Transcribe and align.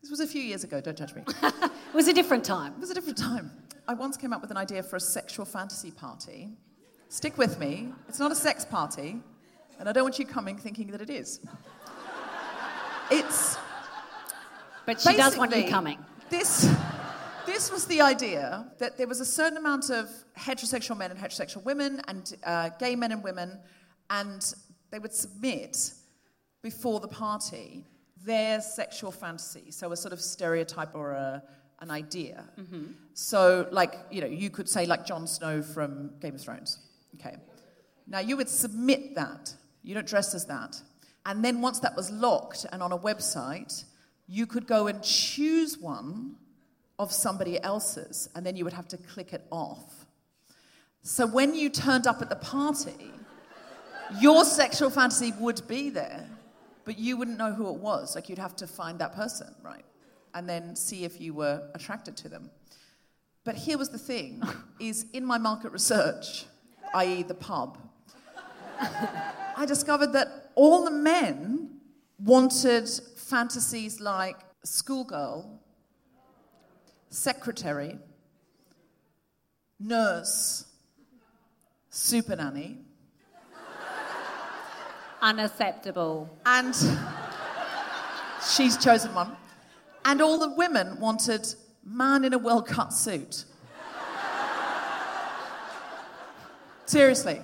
This 0.00 0.10
was 0.10 0.20
a 0.20 0.26
few 0.26 0.42
years 0.42 0.64
ago, 0.64 0.80
don't 0.80 0.96
judge 0.96 1.14
me. 1.14 1.22
it 1.42 1.94
was 1.94 2.08
a 2.08 2.12
different 2.12 2.44
time. 2.44 2.74
It 2.74 2.80
was 2.80 2.90
a 2.90 2.94
different 2.94 3.18
time. 3.18 3.50
I 3.86 3.94
once 3.94 4.16
came 4.16 4.32
up 4.32 4.40
with 4.40 4.50
an 4.50 4.56
idea 4.56 4.82
for 4.82 4.96
a 4.96 5.00
sexual 5.00 5.44
fantasy 5.44 5.90
party. 5.90 6.50
Stick 7.08 7.38
with 7.38 7.58
me, 7.58 7.92
it's 8.08 8.18
not 8.18 8.30
a 8.30 8.34
sex 8.34 8.64
party, 8.64 9.20
and 9.78 9.88
I 9.88 9.92
don't 9.92 10.04
want 10.04 10.18
you 10.18 10.26
coming 10.26 10.56
thinking 10.56 10.88
that 10.88 11.00
it 11.00 11.10
is. 11.10 11.40
It's. 13.10 13.56
But 14.84 15.00
she 15.00 15.16
does 15.16 15.36
want 15.36 15.56
you 15.56 15.68
coming. 15.68 15.98
This, 16.28 16.70
this 17.46 17.72
was 17.72 17.86
the 17.86 18.02
idea 18.02 18.66
that 18.78 18.98
there 18.98 19.06
was 19.06 19.20
a 19.20 19.24
certain 19.24 19.56
amount 19.56 19.90
of 19.90 20.10
heterosexual 20.38 20.96
men 20.96 21.10
and 21.10 21.18
heterosexual 21.18 21.64
women, 21.64 22.02
and 22.08 22.36
uh, 22.44 22.68
gay 22.78 22.94
men 22.94 23.12
and 23.12 23.24
women, 23.24 23.58
and 24.10 24.54
they 24.90 24.98
would 24.98 25.14
submit 25.14 25.92
before 26.62 27.00
the 27.00 27.08
party 27.08 27.84
their 28.24 28.60
sexual 28.60 29.10
fantasy, 29.12 29.70
so 29.70 29.92
a 29.92 29.96
sort 29.96 30.12
of 30.12 30.20
stereotype 30.20 30.94
or 30.94 31.12
a, 31.12 31.42
an 31.80 31.90
idea. 31.90 32.44
Mm-hmm. 32.58 32.92
So, 33.14 33.68
like, 33.70 33.94
you 34.10 34.20
know, 34.20 34.26
you 34.26 34.50
could 34.50 34.68
say, 34.68 34.86
like 34.86 35.06
Jon 35.06 35.26
Snow 35.26 35.62
from 35.62 36.10
Game 36.20 36.34
of 36.34 36.40
Thrones. 36.40 36.78
Okay. 37.14 37.36
Now, 38.06 38.20
you 38.20 38.36
would 38.36 38.48
submit 38.48 39.14
that. 39.14 39.54
You 39.82 39.94
don't 39.94 40.06
dress 40.06 40.34
as 40.34 40.46
that. 40.46 40.80
And 41.26 41.44
then 41.44 41.60
once 41.60 41.80
that 41.80 41.94
was 41.96 42.10
locked 42.10 42.66
and 42.72 42.82
on 42.82 42.92
a 42.92 42.98
website, 42.98 43.84
you 44.26 44.46
could 44.46 44.66
go 44.66 44.86
and 44.86 45.02
choose 45.02 45.78
one 45.78 46.36
of 46.98 47.12
somebody 47.12 47.62
else's, 47.62 48.28
and 48.34 48.44
then 48.44 48.56
you 48.56 48.64
would 48.64 48.72
have 48.72 48.88
to 48.88 48.96
click 48.96 49.32
it 49.32 49.46
off. 49.50 50.06
So 51.02 51.26
when 51.26 51.54
you 51.54 51.70
turned 51.70 52.06
up 52.06 52.20
at 52.20 52.28
the 52.28 52.36
party, 52.36 53.12
your 54.20 54.44
sexual 54.44 54.90
fantasy 54.90 55.32
would 55.38 55.66
be 55.68 55.90
there, 55.90 56.26
but 56.88 56.98
you 56.98 57.18
wouldn't 57.18 57.36
know 57.36 57.52
who 57.52 57.68
it 57.68 57.74
was. 57.74 58.14
Like 58.14 58.30
you'd 58.30 58.38
have 58.38 58.56
to 58.56 58.66
find 58.66 58.98
that 59.00 59.14
person, 59.14 59.54
right? 59.62 59.84
And 60.32 60.48
then 60.48 60.74
see 60.74 61.04
if 61.04 61.20
you 61.20 61.34
were 61.34 61.68
attracted 61.74 62.16
to 62.16 62.30
them. 62.30 62.50
But 63.44 63.56
here 63.56 63.76
was 63.76 63.90
the 63.90 63.98
thing 63.98 64.42
is 64.80 65.04
in 65.12 65.22
my 65.22 65.36
market 65.36 65.70
research, 65.70 66.46
i.e. 66.94 67.24
the 67.24 67.34
pub, 67.34 67.76
I 68.80 69.66
discovered 69.66 70.14
that 70.14 70.50
all 70.54 70.86
the 70.86 70.90
men 70.90 71.78
wanted 72.24 72.88
fantasies 73.16 74.00
like 74.00 74.38
schoolgirl, 74.64 75.60
secretary, 77.10 77.98
nurse, 79.78 80.64
super 81.90 82.34
nanny, 82.34 82.78
Unacceptable. 85.20 86.28
and 86.46 86.74
she's 88.48 88.76
chosen 88.76 89.14
one. 89.14 89.36
And 90.04 90.22
all 90.22 90.38
the 90.38 90.54
women 90.54 90.98
wanted 91.00 91.46
man 91.84 92.24
in 92.24 92.32
a 92.32 92.38
well 92.38 92.62
cut 92.62 92.92
suit. 92.92 93.44
Seriously. 96.86 97.40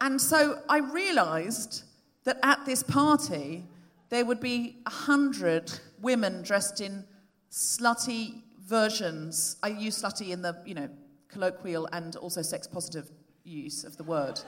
And 0.00 0.20
so 0.20 0.60
I 0.68 0.78
realized 0.78 1.84
that 2.24 2.38
at 2.42 2.66
this 2.66 2.82
party, 2.82 3.64
there 4.10 4.24
would 4.24 4.40
be 4.40 4.76
a 4.84 4.90
hundred 4.90 5.72
women 6.00 6.42
dressed 6.42 6.80
in 6.80 7.04
slutty 7.50 8.42
versions. 8.66 9.56
I 9.62 9.68
use 9.68 10.02
slutty 10.02 10.30
in 10.30 10.42
the, 10.42 10.60
you 10.66 10.74
know, 10.74 10.88
colloquial 11.28 11.88
and 11.92 12.16
also 12.16 12.42
sex 12.42 12.66
positive 12.66 13.10
use 13.44 13.84
of 13.84 13.96
the 13.96 14.04
word. 14.04 14.40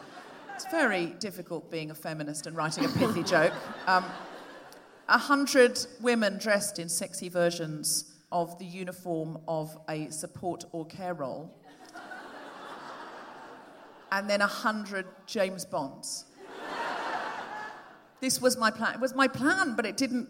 It's 0.57 0.65
very 0.71 1.09
difficult 1.19 1.71
being 1.71 1.91
a 1.91 1.95
feminist 1.95 2.47
and 2.47 2.57
writing 2.57 2.87
a 2.87 2.89
pithy 2.89 3.23
joke. 3.23 3.53
Um, 3.87 4.07
a 5.07 5.19
hundred 5.19 5.79
women 6.01 6.39
dressed 6.39 6.79
in 6.79 6.89
sexy 6.89 7.29
versions 7.29 8.15
of 8.33 8.59
the 8.59 8.65
uniform 8.65 9.37
of 9.47 9.77
a 9.87 10.09
support 10.09 10.65
or 10.73 10.87
care 10.87 11.13
role, 11.13 11.55
and 14.11 14.31
then 14.31 14.41
a 14.41 14.47
hundred 14.47 15.05
James 15.27 15.67
Bonds. 15.67 16.25
This 18.21 18.41
was 18.41 18.57
my 18.57 18.71
plan. 18.71 18.95
It 18.95 19.01
was 19.01 19.15
my 19.15 19.29
plan, 19.29 19.77
but 19.77 19.85
it 19.85 19.99
didn't 19.99 20.27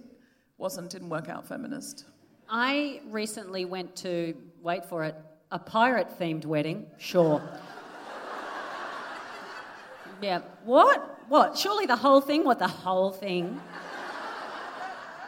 wasn't 0.58 0.90
didn't 0.90 1.08
work 1.08 1.28
out 1.28 1.46
feminist. 1.46 2.04
I 2.48 3.00
recently 3.10 3.64
went 3.64 3.94
to, 3.96 4.34
wait 4.60 4.84
for 4.86 5.04
it, 5.04 5.14
a 5.52 5.60
pirate 5.60 6.08
themed 6.18 6.46
wedding. 6.46 6.86
Sure. 6.98 7.40
Yeah. 10.22 10.40
What? 10.64 11.18
What? 11.28 11.56
Surely 11.58 11.86
the 11.86 11.96
whole 11.96 12.20
thing? 12.20 12.44
What, 12.44 12.58
the 12.58 12.68
whole 12.68 13.10
thing 13.10 13.60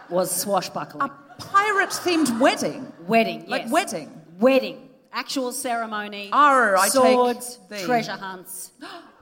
was 0.08 0.30
swashbuckling? 0.30 1.02
A 1.02 1.10
pirate 1.38 1.90
themed 1.90 2.38
wedding. 2.38 2.92
Wedding, 3.06 3.44
Like 3.46 3.62
yes. 3.62 3.70
wedding. 3.72 4.20
Wedding. 4.38 4.88
Actual 5.12 5.52
ceremony. 5.52 6.30
Arr, 6.32 6.76
I 6.76 6.84
take 6.84 6.92
swords, 6.92 7.58
thee. 7.68 7.82
treasure 7.84 8.12
hunts. 8.12 8.72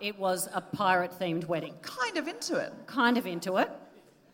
It 0.01 0.19
was 0.19 0.49
a 0.53 0.61
pirate 0.61 1.13
themed 1.19 1.47
wedding. 1.47 1.75
Kind 1.83 2.17
of 2.19 2.29
into 2.29 2.57
it. 2.57 2.73
Kind 2.87 3.17
of 3.17 3.27
into 3.27 3.57
it. 3.57 3.71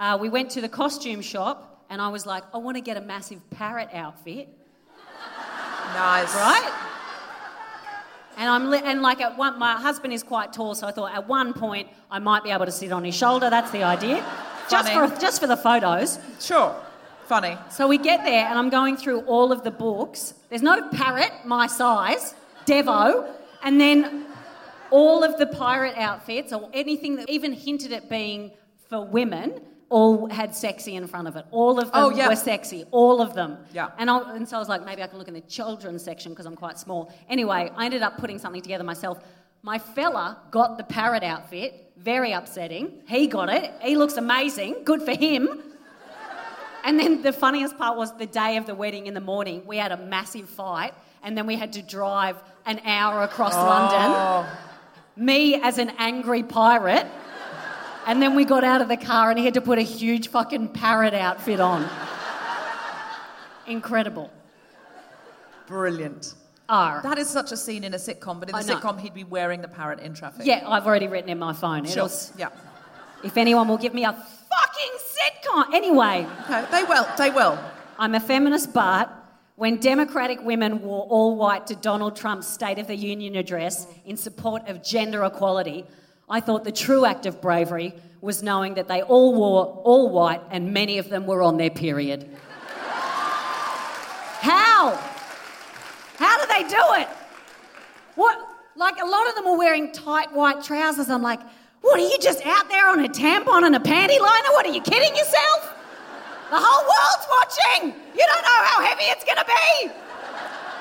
Uh, 0.00 0.18
we 0.20 0.28
went 0.28 0.50
to 0.52 0.60
the 0.60 0.68
costume 0.68 1.20
shop 1.20 1.84
and 1.90 2.00
I 2.00 2.08
was 2.08 2.26
like, 2.26 2.42
I 2.52 2.58
want 2.58 2.76
to 2.76 2.80
get 2.80 2.96
a 2.96 3.00
massive 3.00 3.38
parrot 3.50 3.90
outfit. 3.92 4.48
Nice. 5.94 6.34
right? 6.34 6.81
And 8.36 8.48
I'm 8.48 8.70
li- 8.70 8.82
and 8.84 9.02
like 9.02 9.20
at 9.20 9.36
one, 9.36 9.58
my 9.58 9.72
husband 9.74 10.12
is 10.12 10.22
quite 10.22 10.52
tall, 10.52 10.74
so 10.74 10.86
I 10.86 10.90
thought 10.92 11.14
at 11.14 11.28
one 11.28 11.52
point 11.52 11.88
I 12.10 12.18
might 12.18 12.42
be 12.42 12.50
able 12.50 12.66
to 12.66 12.72
sit 12.72 12.92
on 12.92 13.04
his 13.04 13.14
shoulder. 13.14 13.50
That's 13.50 13.70
the 13.70 13.82
idea, 13.82 14.24
just 14.70 14.92
for 14.92 15.08
just 15.20 15.40
for 15.40 15.46
the 15.46 15.56
photos. 15.56 16.18
Sure. 16.40 16.74
Funny. 17.26 17.56
So 17.70 17.86
we 17.88 17.98
get 17.98 18.24
there, 18.24 18.46
and 18.46 18.58
I'm 18.58 18.68
going 18.68 18.96
through 18.96 19.20
all 19.22 19.52
of 19.52 19.62
the 19.62 19.70
books. 19.70 20.34
There's 20.50 20.62
not 20.62 20.78
a 20.78 20.96
parrot 20.96 21.32
my 21.44 21.66
size, 21.66 22.34
Devo, 22.66 23.30
and 23.62 23.80
then 23.80 24.26
all 24.90 25.24
of 25.24 25.38
the 25.38 25.46
pirate 25.46 25.96
outfits 25.96 26.52
or 26.52 26.68
anything 26.74 27.16
that 27.16 27.30
even 27.30 27.52
hinted 27.52 27.92
at 27.92 28.10
being 28.10 28.50
for 28.88 29.04
women. 29.06 29.60
All 29.92 30.26
had 30.30 30.54
sexy 30.54 30.96
in 30.96 31.06
front 31.06 31.28
of 31.28 31.36
it. 31.36 31.44
All 31.50 31.78
of 31.78 31.92
them 31.92 31.94
Oh, 31.94 32.08
yeah. 32.10 32.28
were 32.28 32.34
sexy. 32.36 32.86
All 32.90 33.20
of 33.20 33.34
them. 33.34 33.58
Yeah. 33.74 33.90
And, 33.98 34.08
I, 34.08 34.34
and 34.36 34.48
so 34.48 34.56
I 34.56 34.58
was 34.58 34.68
like, 34.68 34.84
maybe 34.86 35.02
I 35.02 35.06
can 35.06 35.18
look 35.18 35.28
in 35.28 35.34
the 35.34 35.42
children's 35.42 36.02
section 36.02 36.32
because 36.32 36.46
I'm 36.46 36.56
quite 36.56 36.78
small. 36.78 37.12
Anyway, 37.28 37.70
I 37.76 37.84
ended 37.84 38.00
up 38.00 38.16
putting 38.16 38.38
something 38.38 38.62
together 38.62 38.84
myself. 38.84 39.18
My 39.62 39.78
fella 39.78 40.38
got 40.50 40.78
the 40.78 40.84
parrot 40.84 41.22
outfit, 41.22 41.92
very 41.98 42.32
upsetting. 42.32 43.02
He 43.06 43.26
got 43.26 43.50
it. 43.50 43.70
He 43.82 43.94
looks 43.96 44.16
amazing. 44.16 44.84
Good 44.84 45.02
for 45.02 45.14
him. 45.14 45.62
And 46.84 46.98
then 46.98 47.20
the 47.20 47.32
funniest 47.32 47.76
part 47.76 47.98
was 47.98 48.16
the 48.16 48.26
day 48.26 48.56
of 48.56 48.66
the 48.66 48.74
wedding 48.74 49.06
in 49.06 49.14
the 49.14 49.20
morning, 49.20 49.62
we 49.66 49.76
had 49.76 49.92
a 49.92 49.96
massive 49.98 50.48
fight, 50.48 50.94
and 51.22 51.36
then 51.36 51.46
we 51.46 51.56
had 51.56 51.74
to 51.74 51.82
drive 51.82 52.42
an 52.66 52.80
hour 52.84 53.22
across 53.24 53.54
oh. 53.54 53.66
London. 53.66 54.50
Me 55.16 55.60
as 55.60 55.76
an 55.76 55.92
angry 55.98 56.42
pirate. 56.42 57.06
And 58.06 58.20
then 58.20 58.34
we 58.34 58.44
got 58.44 58.64
out 58.64 58.80
of 58.80 58.88
the 58.88 58.96
car 58.96 59.30
and 59.30 59.38
he 59.38 59.44
had 59.44 59.54
to 59.54 59.60
put 59.60 59.78
a 59.78 59.82
huge 59.82 60.28
fucking 60.28 60.68
parrot 60.70 61.14
outfit 61.14 61.60
on. 61.60 61.88
Incredible. 63.66 64.30
Brilliant. 65.66 66.34
R. 66.68 67.00
That 67.02 67.18
is 67.18 67.28
such 67.28 67.52
a 67.52 67.56
scene 67.56 67.84
in 67.84 67.94
a 67.94 67.96
sitcom, 67.98 68.40
but 68.40 68.48
in 68.48 68.56
the 68.56 68.62
sitcom, 68.74 68.98
he'd 69.00 69.14
be 69.14 69.24
wearing 69.24 69.60
the 69.62 69.68
parrot 69.68 70.00
in 70.00 70.14
traffic. 70.14 70.46
Yeah, 70.46 70.64
I've 70.66 70.86
already 70.86 71.06
written 71.06 71.28
in 71.30 71.38
my 71.38 71.52
phone. 71.52 71.84
Sure. 71.84 72.06
It'll, 72.06 72.18
Yeah. 72.38 72.48
if 73.22 73.36
anyone 73.36 73.68
will 73.68 73.78
give 73.78 73.94
me 73.94 74.04
a 74.04 74.12
fucking 74.12 74.92
sitcom. 74.98 75.74
Anyway, 75.74 76.26
Okay. 76.44 76.64
They 76.70 76.84
will. 76.84 77.06
They 77.18 77.30
will. 77.30 77.58
I'm 77.98 78.14
a 78.14 78.20
feminist, 78.20 78.72
but 78.72 79.10
when 79.56 79.78
Democratic 79.78 80.42
women 80.42 80.82
wore 80.82 81.02
all 81.04 81.36
white 81.36 81.66
to 81.68 81.76
Donald 81.76 82.16
Trump's 82.16 82.46
State 82.48 82.78
of 82.78 82.86
the 82.86 82.96
Union 82.96 83.36
address 83.36 83.86
in 84.06 84.16
support 84.16 84.66
of 84.68 84.82
gender 84.82 85.24
equality, 85.24 85.84
I 86.32 86.40
thought 86.40 86.64
the 86.64 86.72
true 86.72 87.04
act 87.04 87.26
of 87.26 87.42
bravery 87.42 87.94
was 88.22 88.42
knowing 88.42 88.72
that 88.74 88.88
they 88.88 89.02
all 89.02 89.34
wore 89.34 89.66
all 89.84 90.08
white 90.08 90.40
and 90.50 90.72
many 90.72 90.96
of 90.96 91.10
them 91.10 91.26
were 91.26 91.42
on 91.42 91.58
their 91.58 91.68
period. 91.68 92.26
How? 94.40 94.98
How 96.16 96.40
do 96.40 96.46
they 96.46 96.62
do 96.66 96.82
it? 97.02 97.08
What? 98.14 98.48
Like 98.76 98.94
a 98.98 99.04
lot 99.04 99.28
of 99.28 99.34
them 99.34 99.44
were 99.44 99.58
wearing 99.58 99.92
tight 99.92 100.32
white 100.32 100.64
trousers. 100.64 101.10
I'm 101.10 101.20
like, 101.20 101.40
what 101.82 102.00
are 102.00 102.08
you 102.08 102.16
just 102.18 102.46
out 102.46 102.66
there 102.70 102.88
on 102.88 103.04
a 103.04 103.08
tampon 103.10 103.66
and 103.66 103.76
a 103.76 103.78
panty 103.78 104.18
liner? 104.18 104.52
What 104.52 104.64
are 104.64 104.72
you 104.72 104.80
kidding 104.80 105.14
yourself? 105.14 105.74
The 106.48 106.56
whole 106.58 106.82
world's 106.88 107.26
watching. 107.28 107.94
You 108.18 108.26
don't 108.26 108.42
know 108.42 108.64
how 108.64 108.82
heavy 108.82 109.04
it's 109.04 109.24
going 109.24 109.36
to 109.36 109.44
be. 109.44 109.92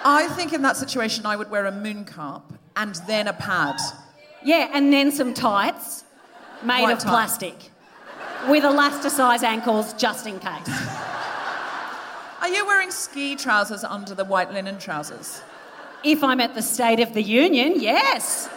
I 0.06 0.30
think 0.30 0.54
in 0.54 0.62
that 0.62 0.78
situation, 0.78 1.26
I 1.26 1.36
would 1.36 1.52
wear 1.52 1.66
a 1.66 1.74
moon 1.74 2.08
and 2.78 2.96
then 3.06 3.28
a 3.28 3.34
pad. 3.34 3.76
Yeah, 4.44 4.70
and 4.74 4.92
then 4.92 5.12
some 5.12 5.34
tights 5.34 6.04
made 6.64 6.82
White 6.84 6.94
of 6.94 7.00
tie. 7.00 7.10
plastic 7.10 7.56
with 8.50 8.64
elasticized 8.64 9.44
ankles 9.44 9.94
just 9.94 10.26
in 10.28 10.40
case. 10.40 10.70
Are 12.42 12.48
you 12.50 12.66
wearing 12.66 12.90
ski 12.92 13.36
trousers 13.36 13.84
under 13.84 14.16
the 14.16 14.26
white 14.26 14.52
linen 14.52 14.80
trousers? 14.80 15.42
If 16.04 16.24
I'm 16.24 16.40
at 16.40 16.56
the 16.56 16.62
State 16.64 17.00
of 17.00 17.14
the 17.14 17.22
Union, 17.22 17.80
yes. 17.80 18.50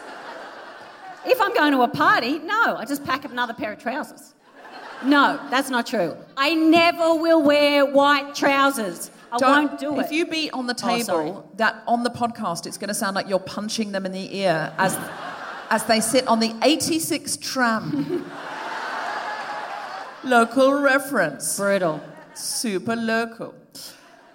If 1.27 1.41
I'm 1.41 1.53
going 1.55 1.73
to 1.73 1.83
a 1.83 1.89
party, 1.89 2.39
no, 2.39 2.77
I 2.77 2.87
just 2.87 3.05
pack 3.05 3.25
up 3.27 3.31
another 3.31 3.53
pair 3.53 3.73
of 3.73 3.79
trousers. 3.79 4.33
No, 5.05 5.39
that's 5.51 5.69
not 5.69 5.87
true. 5.87 6.17
I 6.37 6.55
never 6.55 7.15
will 7.15 7.43
wear 7.43 7.85
white 7.85 8.35
trousers. 8.35 9.11
I 9.31 9.37
Don't- 9.37 9.51
won't 9.69 9.79
do 9.81 9.99
it. 10.01 10.07
If 10.07 10.13
you 10.13 10.25
beat 10.27 10.53
on 10.55 10.67
the 10.67 10.75
Oh, 10.83 10.89
table, 10.97 11.51
that 11.57 11.83
on 11.87 12.05
the 12.05 12.11
podcast, 12.11 12.67
it's 12.67 12.79
going 12.79 12.89
to 12.89 12.95
sound 12.95 13.17
like 13.17 13.29
you're 13.29 13.39
punching 13.39 13.93
them 13.93 14.07
in 14.07 14.13
the 14.13 14.35
ear 14.39 14.73
as, 14.79 14.97
as 15.75 15.83
they 15.87 16.01
sit 16.01 16.25
on 16.29 16.39
the 16.39 16.55
86 16.63 17.37
tram. 17.39 18.25
Local 20.25 20.81
reference. 20.81 21.57
Brutal. 21.57 22.01
Super 22.33 22.95
local. 22.95 23.57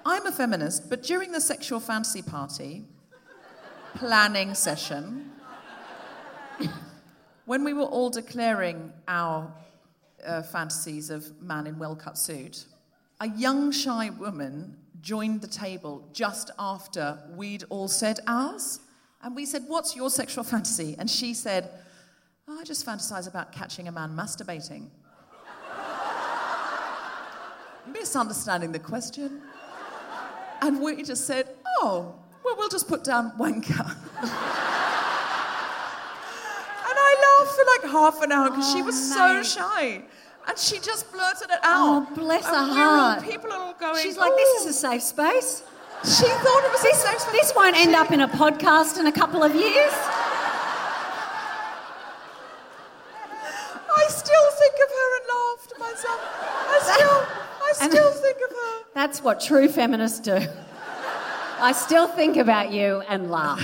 I'm 0.06 0.26
a 0.26 0.34
feminist, 0.34 0.90
but 0.90 1.02
during 1.02 1.32
the 1.32 1.40
sexual 1.40 1.80
fantasy 1.80 2.22
party 2.22 2.84
planning 3.96 4.54
session, 4.54 5.32
when 7.46 7.64
we 7.64 7.72
were 7.72 7.84
all 7.84 8.10
declaring 8.10 8.92
our 9.08 9.50
uh, 10.26 10.42
fantasies 10.42 11.10
of 11.10 11.42
man 11.42 11.68
in 11.68 11.80
well 11.80 11.96
cut 11.96 12.18
suit, 12.18 12.66
a 13.22 13.30
young, 13.30 13.72
shy 13.72 14.10
woman 14.10 14.76
joined 15.00 15.40
the 15.40 15.48
table 15.48 16.06
just 16.12 16.52
after 16.60 17.18
we'd 17.38 17.64
all 17.70 17.88
said 17.88 18.20
ours. 18.28 18.82
And 19.22 19.36
we 19.36 19.46
said, 19.46 19.64
What's 19.68 19.96
your 19.96 20.10
sexual 20.10 20.44
fantasy? 20.44 20.96
And 20.98 21.10
she 21.10 21.34
said, 21.34 21.70
"Oh, 22.48 22.60
I 22.60 22.64
just 22.64 22.86
fantasize 22.86 23.28
about 23.28 23.52
catching 23.52 23.88
a 23.88 23.92
man 23.92 24.16
masturbating. 24.16 24.88
Misunderstanding 27.94 28.72
the 28.72 28.80
question. 28.80 29.42
And 30.62 30.82
we 30.82 31.04
just 31.04 31.26
said, 31.26 31.50
Oh, 31.80 32.16
well, 32.44 32.56
we'll 32.58 32.70
just 32.70 32.88
put 32.88 33.04
down 33.04 33.32
wanker. 33.38 33.80
and 34.22 34.32
I 36.98 37.38
laughed 37.40 37.56
for 37.56 37.66
like 37.66 37.92
half 37.92 38.22
an 38.24 38.32
hour 38.32 38.50
because 38.50 38.72
she 38.72 38.82
oh, 38.82 38.86
was 38.86 39.14
so 39.14 39.44
shy. 39.44 40.02
And 40.48 40.58
she 40.58 40.80
just 40.80 41.12
blurted 41.12 41.50
it 41.52 41.60
oh, 41.64 42.02
out. 42.02 42.08
Oh, 42.12 42.16
bless 42.16 42.46
and 42.46 42.56
her 42.56 42.64
we 42.64 42.70
were 42.70 42.76
heart. 42.76 43.24
people 43.24 43.52
are 43.52 43.60
all 43.60 43.74
going. 43.74 44.02
She's 44.02 44.18
like, 44.18 44.36
this 44.36 44.62
is 44.62 44.68
a 44.68 44.74
safe 44.74 45.04
space. 45.04 45.64
She 46.04 46.26
thought 46.26 46.64
it 46.64 46.72
was 46.72 46.82
This, 46.82 47.00
space. 47.02 47.24
this 47.32 47.54
won't 47.56 47.76
end 47.76 47.94
up 47.94 48.12
in 48.12 48.22
a 48.22 48.28
podcast 48.28 49.00
in 49.00 49.08
a 49.08 49.12
couple 49.12 49.44
of 49.44 49.54
years. 49.54 49.94
I 53.92 54.06
still 54.08 54.52
think 54.52 54.76
of 54.76 54.90
her 54.90 55.18
and 55.18 55.26
laugh 55.36 55.68
to 55.68 55.80
myself. 55.80 56.20
I 56.70 56.80
still, 56.96 57.28
I 57.62 57.90
still 57.90 58.12
think 58.14 58.38
of 58.38 58.50
her. 58.56 58.84
That's 58.94 59.22
what 59.22 59.42
true 59.42 59.68
feminists 59.68 60.20
do. 60.20 60.40
I 61.62 61.74
still 61.74 62.08
think 62.08 62.38
about 62.38 62.72
you 62.72 63.02
and 63.10 63.30
laugh. 63.30 63.60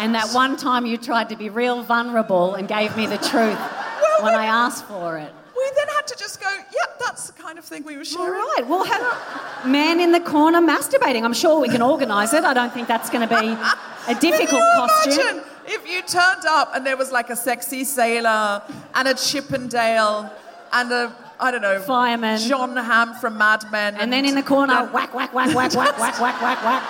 And 0.00 0.14
that 0.14 0.30
one 0.32 0.56
time 0.56 0.84
you 0.86 0.98
tried 0.98 1.28
to 1.28 1.36
be 1.36 1.48
real 1.50 1.82
vulnerable 1.82 2.54
and 2.54 2.66
gave 2.66 2.96
me 2.96 3.06
the 3.06 3.16
truth 3.18 3.58
when 4.20 4.34
I 4.34 4.46
asked 4.46 4.84
for 4.86 5.18
it. 5.18 5.32
Then 5.76 5.88
had 5.88 6.06
to 6.06 6.16
just 6.16 6.40
go, 6.40 6.48
yep, 6.50 6.98
that's 6.98 7.28
the 7.30 7.42
kind 7.42 7.58
of 7.58 7.64
thing 7.64 7.84
we 7.84 7.96
were 7.96 8.04
sharing. 8.04 8.32
right, 8.32 8.62
we'll 8.66 8.84
have 8.84 9.66
man 9.66 10.00
in 10.00 10.12
the 10.12 10.20
corner 10.20 10.60
masturbating. 10.60 11.22
I'm 11.22 11.34
sure 11.34 11.60
we 11.60 11.68
can 11.68 11.82
organise 11.82 12.32
it. 12.32 12.44
I 12.44 12.54
don't 12.54 12.72
think 12.72 12.88
that's 12.88 13.10
going 13.10 13.28
to 13.28 13.40
be 13.40 13.48
a 14.08 14.14
difficult 14.18 14.62
costume. 14.76 15.12
imagine 15.12 15.42
if 15.66 15.86
you 15.86 16.00
turned 16.02 16.46
up 16.46 16.74
and 16.74 16.86
there 16.86 16.96
was 16.96 17.12
like 17.12 17.28
a 17.30 17.36
sexy 17.36 17.84
sailor 17.84 18.62
and 18.94 19.08
a 19.08 19.14
Chippendale 19.14 20.32
and 20.72 20.92
a 20.92 21.14
I 21.38 21.50
don't 21.50 21.60
know 21.60 21.78
Fireman. 21.80 22.38
John 22.38 22.74
Hamm 22.76 23.14
from 23.14 23.36
Mad 23.36 23.70
Men, 23.70 23.96
And 23.96 24.10
then 24.12 24.24
in 24.24 24.34
the 24.34 24.42
corner, 24.42 24.88
whack, 24.92 25.12
whack, 25.12 25.34
whack, 25.34 25.54
whack, 25.54 25.74
whack, 25.74 25.98
whack, 25.98 26.20
whack, 26.20 26.40
whack, 26.40 26.64
whack. 26.64 26.82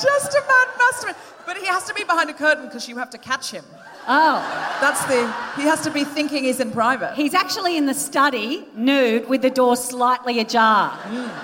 just 0.00 0.34
a 0.34 0.40
man 0.40 0.66
masturbate. 0.78 1.16
But 1.46 1.56
he 1.58 1.66
has 1.66 1.84
to 1.84 1.94
be 1.94 2.04
behind 2.04 2.30
a 2.30 2.34
curtain 2.34 2.66
because 2.66 2.88
you 2.88 2.96
have 2.98 3.10
to 3.10 3.18
catch 3.18 3.50
him. 3.50 3.64
Oh, 4.06 4.76
That's 4.82 5.02
the. 5.06 5.26
He 5.56 5.62
has 5.62 5.80
to 5.82 5.90
be 5.90 6.04
thinking 6.04 6.44
he's 6.44 6.60
in 6.60 6.72
private. 6.72 7.14
he's 7.14 7.32
actually 7.32 7.76
in 7.78 7.86
the 7.86 7.94
study, 7.94 8.66
nude, 8.74 9.28
with 9.28 9.40
the 9.40 9.48
door 9.50 9.76
slightly 9.76 10.40
ajar. 10.40 10.92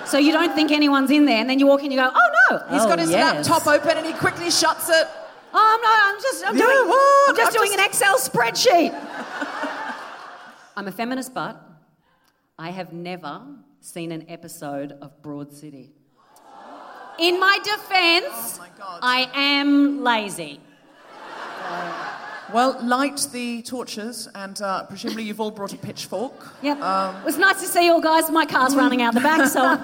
So 0.04 0.18
you 0.18 0.30
don't 0.32 0.54
think 0.54 0.70
anyone's 0.70 1.10
in 1.10 1.24
there, 1.24 1.38
and 1.38 1.48
then 1.48 1.58
you 1.58 1.66
walk 1.66 1.82
in, 1.84 1.90
you 1.90 1.96
go, 1.98 2.10
oh 2.14 2.30
no. 2.50 2.58
He's 2.70 2.82
Oh, 2.82 2.88
got 2.88 2.98
his 2.98 3.10
yes. 3.10 3.48
laptop 3.48 3.66
open 3.66 3.96
and 3.96 4.06
he 4.06 4.12
quickly 4.12 4.50
shuts 4.50 4.88
it. 4.90 5.06
Oh 5.54 5.80
no, 5.82 5.90
I'm 6.08 6.20
just, 6.22 6.46
I'm 6.46 6.56
Yeah, 6.56 6.64
doing, 6.66 6.88
what? 6.88 7.30
I'm 7.30 7.36
just 7.36 7.56
I'm 7.56 7.62
doing 7.62 7.70
just- 7.78 7.78
an 7.80 7.86
Excel 7.86 8.18
spreadsheet. 8.18 8.92
I'm 10.76 10.86
a 10.88 10.92
feminist, 10.92 11.32
but 11.32 11.60
I 12.58 12.70
have 12.70 12.92
never 12.92 13.42
seen 13.80 14.12
an 14.12 14.26
episode 14.28 14.92
of 15.00 15.22
Broad 15.22 15.52
City. 15.52 15.92
In 17.18 17.38
my 17.40 17.58
defence, 17.64 18.58
Oh 18.60 18.66
my. 18.80 18.98
I 19.02 19.30
am 19.34 20.02
lazy. 20.02 20.60
Oh 21.62 22.26
Well, 22.52 22.78
light 22.82 23.26
the 23.32 23.62
torches, 23.62 24.28
and 24.34 24.60
uh, 24.60 24.84
presumably 24.84 25.24
you've 25.24 25.40
all 25.40 25.50
brought 25.50 25.72
a 25.72 25.76
pitchfork. 25.76 26.34
Yep. 26.62 26.76
it 26.78 27.24
was 27.24 27.38
nice 27.38 27.60
to 27.60 27.66
see 27.66 27.86
you 27.86 27.92
all 27.92 28.00
guys. 28.00 28.30
My 28.30 28.46
car's 28.46 28.74
running 28.74 29.02
out 29.02 29.14
the 29.14 29.20
back, 29.20 29.48
so 29.48 29.78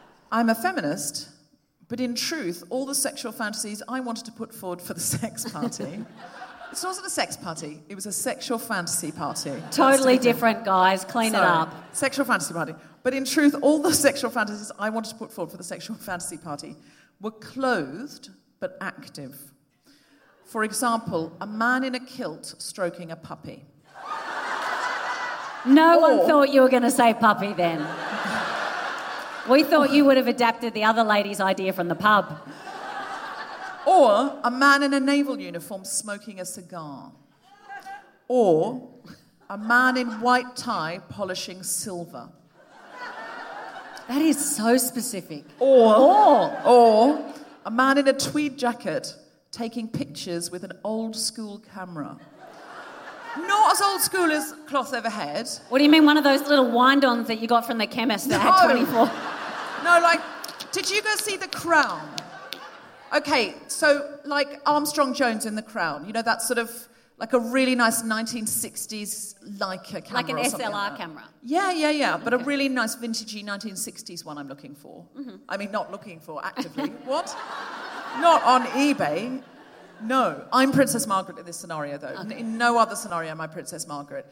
I'm 0.32 0.50
a 0.50 0.54
feminist, 0.54 1.28
but 1.88 2.00
in 2.00 2.14
truth, 2.14 2.64
all 2.70 2.84
the 2.86 2.94
sexual 2.94 3.32
fantasies 3.32 3.82
I 3.88 4.00
wanted 4.00 4.26
to 4.26 4.32
put 4.32 4.54
forward 4.54 4.82
for 4.82 4.94
the 4.94 5.00
sex 5.00 5.50
party. 5.50 6.04
It 6.70 6.78
wasn't 6.84 7.06
a 7.06 7.10
sex 7.10 7.34
party, 7.34 7.82
it 7.88 7.94
was 7.94 8.04
a 8.04 8.12
sexual 8.12 8.58
fantasy 8.58 9.10
party. 9.10 9.54
totally 9.70 9.90
Let's 9.90 10.04
take 10.04 10.20
it. 10.20 10.22
different, 10.22 10.64
guys. 10.66 11.02
Clean 11.02 11.34
it 11.34 11.40
up. 11.40 11.72
Sexual 11.96 12.26
fantasy 12.26 12.52
party. 12.52 12.74
But 13.02 13.14
in 13.14 13.24
truth, 13.24 13.54
all 13.62 13.80
the 13.80 13.94
sexual 13.94 14.30
fantasies 14.30 14.70
I 14.78 14.90
wanted 14.90 15.08
to 15.08 15.14
put 15.14 15.32
forward 15.32 15.50
for 15.50 15.56
the 15.56 15.64
sexual 15.64 15.96
fantasy 15.96 16.36
party 16.36 16.76
were 17.22 17.30
clothed 17.30 18.28
but 18.60 18.76
active. 18.82 19.34
For 20.48 20.64
example, 20.64 21.36
a 21.42 21.46
man 21.46 21.84
in 21.84 21.94
a 21.94 22.00
kilt 22.00 22.54
stroking 22.56 23.10
a 23.10 23.16
puppy. 23.16 23.66
No 25.66 25.98
one 25.98 26.26
thought 26.26 26.48
you 26.50 26.62
were 26.62 26.70
going 26.70 26.84
to 26.84 26.90
say 26.90 27.12
puppy 27.12 27.52
then. 27.52 27.86
We 29.46 29.62
thought 29.62 29.92
you 29.92 30.06
would 30.06 30.16
have 30.16 30.26
adapted 30.26 30.72
the 30.72 30.84
other 30.84 31.04
lady's 31.04 31.38
idea 31.38 31.74
from 31.74 31.88
the 31.88 31.94
pub. 31.94 32.48
Or 33.86 34.40
a 34.42 34.50
man 34.50 34.82
in 34.82 34.94
a 34.94 35.00
naval 35.00 35.38
uniform 35.38 35.84
smoking 35.84 36.40
a 36.40 36.46
cigar. 36.46 37.12
Or 38.26 38.88
a 39.50 39.58
man 39.58 39.98
in 39.98 40.08
white 40.22 40.56
tie 40.56 41.02
polishing 41.10 41.62
silver. 41.62 42.30
That 44.08 44.22
is 44.22 44.56
so 44.56 44.78
specific. 44.78 45.44
Or, 45.58 45.94
Or 45.94 46.62
or 46.64 47.34
a 47.66 47.70
man 47.70 47.98
in 47.98 48.08
a 48.08 48.14
tweed 48.14 48.56
jacket 48.56 49.14
taking 49.50 49.88
pictures 49.88 50.50
with 50.50 50.64
an 50.64 50.72
old 50.84 51.16
school 51.16 51.62
camera. 51.74 52.18
Not 53.36 53.72
as 53.72 53.80
old 53.82 54.00
school 54.00 54.30
as 54.32 54.54
cloth 54.66 54.92
overhead. 54.94 55.48
what 55.68 55.78
do 55.78 55.84
you 55.84 55.90
mean, 55.90 56.04
one 56.04 56.16
of 56.16 56.24
those 56.24 56.42
little 56.48 56.70
wind-ons 56.70 57.28
that 57.28 57.40
you 57.40 57.46
got 57.46 57.66
from 57.66 57.78
the 57.78 57.86
chemist 57.86 58.28
that 58.28 58.40
had 58.40 58.66
No. 58.68 58.74
24? 58.74 59.06
No, 59.84 60.00
like, 60.02 60.20
did 60.72 60.90
you 60.90 61.02
go 61.02 61.14
see 61.16 61.36
The 61.36 61.48
Crown? 61.48 62.08
Okay, 63.14 63.54
so 63.68 64.18
like 64.24 64.60
Armstrong 64.66 65.14
Jones 65.14 65.46
in 65.46 65.54
The 65.54 65.62
Crown, 65.62 66.06
you 66.06 66.12
know, 66.12 66.22
that 66.22 66.42
sort 66.42 66.58
of 66.58 66.88
like 67.18 67.32
a 67.32 67.38
really 67.38 67.74
nice 67.74 68.02
1960s 68.02 69.34
Leica 69.58 70.04
camera. 70.04 70.14
Like 70.14 70.28
an 70.28 70.36
SLR 70.36 70.70
like 70.70 70.96
camera. 70.96 71.24
Yeah, 71.42 71.72
yeah, 71.72 71.90
yeah, 71.90 72.16
but 72.16 72.32
a 72.32 72.38
really 72.38 72.68
nice 72.68 72.96
vintagey 72.96 73.44
1960s 73.44 74.24
one 74.24 74.38
I'm 74.38 74.48
looking 74.48 74.74
for. 74.74 75.04
Mm-hmm. 75.18 75.36
I 75.48 75.56
mean, 75.56 75.72
not 75.72 75.90
looking 75.90 76.20
for 76.20 76.44
actively. 76.44 76.88
what? 77.04 77.36
Not 78.20 78.42
on 78.44 78.62
eBay. 78.68 79.42
No, 80.02 80.44
I'm 80.52 80.72
Princess 80.72 81.06
Margaret 81.06 81.38
in 81.38 81.44
this 81.46 81.56
scenario, 81.56 81.98
though. 81.98 82.14
N- 82.18 82.32
In 82.32 82.58
no 82.58 82.78
other 82.78 82.94
scenario 82.96 83.30
am 83.30 83.40
I 83.40 83.46
Princess 83.46 83.86
Margaret. 83.86 84.26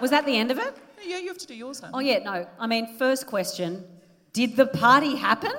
Was 0.00 0.10
that 0.10 0.26
the 0.26 0.36
end 0.36 0.50
of 0.50 0.58
it? 0.58 0.76
Yeah, 1.06 1.18
you 1.18 1.28
have 1.28 1.38
to 1.38 1.46
do 1.46 1.54
yours 1.54 1.80
now. 1.82 1.90
Oh, 1.94 2.00
yeah, 2.00 2.18
no. 2.18 2.46
I 2.58 2.66
mean, 2.66 2.96
first 2.98 3.26
question 3.26 3.84
Did 4.32 4.56
the 4.56 4.66
party 4.66 5.16
happen? 5.16 5.52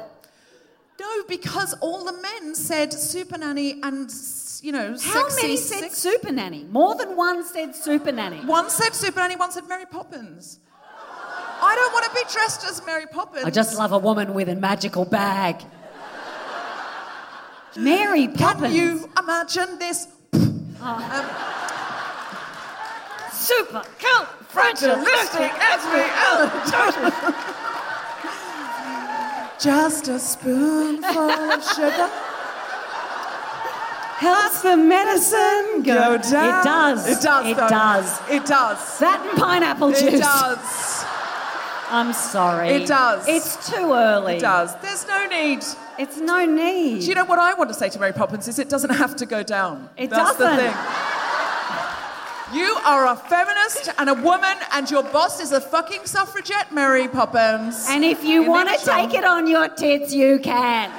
No, 1.00 1.24
because 1.28 1.74
all 1.82 2.04
the 2.06 2.14
men 2.22 2.56
said 2.56 2.92
super 2.94 3.38
nanny 3.38 3.82
and 3.84 4.10
you 4.62 4.72
know 4.72 4.96
How 5.02 5.28
many 5.36 5.58
said 5.58 5.80
sex- 5.82 5.98
super 5.98 6.32
nanny? 6.32 6.64
More 6.64 6.96
than 6.96 7.16
one 7.18 7.44
said 7.46 7.76
super 7.76 8.12
nanny. 8.12 8.38
One 8.46 8.70
said 8.70 8.94
super 8.96 9.20
nanny, 9.20 9.36
one 9.36 9.52
said 9.52 9.68
Mary 9.68 9.86
Poppins. 9.86 10.60
I 11.62 11.76
don't 11.76 11.94
want 11.94 12.06
to 12.06 12.12
be 12.14 12.32
dressed 12.34 12.66
as 12.66 12.86
Mary 12.86 13.06
Poppins. 13.08 13.44
I 13.46 13.50
just 13.50 13.78
love 13.78 13.92
a 13.92 13.98
woman 13.98 14.34
with 14.34 14.48
a 14.50 14.56
magical 14.56 15.06
bag. 15.06 15.62
Mary 17.78 18.28
Poppins. 18.28 18.68
Can 18.68 18.74
you 18.74 19.10
imagine 19.20 19.80
this? 19.80 20.08
Ah. 20.82 21.42
Super 23.34 23.84
cool. 24.00 24.26
Fragilistic 24.52 25.52
Allen. 25.60 26.52
Just 29.60 30.08
a 30.08 30.20
spoonful 30.20 31.32
of 31.32 31.64
sugar. 31.64 32.10
Helps 34.18 34.62
the 34.62 34.78
medicine 34.78 35.84
Go 35.84 36.18
down. 36.18 36.60
It 36.62 36.64
does. 36.64 37.08
It 37.08 37.22
does. 37.22 37.46
It 37.46 37.58
though. 37.58 37.68
does. 37.68 38.22
It 38.30 38.46
does. 38.46 39.00
That 39.00 39.20
and 39.28 39.38
pineapple 39.38 39.90
juice. 39.90 40.04
It 40.04 40.20
does. 40.20 40.95
I'm 41.90 42.14
sorry. 42.14 42.70
It 42.70 42.88
does. 42.88 43.28
It's 43.28 43.70
too 43.70 43.94
early. 43.94 44.38
It 44.38 44.42
does. 44.42 44.76
There's 44.82 45.08
no 45.08 45.26
need. 45.28 45.64
It's 46.00 46.18
no 46.18 46.46
need. 46.46 47.02
Do 47.02 47.06
you 47.08 47.16
know 47.16 47.26
what 47.26 47.40
I 47.40 47.54
want 47.54 47.70
to 47.70 47.74
say 47.76 47.90
to 47.90 48.00
Mary 48.00 48.12
Poppins 48.14 48.48
is 48.48 48.58
it 48.60 48.70
doesn't 48.70 48.90
have 48.90 49.16
to 49.18 49.26
go 49.26 49.44
down. 49.44 49.90
It 49.96 50.10
That's 50.10 50.36
the 50.38 50.46
doesn't. 50.46 50.74
thing. 50.74 50.76
You 52.54 52.78
are 52.86 53.08
a 53.08 53.16
feminist 53.16 53.90
and 53.98 54.10
a 54.10 54.14
woman, 54.14 54.56
and 54.72 54.90
your 54.90 55.04
boss 55.04 55.40
is 55.42 55.52
a 55.52 55.60
fucking 55.60 56.06
suffragette, 56.06 56.72
Mary 56.72 57.08
Poppins. 57.08 57.86
and 57.90 58.04
if 58.06 58.24
you 58.24 58.44
In 58.44 58.50
want 58.50 58.70
to 58.70 58.86
take 58.86 59.14
it 59.14 59.24
on 59.24 59.48
your 59.48 59.68
tits, 59.68 60.14
you 60.14 60.40
can. 60.40 60.92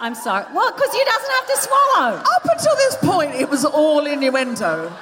I'm 0.00 0.14
sorry. 0.14 0.44
Well, 0.52 0.72
because 0.72 0.92
you 0.94 1.04
doesn't 1.04 1.30
have 1.30 1.46
to 1.46 1.56
swallow. 1.58 2.16
Up 2.16 2.44
until 2.44 2.76
this 2.76 2.96
point, 2.96 3.34
it 3.34 3.48
was 3.48 3.64
all 3.64 4.04
innuendo. 4.06 4.92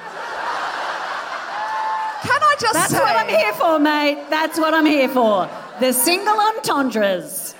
Just 2.61 2.73
That's 2.73 2.93
say? 2.93 2.99
what 2.99 3.15
I'm 3.15 3.27
here 3.27 3.53
for, 3.53 3.79
mate. 3.79 4.29
That's 4.29 4.59
what 4.59 4.75
I'm 4.75 4.85
here 4.85 5.09
for. 5.09 5.49
The 5.79 5.91
single 5.91 6.39
entendres. 6.39 7.53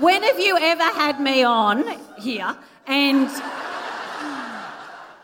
When 0.00 0.22
have 0.22 0.38
you 0.38 0.58
ever 0.60 0.82
had 0.82 1.18
me 1.18 1.42
on 1.44 1.98
here 2.18 2.54
and 2.86 3.30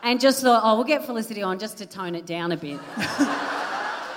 and 0.03 0.21
just 0.21 0.43
thought, 0.43 0.63
oh, 0.65 0.77
we'll 0.77 0.85
get 0.85 1.05
Felicity 1.05 1.43
on 1.43 1.59
just 1.59 1.77
to 1.79 1.87
tone 1.87 2.15
it 2.15 2.25
down 2.25 2.51
a 2.51 2.57
bit. 2.57 2.81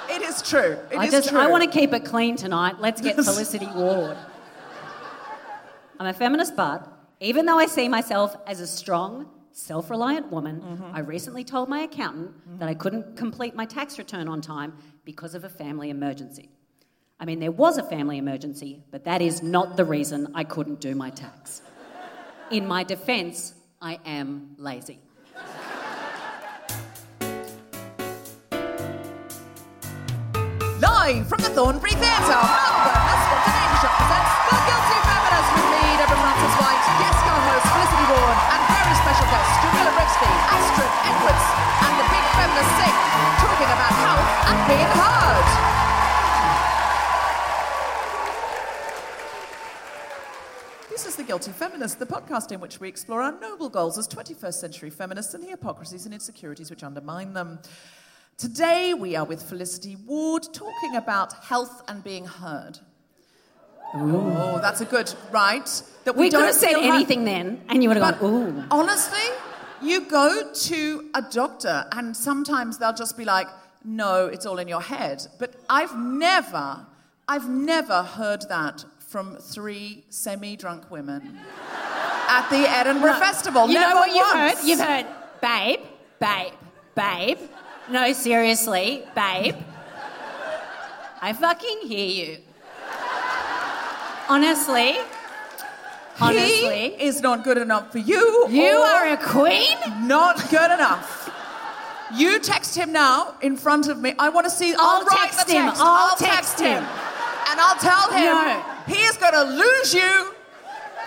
It 0.09 0.21
is 0.21 0.41
true. 0.41 0.77
It 0.91 0.93
is 0.93 0.97
I 0.97 1.09
just 1.09 1.29
true. 1.29 1.39
I 1.39 1.47
want 1.47 1.63
to 1.63 1.69
keep 1.69 1.91
it 1.91 2.05
clean 2.05 2.37
tonight. 2.37 2.79
Let's 2.79 3.01
get 3.01 3.15
Felicity 3.15 3.67
Ward. 3.75 4.15
I'm 5.99 6.07
a 6.07 6.13
feminist, 6.13 6.55
but 6.55 6.87
even 7.19 7.45
though 7.45 7.57
I 7.57 7.65
see 7.65 7.89
myself 7.89 8.35
as 8.47 8.61
a 8.61 8.67
strong, 8.67 9.29
self-reliant 9.55 10.29
woman, 10.31 10.61
Mm-hmm. 10.61 10.95
I 10.95 10.99
recently 10.99 11.43
told 11.43 11.69
my 11.69 11.79
accountant 11.79 12.59
that 12.59 12.67
I 12.67 12.73
couldn't 12.73 13.15
complete 13.15 13.55
my 13.55 13.65
tax 13.65 13.97
return 13.97 14.27
on 14.27 14.41
time 14.41 14.73
because 15.05 15.33
of 15.33 15.43
a 15.45 15.49
family 15.49 15.89
emergency. 15.89 16.49
I 17.19 17.25
mean, 17.25 17.39
there 17.39 17.51
was 17.51 17.77
a 17.77 17.83
family 17.83 18.17
emergency, 18.17 18.83
but 18.91 19.05
that 19.05 19.21
is 19.21 19.41
not 19.41 19.77
the 19.77 19.85
reason 19.85 20.31
I 20.35 20.43
couldn't 20.43 20.81
do 20.81 20.93
my 20.93 21.09
tax. 21.09 21.61
In 22.51 22.67
my 22.67 22.83
defense, 22.83 23.53
I 23.81 23.99
am 24.05 24.55
lazy. 24.57 24.99
Live 30.81 31.29
from 31.29 31.39
the 31.39 31.51
Thornbury 31.55 31.95
Theatre, 31.95 32.41
Melbourne, 32.43 32.99
Ascot 33.07 33.39
Shop 33.79 33.95
presents 34.03 34.31
The 34.51 34.59
Guilty 34.67 34.99
Feminist 35.07 35.49
with 35.55 35.67
me, 35.71 35.83
Deborah 35.95 36.19
Frances-White, 36.19 36.83
guest 36.99 37.19
co-host 37.23 37.65
Felicity 37.71 38.05
Ward, 38.11 38.37
and 38.51 38.64
guest 39.31 39.51
Jamila 39.61 39.91
Astrid 40.53 40.93
Edwards, 41.01 41.45
and 41.81 41.93
the 41.97 42.05
big 42.13 42.25
feminist 42.37 42.71
sing, 42.77 42.95
talking 43.41 43.69
about 43.73 43.93
health 44.05 44.29
and 44.49 44.57
being 44.69 44.91
heard. 45.01 45.47
This 50.91 51.05
is 51.07 51.15
The 51.15 51.23
Guilty 51.23 51.51
Feminist, 51.51 51.97
the 51.97 52.05
podcast 52.05 52.51
in 52.51 52.59
which 52.59 52.79
we 52.79 52.87
explore 52.87 53.23
our 53.23 53.31
noble 53.39 53.69
goals 53.69 53.97
as 53.97 54.07
21st 54.07 54.53
century 54.53 54.89
feminists 54.91 55.33
and 55.33 55.43
the 55.43 55.47
hypocrisies 55.47 56.05
and 56.05 56.13
insecurities 56.13 56.69
which 56.69 56.83
undermine 56.83 57.33
them. 57.33 57.59
Today 58.37 58.93
we 58.93 59.15
are 59.15 59.25
with 59.25 59.41
Felicity 59.41 59.95
Ward 60.05 60.47
talking 60.53 60.97
about 60.97 61.33
health 61.43 61.81
and 61.87 62.03
being 62.03 62.25
heard. 62.25 62.79
Oh, 63.93 64.59
that's 64.61 64.81
a 64.81 64.85
good 64.85 65.13
right. 65.31 65.69
That 66.03 66.15
We, 66.15 66.29
don't 66.29 66.41
could 66.41 66.47
have 66.47 66.55
said 66.55 66.69
feel 66.71 66.83
ha- 66.83 66.95
anything 66.95 67.25
then, 67.25 67.61
and 67.69 67.81
you 67.81 67.89
would 67.89 67.97
have 67.97 68.19
gone, 68.19 68.31
ooh. 68.31 68.63
honestly, 68.69 69.27
you 69.81 70.01
go 70.01 70.51
to 70.53 71.09
a 71.13 71.21
doctor 71.21 71.85
and 71.91 72.15
sometimes 72.15 72.77
they'll 72.77 72.93
just 72.93 73.17
be 73.17 73.25
like, 73.25 73.47
no, 73.83 74.27
it's 74.27 74.45
all 74.45 74.59
in 74.59 74.67
your 74.67 74.81
head. 74.81 75.25
But 75.39 75.55
I've 75.69 75.97
never, 75.97 76.85
I've 77.27 77.49
never 77.49 78.03
heard 78.03 78.43
that 78.49 78.83
from 78.99 79.35
three 79.37 80.03
semi-drunk 80.09 80.91
women 80.91 81.39
at 82.27 82.49
the 82.49 82.69
Edinburgh 82.69 83.13
Festival. 83.15 83.67
You 83.67 83.75
Never 83.75 83.93
know 83.93 83.99
what 83.99 84.13
you've 84.13 84.27
heard? 84.27 84.67
You've 84.67 84.79
heard, 84.79 85.05
babe, 85.41 85.79
babe, 86.19 86.53
babe. 86.95 87.37
No, 87.89 88.11
seriously, 88.13 89.03
babe. 89.15 89.55
I 91.21 91.33
fucking 91.33 91.81
hear 91.87 92.07
you. 92.07 92.37
Honestly, 94.27 94.95
honestly, 96.19 96.95
He 96.97 97.03
is 97.05 97.21
not 97.21 97.43
good 97.43 97.57
enough 97.57 97.91
for 97.91 97.99
you. 97.99 98.47
you 98.49 98.63
are 98.77 99.07
a 99.13 99.17
queen. 99.17 99.77
not 100.07 100.49
good 100.49 100.71
enough. 100.71 101.29
You 102.13 102.39
text 102.39 102.75
him 102.75 102.91
now 102.91 103.35
in 103.41 103.57
front 103.57 103.87
of 103.87 103.99
me. 103.99 104.13
I 104.19 104.29
want 104.29 104.45
to 104.45 104.49
see. 104.51 104.73
I'll, 104.73 104.79
I'll 104.79 105.05
write 105.05 105.31
text 105.31 105.47
the 105.47 105.53
him. 105.53 105.65
text. 105.65 105.81
I'll 105.83 106.15
text 106.15 106.57
text 106.57 106.59
him. 106.59 106.83
and 107.49 107.59
I'll 107.59 107.77
tell 107.77 108.11
him 108.11 108.25
No. 108.25 108.63
he 108.87 109.01
is 109.01 109.17
going 109.17 109.33
to 109.33 109.43
lose 109.43 109.93
you 109.93 110.33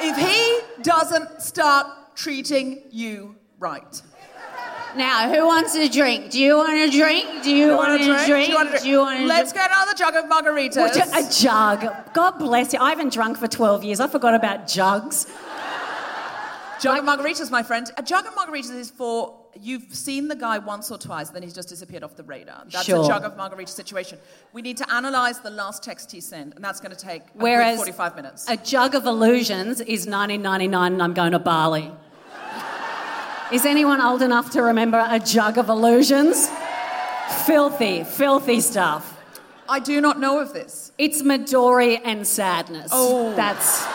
if 0.01 0.17
he 0.17 0.83
doesn't 0.83 1.41
start 1.43 1.87
treating 2.15 2.83
you 2.91 3.37
right. 3.59 4.03
Now, 4.97 5.33
who 5.33 5.47
wants 5.47 5.75
a 5.75 5.89
drink? 5.89 6.31
Do 6.31 6.41
you 6.41 6.57
want 6.57 6.73
a 6.73 6.91
drink? 6.91 7.43
Do 7.43 7.55
you, 7.55 7.77
want, 7.77 8.01
a 8.01 8.05
drink? 8.05 8.27
Do 8.27 8.33
you 8.33 8.55
want 8.55 8.69
a 8.69 8.71
drink? 8.71 8.83
Do 8.83 8.89
you 8.89 9.01
want 9.01 9.21
a 9.23 9.27
Let's 9.27 9.53
get 9.53 9.71
another 9.71 9.95
jug 9.95 10.15
of 10.15 10.25
margaritas. 10.25 10.77
What, 10.77 10.97
a 10.97 11.41
jug. 11.41 12.13
God 12.15 12.39
bless 12.39 12.73
you. 12.73 12.79
I 12.81 12.91
haven't 12.91 13.13
drunk 13.13 13.39
for 13.39 13.47
12 13.47 13.85
years. 13.85 14.01
I 14.01 14.09
forgot 14.09 14.35
about 14.35 14.67
jugs. 14.67 15.27
jug 16.81 16.99
of 16.99 17.05
margaritas, 17.05 17.51
my 17.51 17.63
friend. 17.63 17.91
A 17.97 18.03
jug 18.03 18.27
of 18.27 18.35
margaritas 18.35 18.75
is 18.75 18.91
for 18.91 19.39
you've 19.61 19.95
seen 19.95 20.29
the 20.29 20.37
guy 20.37 20.59
once 20.59 20.91
or 20.91 20.99
twice, 20.99 21.31
then 21.31 21.43
he's 21.43 21.53
just 21.53 21.69
disappeared 21.69 22.03
off 22.03 22.17
the 22.17 22.23
radar. 22.23 22.65
That's 22.71 22.85
Sure. 22.85 23.05
a 23.05 23.07
jug 23.07 23.25
of 23.25 23.37
margarita 23.37 23.71
situation. 23.71 24.19
We 24.53 24.63
need 24.63 24.77
to 24.79 24.93
analyze 24.93 25.41
the 25.41 25.51
last 25.51 25.83
text 25.83 26.13
he 26.13 26.21
sent, 26.21 26.55
and 26.55 26.65
that's 26.65 26.81
going 26.81 26.95
to 26.95 26.99
take 27.01 27.23
Whereas 27.35 27.77
45 27.77 28.17
minutes. 28.17 28.49
A 28.49 28.57
jug 28.57 28.95
of 28.95 29.07
illusions 29.07 29.81
is 29.81 30.07
1999 30.07 30.93
and 30.93 31.03
I'm 31.03 31.15
going 31.15 31.33
to 31.33 31.39
Bali. 31.39 31.93
Is 33.51 33.65
anyone 33.65 34.03
old 34.03 34.21
enough 34.21 34.51
to 34.51 34.63
remember 34.63 35.07
a 35.09 35.19
jug 35.19 35.57
of 35.57 35.71
illusions? 35.71 36.51
Filthy, 37.47 38.05
filthy 38.05 38.61
stuff. 38.61 39.19
I 39.67 39.81
do 39.81 40.03
not 40.03 40.21
know 40.21 40.39
of 40.39 40.53
this. 40.53 40.93
It's 40.99 41.23
Midori 41.23 41.99
and 42.05 42.27
sadness. 42.27 42.91
Oh. 42.93 43.35
That's. 43.35 43.87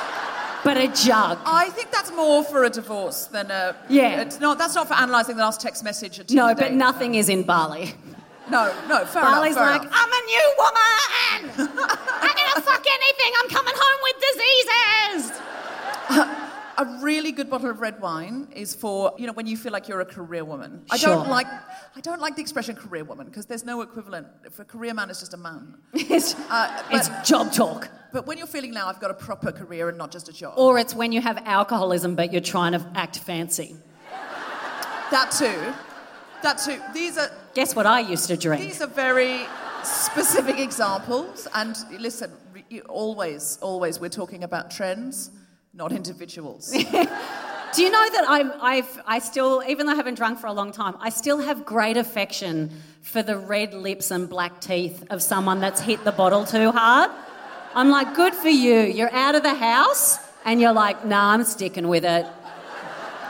But 0.64 0.78
a 0.78 0.88
jug. 0.88 1.40
I 1.46 1.70
think 1.72 1.92
that's 1.92 2.12
more 2.12 2.44
for 2.44 2.64
a 2.64 2.70
divorce 2.70 3.26
than 3.26 3.52
a. 3.52 3.76
Yeah. 3.90 4.22
It's 4.22 4.40
not. 4.40 4.58
That's 4.58 4.74
not 4.74 4.88
for 4.88 4.96
analysing 4.98 5.36
the 5.36 5.44
last 5.44 5.62
text 5.62 5.84
message. 5.84 6.32
No, 6.32 6.56
but 6.56 6.74
nothing 6.74 7.16
is 7.16 7.30
in 7.30 7.44
Bali. 7.44 7.94
No, 8.50 8.74
no. 8.88 9.06
Fair 9.06 9.22
Bali's 9.24 9.56
enough. 9.56 9.66
fair 9.66 9.72
like, 9.72 9.82
enough. 9.84 9.96
I'm 9.96 10.12
a 10.12 10.22
new 10.26 10.54
woman! 10.58 11.70
I'm 12.22 12.36
gonna 12.36 12.62
fuck 12.62 12.86
anything! 12.88 13.34
I'm 13.42 13.50
coming 13.50 13.74
home 13.78 14.00
with 14.04 14.16
diseases! 15.20 15.42
A 16.78 16.86
really 17.02 17.32
good 17.32 17.50
bottle 17.52 17.70
of 17.70 17.82
red 17.82 18.02
wine 18.02 18.48
is 18.56 18.74
for 18.74 19.14
you 19.18 19.28
know 19.28 19.34
when 19.34 19.46
you 19.46 19.56
feel 19.58 19.72
like 19.72 19.88
you're 19.88 20.02
a 20.02 20.06
career 20.06 20.44
woman. 20.44 20.84
I 20.90 20.98
Sure. 20.98 21.16
don't 21.16 21.30
like 21.30 21.46
I 21.96 22.02
don't 22.02 22.20
like 22.20 22.36
the 22.36 22.42
expression 22.42 22.76
career 22.76 23.04
woman 23.04 23.28
because 23.28 23.46
there's 23.46 23.64
no 23.64 23.82
equivalent. 23.82 24.28
If 24.44 24.60
a 24.60 24.66
career 24.66 24.94
man 24.94 25.10
is 25.12 25.20
just 25.20 25.34
a 25.34 25.38
man. 25.38 25.76
It's, 25.94 26.34
Uh, 26.50 26.84
it's 26.92 27.10
job 27.30 27.52
talk. 27.54 27.90
But 28.12 28.26
when 28.28 28.38
you're 28.40 28.48
feeling 28.48 28.72
now, 28.74 28.88
I've 28.88 29.00
got 29.00 29.12
a 29.12 29.14
proper 29.28 29.52
career 29.52 29.90
and 29.90 29.98
not 29.98 30.12
just 30.12 30.30
a 30.30 30.34
job. 30.34 30.54
Or 30.58 30.80
it's 30.80 30.96
when 30.96 31.12
you 31.12 31.22
have 31.22 31.38
alcoholism 31.46 32.16
but 32.16 32.32
you're 32.32 32.42
trying 32.56 32.72
to 32.74 32.82
act 32.96 33.20
fancy. 33.20 33.76
that 35.12 35.32
too. 35.32 35.74
That 36.42 36.58
too. 36.58 36.80
These 36.94 37.18
are 37.18 37.30
Guess 37.54 37.76
what 37.76 37.86
I 37.86 38.00
used 38.00 38.28
to 38.28 38.38
drink? 38.38 38.62
these 38.64 38.82
are 38.82 38.88
very 38.88 39.42
specific 39.84 40.58
examples. 40.60 41.48
And 41.54 41.76
listen, 42.00 42.32
always, 42.90 43.60
always, 43.62 44.00
we're 44.00 44.10
talking 44.10 44.44
about 44.44 44.72
trends, 44.72 45.30
not 45.74 45.92
individuals. 45.92 46.72
Do 47.74 47.82
you 47.82 47.90
know 47.90 48.10
that 48.12 48.26
I'm, 48.28 48.52
I've, 48.62 49.02
I 49.08 49.18
still, 49.18 49.64
even 49.68 49.88
though 49.88 49.94
I 49.94 49.96
haven't 49.96 50.14
drunk 50.14 50.38
for 50.38 50.46
a 50.46 50.54
long 50.54 50.72
time, 50.72 50.96
I 51.00 51.10
still 51.10 51.40
have 51.40 51.66
great 51.66 51.98
affection 51.98 52.70
for 53.02 53.24
the 53.24 53.36
red 53.36 53.74
lips 53.74 54.12
and 54.12 54.30
black 54.30 54.62
teeth 54.62 55.04
of 55.10 55.24
someone 55.24 55.60
that's 55.60 55.82
hit 55.82 56.04
the 56.04 56.12
bottle 56.12 56.46
too 56.46 56.72
hard? 56.72 57.10
I'm 57.74 57.90
like, 57.90 58.14
good 58.14 58.36
for 58.36 58.50
you. 58.50 58.82
You're 58.82 59.12
out 59.12 59.34
of 59.34 59.42
the 59.42 59.56
house 59.56 60.20
and 60.46 60.62
you're 60.62 60.74
like, 60.74 61.04
nah, 61.06 61.32
I'm 61.32 61.44
sticking 61.44 61.88
with 61.88 62.06
it. 62.06 62.28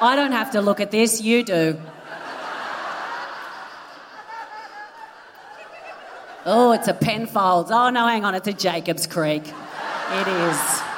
I 0.01 0.17
don't 0.17 0.33
have 0.33 0.51
to 0.51 0.61
look 0.61 0.81
at 0.81 0.91
this, 0.91 1.21
you 1.21 1.43
do. 1.43 1.79
Oh, 6.45 6.73
it's 6.73 6.89
a 6.89 6.93
Penfolds. 6.93 7.71
Oh, 7.71 7.89
no, 7.89 8.05
hang 8.05 8.25
on, 8.25 8.35
it's 8.35 8.49
a 8.49 8.53
Jacobs 8.53 9.07
Creek. 9.07 9.43
It 9.47 10.27
is. 10.27 10.92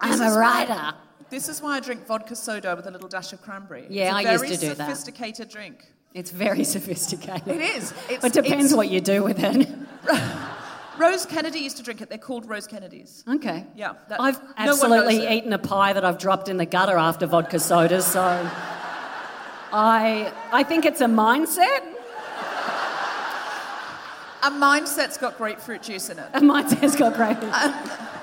I'm 0.00 0.20
a 0.20 0.38
writer. 0.38 0.94
This 1.30 1.48
is 1.48 1.60
why 1.60 1.76
I 1.76 1.80
drink 1.80 2.06
vodka 2.06 2.36
soda 2.36 2.74
with 2.76 2.86
a 2.86 2.90
little 2.90 3.08
dash 3.08 3.32
of 3.32 3.42
cranberry. 3.42 3.86
Yeah, 3.90 4.16
it's 4.18 4.26
I 4.28 4.32
used 4.32 4.44
to 4.44 4.56
do 4.60 4.68
that. 4.68 4.76
Very 4.76 4.88
sophisticated 4.94 5.48
drink. 5.48 5.86
It's 6.14 6.30
very 6.30 6.64
sophisticated. 6.76 7.48
It 7.48 7.60
is. 7.60 7.92
It's, 8.08 8.24
It 8.24 8.32
depends 8.32 8.66
it's- 8.66 8.74
what 8.74 8.90
you 8.90 9.00
do 9.00 9.22
with 9.22 9.38
it. 9.42 9.68
Rose 10.98 11.26
Kennedy 11.26 11.58
used 11.58 11.76
to 11.76 11.82
drink 11.82 12.00
it. 12.00 12.08
They're 12.08 12.16
called 12.16 12.48
Rose 12.48 12.66
Kennedys. 12.66 13.22
Okay. 13.28 13.66
Yeah, 13.74 13.94
that- 14.08 14.20
I've 14.20 14.40
no 14.42 14.48
absolutely 14.56 15.28
eaten 15.28 15.52
a 15.52 15.58
pie 15.58 15.92
that 15.92 16.04
I've 16.04 16.18
dropped 16.18 16.48
in 16.48 16.56
the 16.56 16.64
gutter 16.66 16.96
after 16.96 17.26
vodka 17.26 17.58
sodas, 17.58 18.06
so 18.06 18.22
I 19.72 20.32
I 20.52 20.62
think 20.62 20.86
it's 20.86 21.00
a 21.02 21.06
mindset. 21.06 21.80
A 24.42 24.50
mindset's 24.50 25.18
got 25.18 25.36
grapefruit 25.36 25.82
juice 25.82 26.08
in 26.08 26.18
it. 26.18 26.28
A 26.34 26.40
mindset's 26.40 26.94
got 26.96 27.14
great. 27.14 27.36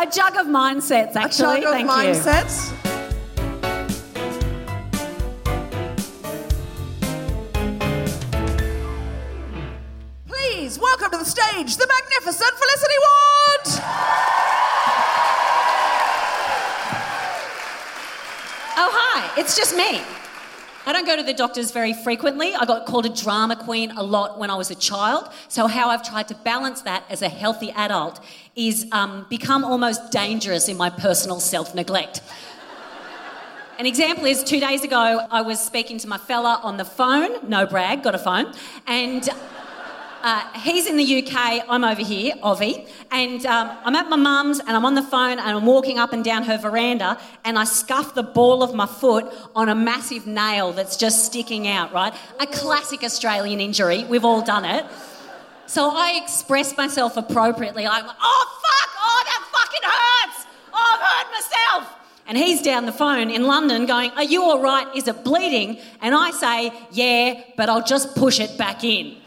a 0.00 0.06
jug 0.06 0.36
of 0.36 0.46
mindsets, 0.46 1.14
A 1.16 1.20
actually. 1.20 1.62
chunk 1.62 1.64
of 1.64 1.70
Thank 1.72 1.86
you. 1.86 2.20
mindsets. 2.22 2.72
Please 10.26 10.78
welcome 10.78 11.10
to 11.12 11.18
the 11.18 11.24
stage 11.24 11.76
the 11.76 11.86
magnificent 11.86 12.52
Felicity 12.58 12.98
Ward. 13.04 13.82
Oh, 18.78 18.90
hi. 18.92 19.40
It's 19.40 19.56
just 19.56 19.74
me. 19.76 20.02
I 20.88 20.92
don't 20.92 21.04
go 21.04 21.16
to 21.16 21.22
the 21.24 21.34
doctors 21.34 21.72
very 21.72 21.92
frequently. 21.92 22.54
I 22.54 22.64
got 22.64 22.86
called 22.86 23.06
a 23.06 23.08
drama 23.08 23.56
queen 23.56 23.90
a 23.90 24.04
lot 24.04 24.38
when 24.38 24.50
I 24.50 24.54
was 24.54 24.70
a 24.70 24.76
child. 24.76 25.28
So, 25.48 25.66
how 25.66 25.88
I've 25.88 26.08
tried 26.08 26.28
to 26.28 26.36
balance 26.36 26.82
that 26.82 27.02
as 27.10 27.22
a 27.22 27.28
healthy 27.28 27.72
adult 27.72 28.20
is 28.54 28.86
um, 28.92 29.26
become 29.28 29.64
almost 29.64 30.12
dangerous 30.12 30.68
in 30.68 30.76
my 30.76 30.88
personal 30.90 31.40
self 31.40 31.74
neglect. 31.74 32.20
An 33.80 33.84
example 33.84 34.26
is 34.26 34.44
two 34.44 34.60
days 34.60 34.84
ago, 34.84 35.26
I 35.28 35.42
was 35.42 35.58
speaking 35.58 35.98
to 35.98 36.08
my 36.08 36.18
fella 36.18 36.60
on 36.62 36.76
the 36.76 36.84
phone, 36.84 37.46
no 37.48 37.66
brag, 37.66 38.04
got 38.04 38.14
a 38.14 38.18
phone, 38.18 38.54
and 38.86 39.28
uh, 40.26 40.42
he's 40.58 40.88
in 40.88 40.96
the 40.96 41.22
UK, 41.22 41.64
I'm 41.68 41.84
over 41.84 42.02
here, 42.02 42.34
Ovi, 42.42 42.88
and 43.12 43.46
um, 43.46 43.78
I'm 43.84 43.94
at 43.94 44.08
my 44.08 44.16
mum's 44.16 44.58
and 44.58 44.70
I'm 44.70 44.84
on 44.84 44.96
the 44.96 45.02
phone 45.04 45.38
and 45.38 45.40
I'm 45.40 45.64
walking 45.64 46.00
up 46.00 46.12
and 46.12 46.24
down 46.24 46.42
her 46.42 46.58
veranda 46.58 47.16
and 47.44 47.56
I 47.56 47.62
scuff 47.62 48.12
the 48.16 48.24
ball 48.24 48.64
of 48.64 48.74
my 48.74 48.86
foot 48.86 49.32
on 49.54 49.68
a 49.68 49.74
massive 49.76 50.26
nail 50.26 50.72
that's 50.72 50.96
just 50.96 51.24
sticking 51.24 51.68
out, 51.68 51.92
right? 51.92 52.12
A 52.40 52.46
classic 52.48 53.04
Australian 53.04 53.60
injury, 53.60 54.02
we've 54.02 54.24
all 54.24 54.42
done 54.42 54.64
it. 54.64 54.84
So 55.66 55.90
I 55.94 56.20
express 56.20 56.76
myself 56.76 57.16
appropriately. 57.16 57.84
Like, 57.84 58.02
oh 58.04 58.60
fuck, 58.64 58.90
oh 59.00 59.22
that 59.26 59.48
fucking 59.52 59.80
hurts, 59.84 60.46
oh 60.74 60.98
I've 60.98 61.06
hurt 61.06 61.32
myself. 61.32 61.98
And 62.26 62.36
he's 62.36 62.62
down 62.62 62.86
the 62.86 62.92
phone 62.92 63.30
in 63.30 63.44
London 63.44 63.86
going, 63.86 64.10
Are 64.10 64.24
you 64.24 64.42
all 64.42 64.60
right? 64.60 64.88
Is 64.96 65.06
it 65.06 65.22
bleeding? 65.22 65.78
And 66.00 66.16
I 66.16 66.32
say, 66.32 66.72
Yeah, 66.90 67.42
but 67.56 67.68
I'll 67.68 67.84
just 67.84 68.16
push 68.16 68.40
it 68.40 68.58
back 68.58 68.82
in. 68.82 69.18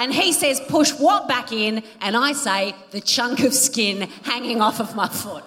And 0.00 0.14
he 0.14 0.32
says, 0.32 0.60
Push 0.60 0.92
what 0.92 1.28
back 1.28 1.52
in? 1.52 1.82
And 2.00 2.16
I 2.16 2.32
say, 2.32 2.74
The 2.90 3.02
chunk 3.02 3.40
of 3.40 3.52
skin 3.52 4.08
hanging 4.22 4.62
off 4.62 4.80
of 4.80 4.96
my 4.96 5.06
foot. 5.06 5.44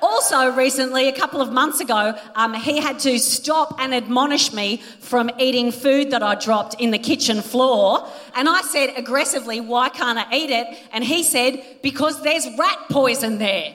Also, 0.00 0.52
recently, 0.52 1.08
a 1.08 1.12
couple 1.12 1.42
of 1.42 1.52
months 1.52 1.80
ago, 1.80 2.18
um, 2.34 2.54
he 2.54 2.78
had 2.78 2.98
to 3.00 3.18
stop 3.18 3.76
and 3.78 3.94
admonish 3.94 4.54
me 4.54 4.78
from 5.00 5.30
eating 5.38 5.70
food 5.70 6.12
that 6.12 6.22
I 6.22 6.34
dropped 6.34 6.80
in 6.80 6.92
the 6.92 6.98
kitchen 6.98 7.42
floor. 7.42 8.08
And 8.34 8.48
I 8.48 8.62
said 8.62 8.94
aggressively, 8.96 9.60
Why 9.60 9.90
can't 9.90 10.18
I 10.18 10.34
eat 10.34 10.48
it? 10.48 10.66
And 10.90 11.04
he 11.04 11.22
said, 11.22 11.62
Because 11.82 12.22
there's 12.22 12.48
rat 12.58 12.78
poison 12.90 13.36
there. 13.36 13.74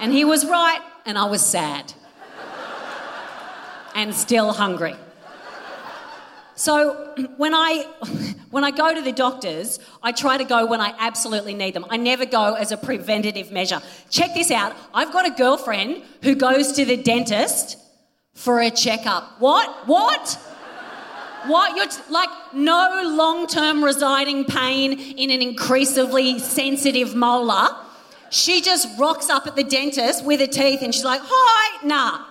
And 0.00 0.12
he 0.12 0.26
was 0.26 0.44
right, 0.44 0.80
and 1.06 1.16
I 1.16 1.24
was 1.24 1.40
sad. 1.40 1.94
And 3.94 4.14
still 4.14 4.52
hungry. 4.52 4.96
So 6.60 7.14
when 7.38 7.54
I 7.54 7.86
when 8.50 8.64
I 8.64 8.70
go 8.70 8.94
to 8.94 9.00
the 9.00 9.12
doctors, 9.12 9.78
I 10.02 10.12
try 10.12 10.36
to 10.36 10.44
go 10.44 10.66
when 10.66 10.80
I 10.80 10.94
absolutely 10.98 11.54
need 11.54 11.74
them. 11.74 11.86
I 11.88 11.96
never 11.96 12.26
go 12.26 12.54
as 12.54 12.70
a 12.70 12.76
preventative 12.76 13.50
measure. 13.50 13.80
Check 14.10 14.34
this 14.34 14.50
out. 14.50 14.76
I've 14.92 15.12
got 15.12 15.26
a 15.26 15.30
girlfriend 15.30 16.02
who 16.22 16.34
goes 16.34 16.72
to 16.72 16.84
the 16.84 16.96
dentist 16.96 17.78
for 18.34 18.60
a 18.60 18.70
checkup. 18.70 19.40
What? 19.40 19.88
What? 19.88 20.38
What? 21.46 21.76
You're 21.76 21.86
t- 21.86 22.02
like 22.10 22.28
no 22.52 23.02
long-term 23.06 23.82
residing 23.82 24.44
pain 24.44 24.92
in 24.92 25.30
an 25.30 25.40
increasingly 25.40 26.38
sensitive 26.38 27.14
molar. 27.14 27.68
She 28.28 28.60
just 28.60 28.86
rocks 28.98 29.30
up 29.30 29.46
at 29.46 29.56
the 29.56 29.64
dentist 29.64 30.24
with 30.26 30.40
her 30.40 30.46
teeth 30.46 30.82
and 30.82 30.94
she's 30.94 31.04
like, 31.04 31.22
"Hi, 31.24 31.86
nah." 31.86 32.26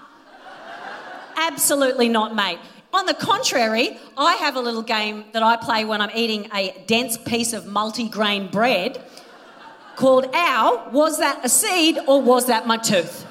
Absolutely 1.35 2.09
not, 2.09 2.35
mate. 2.35 2.59
On 2.91 3.05
the 3.05 3.13
contrary, 3.13 3.97
I 4.17 4.33
have 4.35 4.55
a 4.55 4.59
little 4.59 4.81
game 4.81 5.25
that 5.33 5.43
I 5.43 5.57
play 5.57 5.85
when 5.85 6.01
I'm 6.01 6.09
eating 6.15 6.49
a 6.53 6.75
dense 6.87 7.17
piece 7.17 7.53
of 7.53 7.67
multi-grain 7.67 8.47
bread 8.47 9.01
called 9.95 10.25
Ow, 10.33 10.89
was 10.91 11.19
that 11.19 11.45
a 11.45 11.49
seed 11.49 11.99
or 12.07 12.21
was 12.21 12.47
that 12.47 12.65
my 12.65 12.77
tooth? 12.77 13.27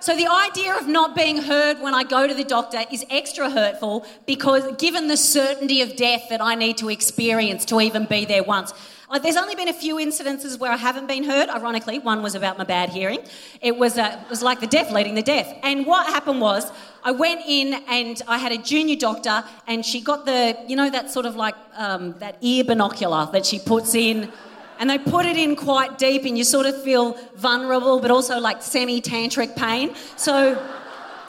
So 0.00 0.14
the 0.14 0.26
idea 0.26 0.76
of 0.76 0.86
not 0.86 1.16
being 1.16 1.38
heard 1.38 1.80
when 1.80 1.94
I 1.94 2.04
go 2.04 2.26
to 2.26 2.34
the 2.34 2.44
doctor 2.44 2.82
is 2.92 3.06
extra 3.08 3.48
hurtful 3.48 4.04
because 4.26 4.76
given 4.76 5.08
the 5.08 5.16
certainty 5.16 5.80
of 5.80 5.96
death 5.96 6.24
that 6.28 6.42
I 6.42 6.56
need 6.56 6.76
to 6.78 6.90
experience 6.90 7.64
to 7.66 7.80
even 7.80 8.04
be 8.04 8.26
there 8.26 8.42
once. 8.42 8.74
Uh, 9.10 9.18
there's 9.18 9.36
only 9.36 9.54
been 9.54 9.68
a 9.68 9.72
few 9.72 9.96
incidences 9.96 10.58
where 10.58 10.72
I 10.72 10.76
haven't 10.76 11.06
been 11.06 11.24
heard. 11.24 11.48
Ironically, 11.50 11.98
one 11.98 12.22
was 12.22 12.34
about 12.34 12.56
my 12.56 12.64
bad 12.64 12.88
hearing. 12.88 13.20
It 13.60 13.76
was, 13.76 13.98
uh, 13.98 14.20
it 14.22 14.30
was 14.30 14.42
like 14.42 14.60
the 14.60 14.66
deaf 14.66 14.90
leading 14.90 15.14
the 15.14 15.22
deaf. 15.22 15.52
And 15.62 15.84
what 15.84 16.06
happened 16.06 16.40
was, 16.40 16.72
I 17.02 17.12
went 17.12 17.42
in 17.46 17.74
and 17.88 18.22
I 18.26 18.38
had 18.38 18.52
a 18.52 18.58
junior 18.58 18.96
doctor, 18.96 19.44
and 19.66 19.84
she 19.84 20.00
got 20.00 20.24
the, 20.24 20.56
you 20.66 20.74
know, 20.74 20.88
that 20.88 21.10
sort 21.10 21.26
of 21.26 21.36
like 21.36 21.54
um, 21.76 22.14
that 22.18 22.38
ear 22.40 22.64
binocular 22.64 23.28
that 23.32 23.44
she 23.44 23.58
puts 23.58 23.94
in 23.94 24.32
and 24.78 24.90
they 24.90 24.98
put 24.98 25.26
it 25.26 25.36
in 25.36 25.54
quite 25.54 25.98
deep 25.98 26.24
and 26.24 26.36
you 26.36 26.44
sort 26.44 26.66
of 26.66 26.82
feel 26.82 27.12
vulnerable 27.36 28.00
but 28.00 28.10
also 28.10 28.40
like 28.40 28.60
semi-tantric 28.60 29.54
pain 29.54 29.94
so 30.16 30.60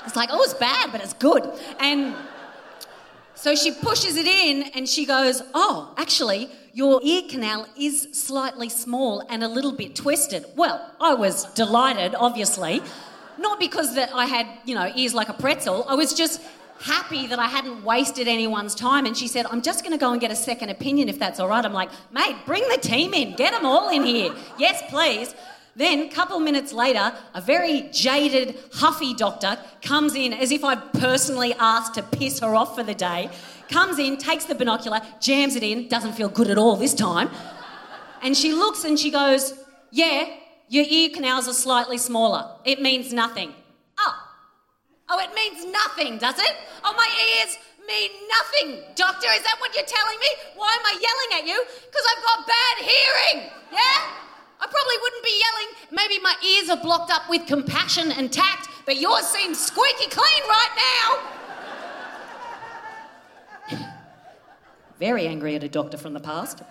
it's 0.04 0.16
like 0.16 0.30
oh 0.32 0.42
it's 0.42 0.56
bad 0.56 0.92
but 0.92 1.00
it's 1.00 1.14
good 1.14 1.48
and 1.80 2.16
so 3.36 3.56
she 3.56 3.72
pushes 3.72 4.16
it 4.16 4.26
in 4.26 4.64
and 4.74 4.90
she 4.90 5.06
goes 5.06 5.44
oh 5.54 5.94
actually 5.98 6.50
your 6.76 7.00
ear 7.04 7.24
canal 7.30 7.66
is 7.78 8.08
slightly 8.12 8.68
small 8.68 9.26
and 9.30 9.44
a 9.44 9.48
little 9.48 9.72
bit 9.72 9.96
twisted 9.96 10.46
well 10.56 10.92
i 11.00 11.14
was 11.14 11.46
delighted 11.54 12.14
obviously 12.16 12.82
not 13.40 13.60
because 13.60 13.96
that 13.96 14.14
i 14.14 14.26
had 14.26 14.46
you 14.66 14.76
know 14.76 14.92
ears 14.96 15.14
like 15.14 15.30
a 15.30 15.34
pretzel 15.34 15.86
i 15.88 15.96
was 15.96 16.14
just 16.14 16.42
happy 16.80 17.26
that 17.28 17.40
I 17.40 17.46
hadn't 17.46 17.84
wasted 17.84 18.28
anyone's 18.28 18.76
time. 18.76 19.06
And 19.06 19.16
she 19.16 19.28
said, 19.28 19.46
I'm 19.46 19.62
just 19.62 19.84
going 19.84 19.94
to 19.94 19.98
go 19.98 20.12
and 20.12 20.20
get 20.20 20.32
a 20.32 20.36
second 20.36 20.70
opinion 20.70 21.10
if 21.10 21.18
that's 21.18 21.40
all 21.40 21.48
right. 21.48 21.64
I'm 21.64 21.74
like, 21.74 21.90
mate, 22.12 22.36
bring 22.46 22.68
the 22.70 22.78
team 22.78 23.14
in, 23.14 23.36
get 23.36 23.54
them 23.54 23.66
all 23.66 23.90
in 23.90 24.04
here. 24.04 24.34
yes, 24.60 24.84
please. 24.90 25.34
Then, 25.78 26.04
a 26.04 26.10
couple 26.10 26.40
minutes 26.40 26.72
later, 26.72 27.14
a 27.34 27.42
very 27.42 27.90
jaded, 27.92 28.58
huffy 28.74 29.14
doctor 29.14 29.58
comes 29.82 30.16
in 30.16 30.32
as 30.32 30.52
if 30.52 30.64
I'd 30.64 30.94
personally 30.94 31.54
asked 31.60 31.96
to 31.96 32.04
piss 32.04 32.40
her 32.40 32.56
off 32.56 32.76
for 32.76 32.84
the 32.84 32.94
day. 32.94 33.30
Comes 33.70 34.00
in, 34.00 34.18
takes 34.18 34.46
the 34.46 34.56
binocular, 34.56 35.02
jams 35.20 35.56
it 35.56 35.64
in, 35.64 35.88
doesn't 35.88 36.14
feel 36.14 36.30
good 36.30 36.50
at 36.50 36.58
all 36.58 36.76
this 36.76 36.94
time. 36.94 37.30
And 38.22 38.36
she 38.36 38.54
looks 38.54 38.84
and 38.84 39.00
she 39.00 39.12
goes, 39.12 39.54
Yeah, 39.92 40.28
your 40.70 40.86
ear 40.88 41.10
canals 41.10 41.48
are 41.48 41.54
slightly 41.54 41.98
smaller. 41.98 42.56
It 42.64 42.82
means 42.82 43.14
nothing. 43.14 43.54
Oh, 44.00 44.14
oh, 45.10 45.20
it 45.20 45.34
means 45.36 45.66
nothing, 45.72 46.18
does 46.18 46.40
it? 46.40 46.56
Oh, 46.84 46.94
my 46.96 47.08
ears 47.38 47.58
mean 47.88 48.12
nothing. 48.30 48.84
Doctor, 48.96 49.28
is 49.32 49.44
that 49.44 49.58
what 49.60 49.76
you're 49.76 49.86
telling 49.86 50.20
me? 50.20 50.28
Why 50.56 50.74
am 50.74 50.86
I 50.86 50.94
yelling 51.00 51.44
at 51.44 51.48
you? 51.48 51.64
Because 51.86 52.06
I've 52.16 52.24
got 52.24 52.48
bad 52.48 52.76
hearing. 52.86 53.52
Yeah? 53.72 54.26
I 54.60 54.68
probably 54.68 54.98
wouldn't 55.02 55.24
be 55.24 55.36
yelling. 55.38 55.70
Maybe 55.92 56.22
my 56.22 56.36
ears 56.42 56.70
are 56.70 56.82
blocked 56.82 57.12
up 57.12 57.30
with 57.30 57.46
compassion 57.46 58.12
and 58.12 58.32
tact, 58.32 58.70
but 58.86 59.00
yours 59.00 59.28
seems 59.28 59.60
squeaky 59.60 60.10
clean 60.10 60.44
right 60.50 60.74
now. 60.76 61.35
Very 65.00 65.28
angry 65.28 65.56
at 65.56 65.64
a 65.64 65.68
doctor 65.68 65.98
from 65.98 66.14
the 66.14 66.22
past. 66.22 66.62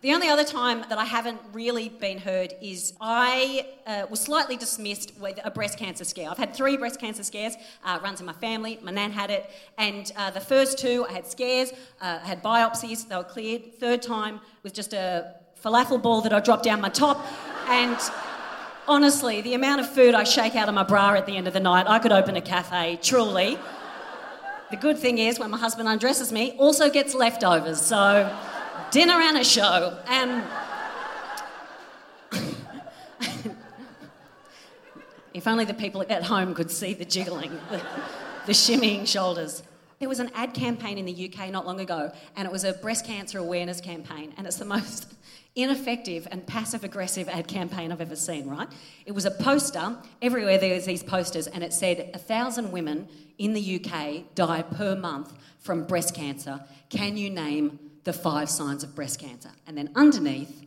The 0.00 0.14
only 0.14 0.28
other 0.28 0.42
time 0.42 0.84
that 0.88 0.98
I 0.98 1.04
haven't 1.04 1.38
really 1.52 1.88
been 1.90 2.18
heard 2.18 2.54
is 2.60 2.94
I 3.00 3.66
uh, 3.86 4.06
was 4.10 4.20
slightly 4.20 4.56
dismissed 4.56 5.12
with 5.20 5.38
a 5.44 5.50
breast 5.50 5.78
cancer 5.78 6.02
scare. 6.02 6.28
I've 6.28 6.38
had 6.38 6.54
three 6.54 6.76
breast 6.76 6.98
cancer 6.98 7.22
scares, 7.22 7.54
uh, 7.84 8.00
runs 8.02 8.18
in 8.18 8.26
my 8.26 8.32
family. 8.32 8.80
My 8.82 8.90
nan 8.90 9.12
had 9.12 9.30
it, 9.30 9.48
and 9.78 10.10
uh, 10.16 10.30
the 10.30 10.40
first 10.40 10.78
two 10.78 11.06
I 11.08 11.12
had 11.12 11.26
scares, 11.26 11.72
uh, 12.00 12.18
I 12.20 12.26
had 12.26 12.42
biopsies, 12.42 13.06
they 13.06 13.16
were 13.16 13.22
cleared. 13.22 13.74
Third 13.78 14.02
time 14.02 14.40
was 14.64 14.72
just 14.72 14.92
a 14.92 15.36
falafel 15.62 16.02
ball 16.02 16.22
that 16.22 16.32
I 16.32 16.40
dropped 16.40 16.64
down 16.64 16.80
my 16.80 16.88
top, 16.88 17.24
and 17.68 17.96
honestly, 18.88 19.40
the 19.40 19.54
amount 19.54 19.82
of 19.82 19.88
food 19.88 20.16
I 20.16 20.24
shake 20.24 20.56
out 20.56 20.68
of 20.68 20.74
my 20.74 20.82
bra 20.82 21.12
at 21.14 21.26
the 21.26 21.36
end 21.36 21.46
of 21.46 21.52
the 21.52 21.60
night, 21.60 21.86
I 21.86 22.00
could 22.00 22.12
open 22.12 22.34
a 22.34 22.40
cafe, 22.40 22.98
truly. 23.02 23.56
The 24.72 24.78
good 24.78 24.96
thing 24.96 25.18
is, 25.18 25.38
when 25.38 25.50
my 25.50 25.58
husband 25.58 25.86
undresses 25.86 26.32
me, 26.32 26.52
also 26.52 26.88
gets 26.88 27.14
leftovers, 27.14 27.78
so 27.78 28.34
dinner 28.90 29.20
and 29.20 29.36
a 29.36 29.44
show. 29.44 29.98
And 30.06 30.42
if 35.34 35.46
only 35.46 35.66
the 35.66 35.74
people 35.74 36.02
at 36.08 36.22
home 36.22 36.54
could 36.54 36.70
see 36.70 36.94
the 36.94 37.04
jiggling, 37.04 37.50
the, 37.70 37.82
the 38.46 38.52
shimmying 38.52 39.06
shoulders. 39.06 39.62
There 39.98 40.08
was 40.08 40.20
an 40.20 40.30
ad 40.34 40.54
campaign 40.54 40.96
in 40.96 41.04
the 41.04 41.30
UK 41.30 41.50
not 41.50 41.66
long 41.66 41.78
ago, 41.78 42.10
and 42.34 42.46
it 42.46 42.50
was 42.50 42.64
a 42.64 42.72
breast 42.72 43.04
cancer 43.04 43.40
awareness 43.40 43.78
campaign, 43.78 44.32
and 44.38 44.46
it's 44.46 44.56
the 44.56 44.64
most 44.64 45.12
ineffective 45.54 46.26
and 46.30 46.46
passive 46.46 46.84
aggressive 46.84 47.28
ad 47.28 47.46
campaign 47.46 47.92
I've 47.92 48.00
ever 48.00 48.16
seen, 48.16 48.48
right? 48.48 48.68
It 49.04 49.12
was 49.12 49.24
a 49.24 49.30
poster, 49.30 49.96
everywhere 50.20 50.58
there 50.58 50.74
was 50.74 50.86
these 50.86 51.02
posters, 51.02 51.46
and 51.46 51.62
it 51.62 51.72
said, 51.72 52.10
A 52.14 52.18
thousand 52.18 52.72
women 52.72 53.08
in 53.38 53.52
the 53.52 53.80
UK 53.80 54.34
die 54.34 54.62
per 54.62 54.94
month 54.96 55.32
from 55.58 55.84
breast 55.84 56.14
cancer. 56.14 56.64
Can 56.88 57.16
you 57.16 57.30
name 57.30 57.78
the 58.04 58.12
five 58.12 58.50
signs 58.50 58.82
of 58.82 58.94
breast 58.94 59.20
cancer. 59.20 59.50
And 59.66 59.76
then 59.76 59.90
underneath, 59.94 60.60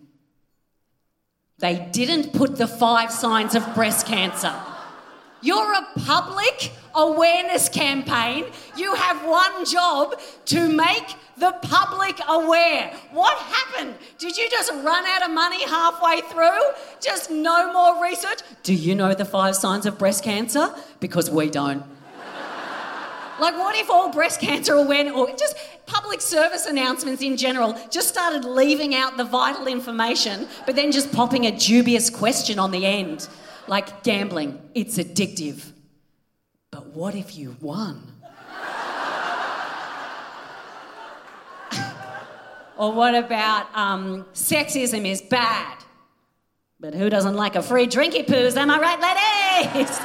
they 1.59 1.87
didn't 1.91 2.33
put 2.33 2.57
the 2.57 2.67
five 2.67 3.11
signs 3.11 3.55
of 3.55 3.75
breast 3.75 4.07
cancer. 4.07 4.53
You're 5.41 5.73
a 5.73 5.87
public 5.99 6.71
awareness 6.95 7.69
campaign. 7.69 8.45
You 8.75 8.95
have 8.95 9.25
one 9.25 9.65
job 9.65 10.19
to 10.45 10.67
make 10.69 11.15
the 11.37 11.51
public 11.61 12.17
aware. 12.27 12.93
What 13.11 13.37
happened? 13.37 13.95
Did 14.17 14.37
you 14.37 14.49
just 14.49 14.71
run 14.71 15.05
out 15.05 15.23
of 15.23 15.31
money 15.31 15.63
halfway 15.65 16.21
through? 16.21 16.61
Just 17.01 17.29
no 17.29 17.73
more 17.73 18.01
research? 18.01 18.39
Do 18.63 18.73
you 18.73 18.95
know 18.95 19.13
the 19.13 19.25
five 19.25 19.55
signs 19.55 19.85
of 19.85 19.97
breast 19.97 20.23
cancer? 20.23 20.73
Because 20.99 21.29
we 21.29 21.49
don't. 21.49 21.83
Like, 23.37 23.57
what 23.57 23.75
if 23.75 23.89
all 23.89 24.13
breast 24.13 24.39
cancer 24.39 24.75
awareness, 24.75 25.13
or 25.13 25.29
just 25.31 25.57
public 25.85 26.21
service 26.21 26.65
announcements 26.67 27.21
in 27.21 27.35
general, 27.35 27.77
just 27.91 28.07
started 28.07 28.45
leaving 28.45 28.95
out 28.95 29.17
the 29.17 29.25
vital 29.25 29.67
information, 29.67 30.47
but 30.65 30.77
then 30.77 30.89
just 30.93 31.11
popping 31.11 31.45
a 31.45 31.51
dubious 31.51 32.09
question 32.09 32.59
on 32.59 32.71
the 32.71 32.85
end? 32.85 33.27
Like 33.67 34.03
gambling, 34.03 34.61
it's 34.73 34.97
addictive. 34.97 35.73
But 36.75 36.87
what 36.87 37.15
if 37.15 37.37
you 37.37 37.55
won? 37.61 38.01
or 42.77 42.91
what 42.91 43.15
about 43.15 43.73
um, 43.73 44.25
sexism 44.33 45.07
is 45.07 45.21
bad? 45.21 45.77
But 46.81 46.93
who 46.93 47.09
doesn't 47.09 47.35
like 47.35 47.55
a 47.55 47.61
free 47.61 47.87
drinky 47.87 48.27
poos? 48.27 48.57
Am 48.57 48.69
I 48.69 48.77
right, 48.77 49.73
ladies? 49.73 49.97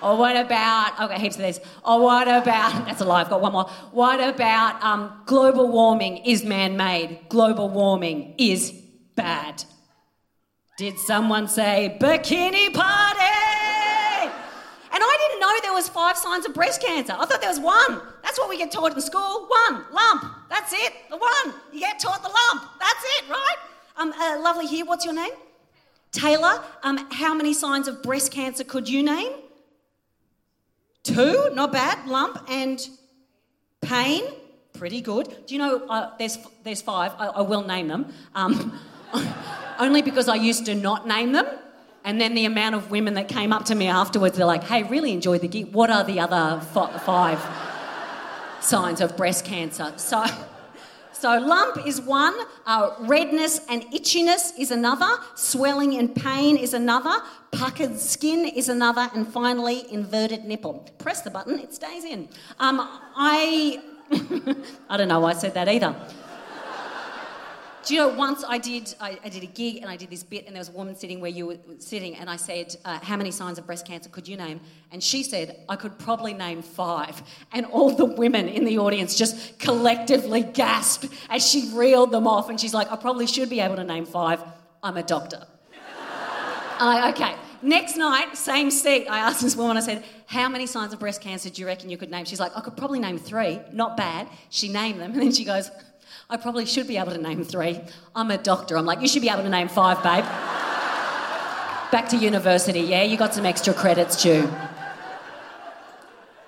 Or 0.00 0.16
what 0.16 0.36
about, 0.36 1.00
okay, 1.00 1.18
heaps 1.18 1.34
of 1.36 1.42
these. 1.42 1.58
Or 1.84 2.00
what 2.00 2.28
about, 2.28 2.86
that's 2.86 3.00
a 3.00 3.04
lie, 3.04 3.22
I've 3.22 3.30
got 3.30 3.40
one 3.40 3.52
more. 3.52 3.68
What 3.90 4.20
about 4.20 4.80
um, 4.80 5.22
global 5.26 5.66
warming 5.72 6.18
is 6.18 6.44
man 6.44 6.76
made? 6.76 7.18
Global 7.28 7.68
warming 7.68 8.36
is 8.38 8.70
bad. 9.16 9.64
Did 10.78 11.00
someone 11.00 11.48
say 11.48 11.98
bikini 12.00 12.72
party? 12.72 13.43
Know 15.54 15.60
there 15.62 15.72
was 15.72 15.88
five 15.88 16.16
signs 16.16 16.44
of 16.46 16.52
breast 16.52 16.82
cancer. 16.82 17.14
I 17.16 17.26
thought 17.26 17.40
there 17.40 17.48
was 17.48 17.60
one. 17.60 18.00
That's 18.24 18.38
what 18.40 18.48
we 18.48 18.58
get 18.58 18.72
taught 18.72 18.92
in 18.92 19.00
school. 19.00 19.46
One, 19.46 19.84
lump. 19.92 20.24
That's 20.48 20.72
it. 20.72 20.92
The 21.10 21.16
one. 21.16 21.54
You 21.72 21.78
get 21.78 22.00
taught 22.00 22.22
the 22.24 22.28
lump. 22.28 22.70
That's 22.80 23.04
it, 23.04 23.30
right? 23.30 23.56
Um, 23.96 24.12
uh, 24.12 24.40
lovely 24.40 24.66
here. 24.66 24.84
What's 24.84 25.04
your 25.04 25.14
name? 25.14 25.30
Taylor. 26.10 26.60
Um, 26.82 27.08
how 27.12 27.34
many 27.34 27.54
signs 27.54 27.86
of 27.86 28.02
breast 28.02 28.32
cancer 28.32 28.64
could 28.64 28.88
you 28.88 29.04
name? 29.04 29.30
Two, 31.04 31.50
not 31.54 31.70
bad. 31.70 32.04
Lump 32.08 32.44
and 32.50 32.88
pain, 33.80 34.24
pretty 34.72 35.00
good. 35.00 35.36
Do 35.46 35.54
you 35.54 35.58
know 35.58 35.86
uh, 35.88 36.16
there's 36.18 36.36
there's 36.64 36.82
five? 36.82 37.12
I, 37.16 37.26
I 37.26 37.42
will 37.42 37.62
name 37.62 37.86
them. 37.86 38.12
Um, 38.34 38.76
only 39.78 40.02
because 40.02 40.28
I 40.28 40.34
used 40.34 40.66
to 40.66 40.74
not 40.74 41.06
name 41.06 41.30
them. 41.30 41.46
And 42.04 42.20
then 42.20 42.34
the 42.34 42.44
amount 42.44 42.74
of 42.74 42.90
women 42.90 43.14
that 43.14 43.28
came 43.28 43.52
up 43.52 43.64
to 43.66 43.74
me 43.74 43.88
afterwards, 43.88 44.36
they're 44.36 44.46
like, 44.46 44.64
hey, 44.64 44.82
really 44.82 45.12
enjoyed 45.12 45.40
the 45.40 45.48
gig. 45.48 45.72
What 45.72 45.90
are 45.90 46.04
the 46.04 46.20
other 46.20 46.60
f- 46.60 47.02
five 47.02 47.40
signs 48.60 49.00
of 49.00 49.16
breast 49.16 49.44
cancer? 49.44 49.92
So 49.96 50.24
so, 51.24 51.38
lump 51.38 51.86
is 51.86 52.02
one, 52.02 52.34
uh, 52.66 52.90
redness 53.00 53.60
and 53.70 53.82
itchiness 53.84 54.52
is 54.58 54.70
another, 54.70 55.08
swelling 55.36 55.96
and 55.96 56.14
pain 56.14 56.58
is 56.58 56.74
another, 56.74 57.14
puckered 57.50 57.98
skin 57.98 58.44
is 58.44 58.68
another, 58.68 59.08
and 59.14 59.26
finally, 59.26 59.90
inverted 59.90 60.44
nipple. 60.44 60.86
Press 60.98 61.22
the 61.22 61.30
button, 61.30 61.58
it 61.60 61.72
stays 61.72 62.04
in. 62.04 62.28
Um, 62.58 62.80
I, 63.16 63.80
I 64.90 64.98
don't 64.98 65.08
know 65.08 65.20
why 65.20 65.30
I 65.30 65.34
said 65.34 65.54
that 65.54 65.66
either. 65.66 65.96
Do 67.84 67.94
you 67.94 68.00
know, 68.00 68.08
once 68.08 68.42
I 68.48 68.56
did, 68.56 68.94
I, 68.98 69.18
I, 69.22 69.28
did 69.28 69.42
a 69.42 69.46
gig 69.46 69.76
and 69.76 69.90
I 69.90 69.96
did 69.96 70.08
this 70.08 70.22
bit, 70.22 70.46
and 70.46 70.54
there 70.54 70.60
was 70.60 70.70
a 70.70 70.72
woman 70.72 70.96
sitting 70.96 71.20
where 71.20 71.30
you 71.30 71.46
were 71.46 71.58
sitting, 71.78 72.16
and 72.16 72.30
I 72.30 72.36
said, 72.36 72.74
uh, 72.84 72.98
How 73.00 73.16
many 73.16 73.30
signs 73.30 73.58
of 73.58 73.66
breast 73.66 73.86
cancer 73.86 74.08
could 74.08 74.26
you 74.26 74.38
name? 74.38 74.60
And 74.90 75.02
she 75.02 75.22
said, 75.22 75.60
I 75.68 75.76
could 75.76 75.98
probably 75.98 76.32
name 76.32 76.62
five. 76.62 77.22
And 77.52 77.66
all 77.66 77.90
the 77.94 78.06
women 78.06 78.48
in 78.48 78.64
the 78.64 78.78
audience 78.78 79.16
just 79.16 79.58
collectively 79.58 80.42
gasped 80.42 81.06
as 81.28 81.46
she 81.46 81.70
reeled 81.74 82.10
them 82.10 82.26
off. 82.26 82.48
And 82.48 82.58
she's 82.58 82.72
like, 82.72 82.90
I 82.90 82.96
probably 82.96 83.26
should 83.26 83.50
be 83.50 83.60
able 83.60 83.76
to 83.76 83.84
name 83.84 84.06
five. 84.06 84.42
I'm 84.82 84.96
a 84.96 85.02
doctor. 85.02 85.46
I, 86.80 87.12
okay, 87.12 87.34
Next 87.64 87.96
night, 87.96 88.36
same 88.36 88.70
seat, 88.70 89.06
I 89.06 89.20
asked 89.20 89.40
this 89.40 89.56
woman, 89.56 89.78
I 89.78 89.80
said, 89.80 90.04
How 90.26 90.50
many 90.50 90.66
signs 90.66 90.92
of 90.92 91.00
breast 91.00 91.22
cancer 91.22 91.48
do 91.48 91.62
you 91.62 91.66
reckon 91.66 91.88
you 91.88 91.96
could 91.96 92.10
name? 92.10 92.26
She's 92.26 92.38
like, 92.38 92.54
I 92.54 92.60
could 92.60 92.76
probably 92.76 92.98
name 92.98 93.16
three. 93.16 93.58
Not 93.72 93.96
bad. 93.96 94.28
She 94.50 94.68
named 94.68 95.00
them. 95.00 95.12
And 95.12 95.22
then 95.22 95.32
she 95.32 95.46
goes, 95.46 95.70
I 96.34 96.36
probably 96.36 96.66
should 96.66 96.88
be 96.88 96.96
able 96.96 97.12
to 97.12 97.18
name 97.18 97.44
three. 97.44 97.80
I'm 98.12 98.32
a 98.32 98.36
doctor. 98.36 98.76
I'm 98.76 98.84
like, 98.84 99.00
You 99.00 99.06
should 99.06 99.22
be 99.22 99.28
able 99.28 99.44
to 99.44 99.48
name 99.48 99.68
five, 99.68 100.02
babe. 100.02 100.24
Back 101.92 102.08
to 102.08 102.16
university, 102.16 102.80
yeah? 102.80 103.04
You 103.04 103.16
got 103.16 103.32
some 103.32 103.46
extra 103.46 103.72
credits 103.72 104.20
due. 104.20 104.50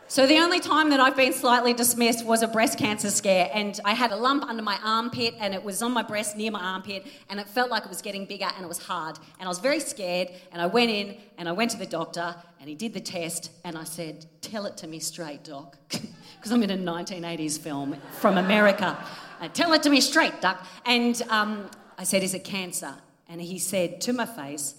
So 0.08 0.26
the 0.26 0.38
only 0.38 0.58
time 0.58 0.90
that 0.90 0.98
I've 0.98 1.14
been 1.16 1.32
slightly 1.32 1.72
dismissed 1.72 2.26
was 2.26 2.42
a 2.42 2.48
breast 2.48 2.78
cancer 2.78 3.10
scare, 3.10 3.48
and 3.54 3.78
I 3.84 3.92
had 3.92 4.10
a 4.10 4.16
lump 4.16 4.44
under 4.44 4.62
my 4.62 4.76
armpit, 4.84 5.34
and 5.38 5.54
it 5.54 5.62
was 5.62 5.82
on 5.82 5.92
my 5.92 6.02
breast 6.02 6.36
near 6.36 6.50
my 6.50 6.60
armpit, 6.60 7.06
and 7.30 7.38
it 7.38 7.48
felt 7.48 7.70
like 7.70 7.84
it 7.84 7.88
was 7.88 8.02
getting 8.02 8.24
bigger, 8.24 8.48
and 8.56 8.64
it 8.64 8.68
was 8.68 8.78
hard, 8.78 9.18
and 9.38 9.46
I 9.46 9.48
was 9.48 9.60
very 9.60 9.78
scared, 9.78 10.30
and 10.50 10.60
I 10.60 10.66
went 10.66 10.90
in, 10.90 11.16
and 11.38 11.48
I 11.48 11.52
went 11.52 11.70
to 11.72 11.76
the 11.76 11.86
doctor, 11.86 12.34
and 12.60 12.68
he 12.68 12.74
did 12.74 12.92
the 12.92 13.00
test, 13.00 13.52
and 13.64 13.76
I 13.78 13.84
said, 13.84 14.26
"Tell 14.40 14.66
it 14.66 14.76
to 14.78 14.88
me 14.88 14.98
straight, 14.98 15.44
doc," 15.44 15.76
because 15.90 16.50
I'm 16.50 16.62
in 16.64 16.70
a 16.70 16.76
1980s 16.78 17.58
film 17.58 17.96
from 18.18 18.38
America. 18.38 18.96
Uh, 19.40 19.48
Tell 19.48 19.72
it 19.72 19.82
to 19.82 19.90
me 19.90 20.00
straight, 20.00 20.40
Duck. 20.40 20.64
And 20.84 21.20
um, 21.28 21.68
I 21.98 22.04
said, 22.04 22.22
"Is 22.22 22.34
it 22.34 22.44
cancer?" 22.44 22.94
And 23.28 23.40
he 23.40 23.58
said 23.58 24.00
to 24.02 24.12
my 24.12 24.26
face, 24.26 24.74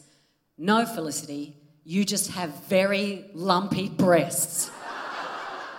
"No, 0.58 0.86
Felicity, 0.86 1.56
you 1.84 2.06
just 2.06 2.32
have 2.32 2.50
very 2.65 3.26
lumpy 3.34 3.89
breasts." 3.89 4.72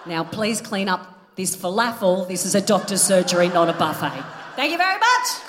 Now, 0.07 0.25
please 0.25 0.61
clean 0.61 0.89
up 0.89 1.35
this 1.37 1.57
falafel. 1.57 2.27
This 2.29 2.47
is 2.47 2.55
a 2.55 2.61
doctor's 2.61 3.03
surgery, 3.03 3.49
not 3.49 3.69
a 3.69 3.75
buffet. 3.75 4.25
Thank 4.57 4.73
you 4.73 4.79
very 4.79 4.99
much. 4.99 5.48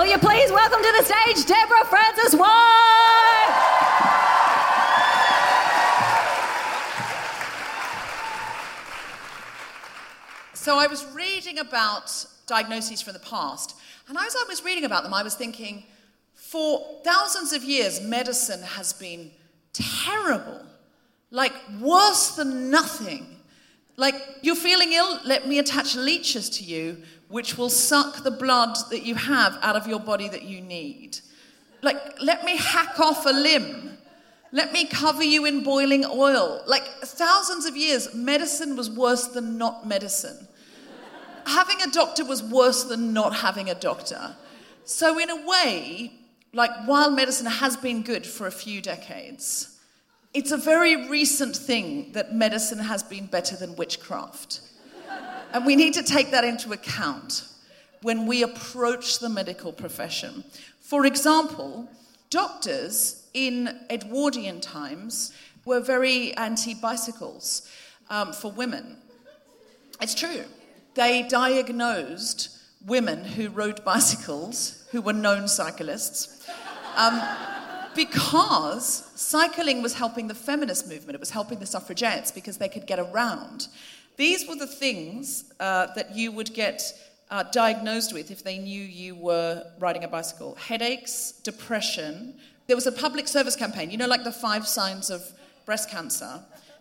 Will 0.00 0.06
you 0.06 0.16
please 0.16 0.50
welcome 0.50 0.82
to 0.82 0.92
the 0.96 1.04
stage 1.04 1.44
Deborah 1.44 1.84
Frances-White? 1.84 2.46
So 10.54 10.78
I 10.78 10.86
was 10.86 11.04
reading 11.12 11.58
about 11.58 12.24
diagnoses 12.46 13.02
from 13.02 13.12
the 13.12 13.18
past, 13.18 13.76
and 14.08 14.16
as 14.16 14.34
I 14.34 14.44
was 14.48 14.64
reading 14.64 14.84
about 14.84 15.02
them, 15.02 15.12
I 15.12 15.22
was 15.22 15.34
thinking, 15.34 15.84
for 16.32 17.02
thousands 17.04 17.52
of 17.52 17.62
years, 17.62 18.00
medicine 18.00 18.62
has 18.62 18.94
been 18.94 19.30
terrible, 19.74 20.62
like 21.30 21.52
worse 21.78 22.36
than 22.36 22.70
nothing. 22.70 23.36
Like, 23.98 24.14
you're 24.40 24.56
feeling 24.56 24.94
ill, 24.94 25.20
let 25.26 25.46
me 25.46 25.58
attach 25.58 25.94
leeches 25.94 26.48
to 26.56 26.64
you, 26.64 27.02
which 27.30 27.56
will 27.56 27.70
suck 27.70 28.22
the 28.22 28.30
blood 28.30 28.76
that 28.90 29.02
you 29.02 29.14
have 29.14 29.58
out 29.62 29.76
of 29.76 29.86
your 29.86 30.00
body 30.00 30.28
that 30.28 30.42
you 30.42 30.60
need. 30.60 31.18
Like, 31.80 32.20
let 32.20 32.44
me 32.44 32.58
hack 32.58 33.00
off 33.00 33.24
a 33.24 33.30
limb. 33.30 33.96
Let 34.52 34.72
me 34.72 34.84
cover 34.84 35.22
you 35.22 35.46
in 35.46 35.62
boiling 35.64 36.04
oil. 36.04 36.62
Like, 36.66 36.84
thousands 37.02 37.64
of 37.64 37.76
years, 37.76 38.12
medicine 38.14 38.76
was 38.76 38.90
worse 38.90 39.28
than 39.28 39.56
not 39.56 39.86
medicine 39.86 40.48
having 41.50 41.82
a 41.82 41.90
doctor 41.90 42.24
was 42.24 42.42
worse 42.42 42.84
than 42.84 43.12
not 43.12 43.36
having 43.36 43.68
a 43.68 43.74
doctor. 43.74 44.36
So, 44.84 45.18
in 45.18 45.30
a 45.30 45.46
way, 45.46 46.12
like 46.52 46.70
while 46.86 47.10
medicine 47.10 47.46
has 47.46 47.76
been 47.76 48.02
good 48.02 48.26
for 48.26 48.46
a 48.46 48.52
few 48.52 48.80
decades, 48.80 49.78
it's 50.32 50.52
a 50.52 50.56
very 50.56 51.08
recent 51.08 51.56
thing 51.56 52.12
that 52.12 52.34
medicine 52.34 52.78
has 52.78 53.02
been 53.02 53.26
better 53.26 53.56
than 53.56 53.76
witchcraft. 53.76 54.60
And 55.52 55.66
we 55.66 55.76
need 55.76 55.94
to 55.94 56.02
take 56.02 56.30
that 56.30 56.44
into 56.44 56.72
account 56.72 57.44
when 58.02 58.26
we 58.26 58.42
approach 58.42 59.18
the 59.18 59.28
medical 59.28 59.72
profession. 59.72 60.44
For 60.80 61.06
example, 61.06 61.88
doctors 62.30 63.28
in 63.34 63.80
Edwardian 63.90 64.60
times 64.60 65.32
were 65.64 65.80
very 65.80 66.34
anti 66.36 66.74
bicycles 66.74 67.68
um, 68.08 68.32
for 68.32 68.50
women. 68.50 68.96
It's 70.00 70.14
true 70.14 70.44
they 70.94 71.22
diagnosed 71.22 72.56
women 72.84 73.24
who 73.24 73.48
rode 73.48 73.84
bicycles, 73.84 74.86
who 74.90 75.00
were 75.00 75.12
known 75.12 75.46
cyclists, 75.46 76.48
um, 76.96 77.20
because 77.94 79.10
cycling 79.14 79.82
was 79.82 79.94
helping 79.94 80.28
the 80.28 80.34
feminist 80.34 80.88
movement. 80.88 81.14
It 81.14 81.20
was 81.20 81.30
helping 81.30 81.58
the 81.58 81.66
suffragettes 81.66 82.30
because 82.30 82.58
they 82.58 82.68
could 82.68 82.86
get 82.86 82.98
around. 82.98 83.68
These 84.16 84.48
were 84.48 84.56
the 84.56 84.66
things 84.66 85.52
uh, 85.60 85.88
that 85.94 86.14
you 86.14 86.32
would 86.32 86.52
get 86.52 86.82
uh, 87.30 87.44
diagnosed 87.44 88.12
with 88.12 88.30
if 88.30 88.42
they 88.42 88.58
knew 88.58 88.82
you 88.82 89.14
were 89.14 89.64
riding 89.78 90.04
a 90.04 90.08
bicycle 90.08 90.56
headaches, 90.56 91.32
depression. 91.44 92.34
There 92.66 92.76
was 92.76 92.86
a 92.86 92.92
public 92.92 93.28
service 93.28 93.56
campaign, 93.56 93.90
you 93.90 93.96
know, 93.96 94.06
like 94.06 94.24
the 94.24 94.32
five 94.32 94.66
signs 94.66 95.10
of 95.10 95.22
breast 95.64 95.90
cancer. 95.90 96.40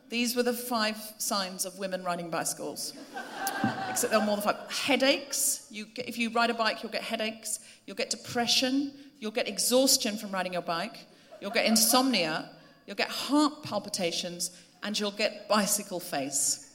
These 0.09 0.35
were 0.35 0.43
the 0.43 0.53
five 0.53 0.97
signs 1.19 1.65
of 1.65 1.77
women 1.77 2.03
riding 2.03 2.31
bicycles. 2.31 2.93
Except 3.89 4.11
there 4.11 4.19
are 4.19 4.25
more 4.25 4.35
than 4.35 4.43
five. 4.43 4.57
Headaches. 4.71 5.67
You 5.69 5.85
get, 5.85 6.09
if 6.09 6.17
you 6.17 6.31
ride 6.31 6.49
a 6.49 6.55
bike, 6.55 6.81
you'll 6.81 6.91
get 6.91 7.03
headaches. 7.03 7.59
You'll 7.85 7.95
get 7.95 8.09
depression. 8.09 8.91
You'll 9.19 9.31
get 9.31 9.47
exhaustion 9.47 10.17
from 10.17 10.31
riding 10.31 10.53
your 10.53 10.63
bike. 10.63 11.05
You'll 11.41 11.51
get 11.51 11.65
insomnia. 11.65 12.49
You'll 12.87 12.95
get 12.95 13.09
heart 13.09 13.61
palpitations. 13.61 14.51
And 14.81 14.99
you'll 14.99 15.11
get 15.11 15.47
bicycle 15.47 15.99
face. 15.99 16.68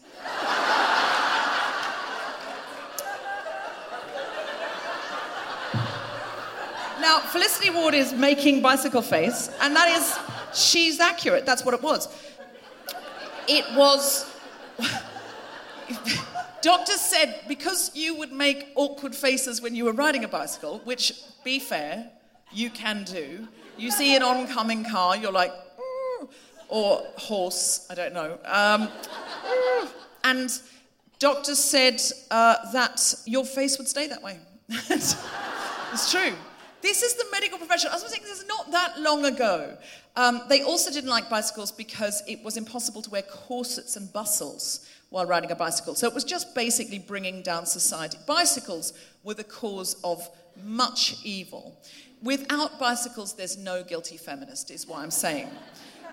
Now, 7.15 7.21
Felicity 7.21 7.71
Ward 7.71 7.95
is 7.95 8.13
making 8.13 8.61
bicycle 8.61 9.03
face, 9.03 9.49
and 9.61 9.77
that 9.77 9.89
is, 9.89 10.19
she's 10.59 10.99
accurate. 10.99 11.47
That's 11.47 11.65
what 11.65 11.75
it 11.75 11.83
was. 11.83 12.09
It 13.47 13.65
was. 13.77 14.31
Doctors 16.63 17.01
said 17.01 17.43
because 17.47 17.95
you 17.95 18.17
would 18.17 18.33
make 18.33 18.69
awkward 18.75 19.15
faces 19.15 19.61
when 19.61 19.75
you 19.75 19.85
were 19.85 19.93
riding 19.93 20.25
a 20.25 20.29
bicycle, 20.29 20.81
which, 20.85 21.13
be 21.45 21.59
fair, 21.59 22.11
you 22.53 22.71
can 22.71 23.05
do. 23.05 23.47
You 23.77 23.91
see 23.91 24.17
an 24.17 24.23
oncoming 24.23 24.85
car, 24.85 25.17
you're 25.17 25.31
like, 25.31 25.53
"Mm," 25.53 26.29
or 26.69 27.03
horse, 27.17 27.87
I 27.91 27.95
don't 27.95 28.15
know. 28.15 28.39
Um, 28.45 28.89
and 30.25 30.51
doctors 31.19 31.59
said 31.59 32.01
uh, 32.31 32.73
that 32.73 33.15
your 33.27 33.45
face 33.45 33.79
would 33.79 33.89
stay 33.89 34.09
that 34.09 34.23
way. 34.23 34.39
it's 34.69 36.11
true. 36.11 36.33
This 36.85 37.03
is 37.03 37.15
the 37.15 37.25
medical 37.33 37.57
profession. 37.57 37.89
I 37.91 37.95
was 37.95 38.03
thinking 38.03 38.29
this 38.29 38.43
is 38.43 38.47
not 38.47 38.71
that 38.73 39.01
long 39.01 39.25
ago. 39.25 39.75
Um, 40.17 40.43
they 40.51 40.61
also 40.61 40.91
didn't 40.91 41.09
like 41.09 41.31
bicycles 41.31 41.73
because 41.73 42.23
it 42.29 42.45
was 42.45 42.59
impossible 42.59 43.01
to 43.01 43.09
wear 43.09 43.23
corsets 43.23 43.97
and 43.97 44.13
bustles 44.13 44.87
while 45.09 45.25
riding 45.25 45.51
a 45.51 45.57
bicycle. 45.57 45.95
So 45.95 46.07
it 46.07 46.13
was 46.13 46.25
just 46.25 46.55
basically 46.55 46.99
bringing 46.99 47.41
down 47.41 47.65
society. 47.65 48.19
Bicycles 48.27 48.93
were 49.23 49.33
the 49.33 49.45
cause 49.45 49.97
of 50.05 50.29
much 50.63 51.17
evil. 51.25 51.75
Without 52.23 52.79
bicycles, 52.79 53.33
there's 53.33 53.57
no 53.57 53.83
guilty 53.83 54.19
feminist, 54.19 54.71
is 54.71 54.87
what 54.87 54.99
I'm 54.99 55.11
saying. 55.11 55.49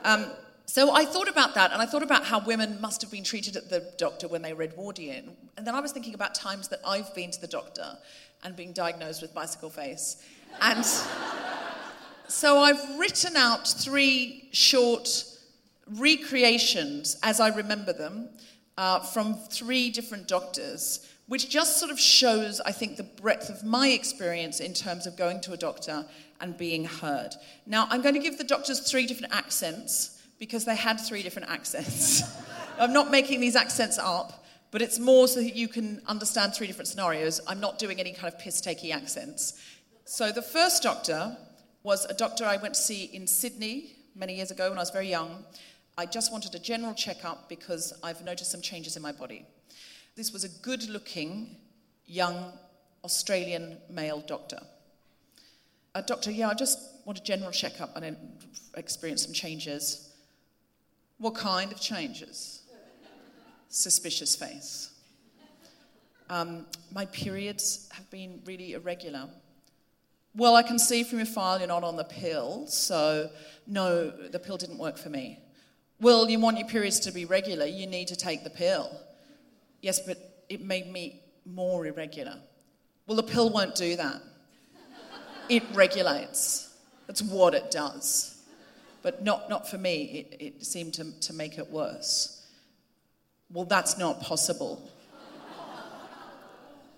Um, 0.06 0.28
so 0.68 0.96
I 0.96 1.04
thought 1.04 1.28
about 1.28 1.54
that, 1.56 1.74
and 1.74 1.82
I 1.82 1.86
thought 1.86 2.02
about 2.02 2.24
how 2.24 2.40
women 2.40 2.80
must 2.80 3.02
have 3.02 3.12
been 3.12 3.26
treated 3.26 3.58
at 3.58 3.70
the 3.70 3.92
doctor 3.98 4.30
when 4.30 4.42
they 4.42 4.54
read 4.54 4.78
Wardian. 4.78 5.32
And 5.58 5.68
then 5.68 5.76
I 5.76 5.82
was 5.82 5.92
thinking 5.92 6.14
about 6.14 6.34
times 6.34 6.70
that 6.70 6.80
I've 6.88 7.14
been 7.14 7.30
to 7.32 7.42
the 7.42 7.48
doctor 7.48 7.98
and 8.46 8.56
being 8.56 8.72
diagnosed 8.72 9.22
with 9.22 9.34
bicycle 9.34 9.70
face. 9.70 10.24
And 10.60 10.86
so 12.28 12.60
I've 12.60 13.00
written 13.00 13.36
out 13.36 13.68
three 13.68 14.50
short 14.52 15.24
recreations 15.88 17.18
as 17.24 17.40
I 17.40 17.50
remember 17.50 17.94
them 17.94 18.30
uh, 18.78 19.00
from 19.00 19.36
three 19.36 19.90
different 19.90 20.28
doctors, 20.28 21.08
which 21.28 21.50
just 21.50 21.78
sort 21.78 21.92
of 21.92 22.00
shows, 22.00 22.60
I 22.62 22.72
think, 22.72 22.98
the 22.98 23.04
breadth 23.04 23.50
of 23.50 23.64
my 23.64 23.90
experience 23.90 24.60
in 24.60 24.74
terms 24.74 25.06
of 25.06 25.16
going 25.16 25.42
to 25.42 25.54
a 25.54 25.58
doctor 25.58 26.06
and 26.40 26.58
being 26.58 26.86
heard. 26.86 27.36
Now, 27.66 27.88
I'm 27.90 28.02
going 28.02 28.16
to 28.16 28.22
give 28.22 28.38
the 28.38 28.44
doctors 28.44 28.80
three 28.80 29.06
different 29.06 29.34
accents 29.34 30.22
because 30.40 30.66
they 30.66 30.76
had 30.76 31.00
three 31.00 31.22
different 31.22 31.50
accents. 31.50 32.24
I'm 32.80 32.94
not 32.94 33.12
making 33.12 33.42
these 33.42 33.56
accents 33.56 34.00
up, 34.00 34.44
but 34.72 34.82
it's 34.82 34.98
more 34.98 35.28
so 35.28 35.42
that 35.42 35.56
you 35.56 35.68
can 35.68 36.02
understand 36.08 36.56
three 36.56 36.66
different 36.66 36.88
scenarios. 36.88 37.42
I'm 37.48 37.60
not 37.60 37.78
doing 37.78 38.00
any 38.00 38.14
kind 38.14 38.34
of 38.34 38.40
piss 38.40 38.62
takey 38.62 38.92
accents. 38.92 39.62
So 40.12 40.30
the 40.30 40.42
first 40.42 40.84
doctor 40.84 41.38
was 41.84 42.04
a 42.04 42.14
doctor 42.14 42.44
I 42.44 42.58
went 42.58 42.74
to 42.74 42.82
see 42.82 43.06
in 43.06 43.26
Sydney 43.26 43.96
many 44.14 44.36
years 44.36 44.52
ago 44.52 44.68
when 44.68 44.78
I 44.78 44.82
was 44.82 44.90
very 44.90 45.08
young. 45.08 45.46
I 45.98 46.06
just 46.06 46.34
wanted 46.34 46.54
a 46.54 46.60
general 46.60 46.94
checkup 46.94 47.48
because 47.48 47.94
I've 48.04 48.22
noticed 48.22 48.52
some 48.52 48.62
changes 48.62 48.98
in 48.98 49.02
my 49.02 49.14
body. 49.14 49.46
This 50.18 50.34
was 50.34 50.44
a 50.44 50.50
good 50.50 50.90
looking, 50.90 51.56
young 52.06 52.52
Australian 53.06 53.78
male 53.90 54.22
doctor. 54.28 54.60
A 55.96 56.02
doctor, 56.02 56.30
yeah, 56.30 56.50
I 56.50 56.56
just 56.56 56.78
want 57.06 57.18
a 57.18 57.24
general 57.24 57.52
checkup 57.52 57.96
and 57.96 58.18
experience 58.76 59.24
some 59.24 59.34
changes. 59.34 60.12
What 61.20 61.36
kind 61.36 61.72
of 61.72 61.80
changes? 61.80 62.64
suspicious 63.70 64.36
face. 64.36 64.90
Um, 66.30 66.66
my 66.92 67.06
periods 67.06 67.88
have 67.94 68.12
been 68.12 68.42
really 68.44 68.74
irregular. 68.74 69.30
Well, 70.34 70.56
I 70.56 70.64
can 70.64 70.80
see 70.80 71.04
from 71.04 71.20
your 71.20 71.26
file 71.26 71.60
you're 71.60 71.68
not 71.68 71.84
on 71.84 71.98
the 71.98 72.06
pill, 72.06 72.66
so 72.68 73.30
no, 73.68 74.10
the 74.10 74.40
pill 74.40 74.58
didn't 74.58 74.78
work 74.78 74.98
for 74.98 75.10
me. 75.10 75.40
Well, 76.00 76.30
you 76.30 76.40
want 76.40 76.58
your 76.58 76.68
periods 76.68 77.00
to 77.02 77.12
be 77.12 77.26
regular, 77.26 77.66
you 77.66 77.86
need 77.86 78.08
to 78.08 78.16
take 78.16 78.44
the 78.44 78.50
pill. 78.50 78.90
Yes, 79.82 80.00
but 80.00 80.46
it 80.50 80.62
made 80.62 80.92
me 80.92 81.22
more 81.46 81.86
irregular. 81.86 82.38
Well, 83.08 83.18
the 83.18 83.24
pill 83.24 83.50
won't 83.50 83.76
do 83.76 83.96
that. 83.98 84.22
It 85.50 85.64
regulates. 85.74 86.76
That's 87.08 87.22
what 87.22 87.54
it 87.54 87.72
does. 87.72 88.42
But 89.02 89.24
not, 89.24 89.50
not 89.50 89.68
for 89.68 89.78
me. 89.78 90.28
It, 90.30 90.42
it 90.42 90.66
seemed 90.66 90.94
to, 90.94 91.20
to 91.20 91.34
make 91.34 91.58
it 91.58 91.70
worse. 91.70 92.48
Well, 93.52 93.66
that's 93.66 93.98
not 93.98 94.22
possible. 94.22 94.90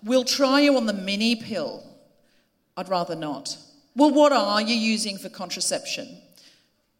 We'll 0.04 0.24
try 0.24 0.60
you 0.60 0.76
on 0.76 0.86
the 0.86 0.92
mini 0.92 1.34
pill. 1.34 1.82
I'd 2.76 2.88
rather 2.88 3.14
not. 3.14 3.56
Well, 3.94 4.10
what 4.10 4.32
are 4.32 4.60
you 4.60 4.74
using 4.74 5.18
for 5.18 5.28
contraception? 5.28 6.18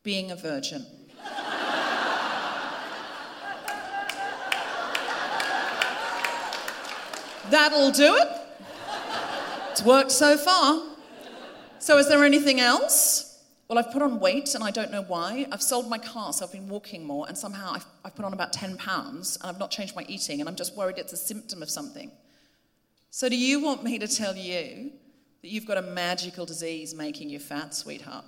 Being 0.04 0.30
a 0.30 0.36
virgin. 0.36 0.86
That'll 7.50 7.90
do 7.90 8.14
it. 8.16 8.28
It's 9.72 9.82
worked 9.82 10.12
so 10.12 10.36
far. 10.36 10.82
So, 11.78 11.98
is 11.98 12.08
there 12.08 12.24
anything 12.24 12.60
else? 12.60 13.42
Well, 13.68 13.78
I've 13.78 13.90
put 13.92 14.02
on 14.02 14.20
weight 14.20 14.54
and 14.54 14.62
I 14.62 14.70
don't 14.70 14.92
know 14.92 15.02
why. 15.02 15.46
I've 15.50 15.62
sold 15.62 15.88
my 15.88 15.98
car, 15.98 16.32
so 16.32 16.44
I've 16.44 16.52
been 16.52 16.68
walking 16.68 17.04
more, 17.04 17.26
and 17.26 17.36
somehow 17.36 17.72
I've, 17.74 17.86
I've 18.04 18.14
put 18.14 18.24
on 18.24 18.32
about 18.32 18.52
10 18.52 18.76
pounds 18.76 19.36
and 19.40 19.50
I've 19.50 19.58
not 19.58 19.70
changed 19.70 19.96
my 19.96 20.04
eating, 20.08 20.40
and 20.40 20.48
I'm 20.48 20.54
just 20.54 20.76
worried 20.76 20.98
it's 20.98 21.12
a 21.12 21.16
symptom 21.16 21.62
of 21.62 21.70
something. 21.70 22.10
So, 23.10 23.28
do 23.28 23.36
you 23.36 23.60
want 23.60 23.82
me 23.82 23.98
to 23.98 24.08
tell 24.08 24.36
you 24.36 24.92
that 25.44 25.50
you've 25.50 25.66
got 25.66 25.76
a 25.76 25.82
magical 25.82 26.46
disease 26.46 26.94
making 26.94 27.28
you 27.28 27.38
fat, 27.38 27.74
sweetheart? 27.74 28.24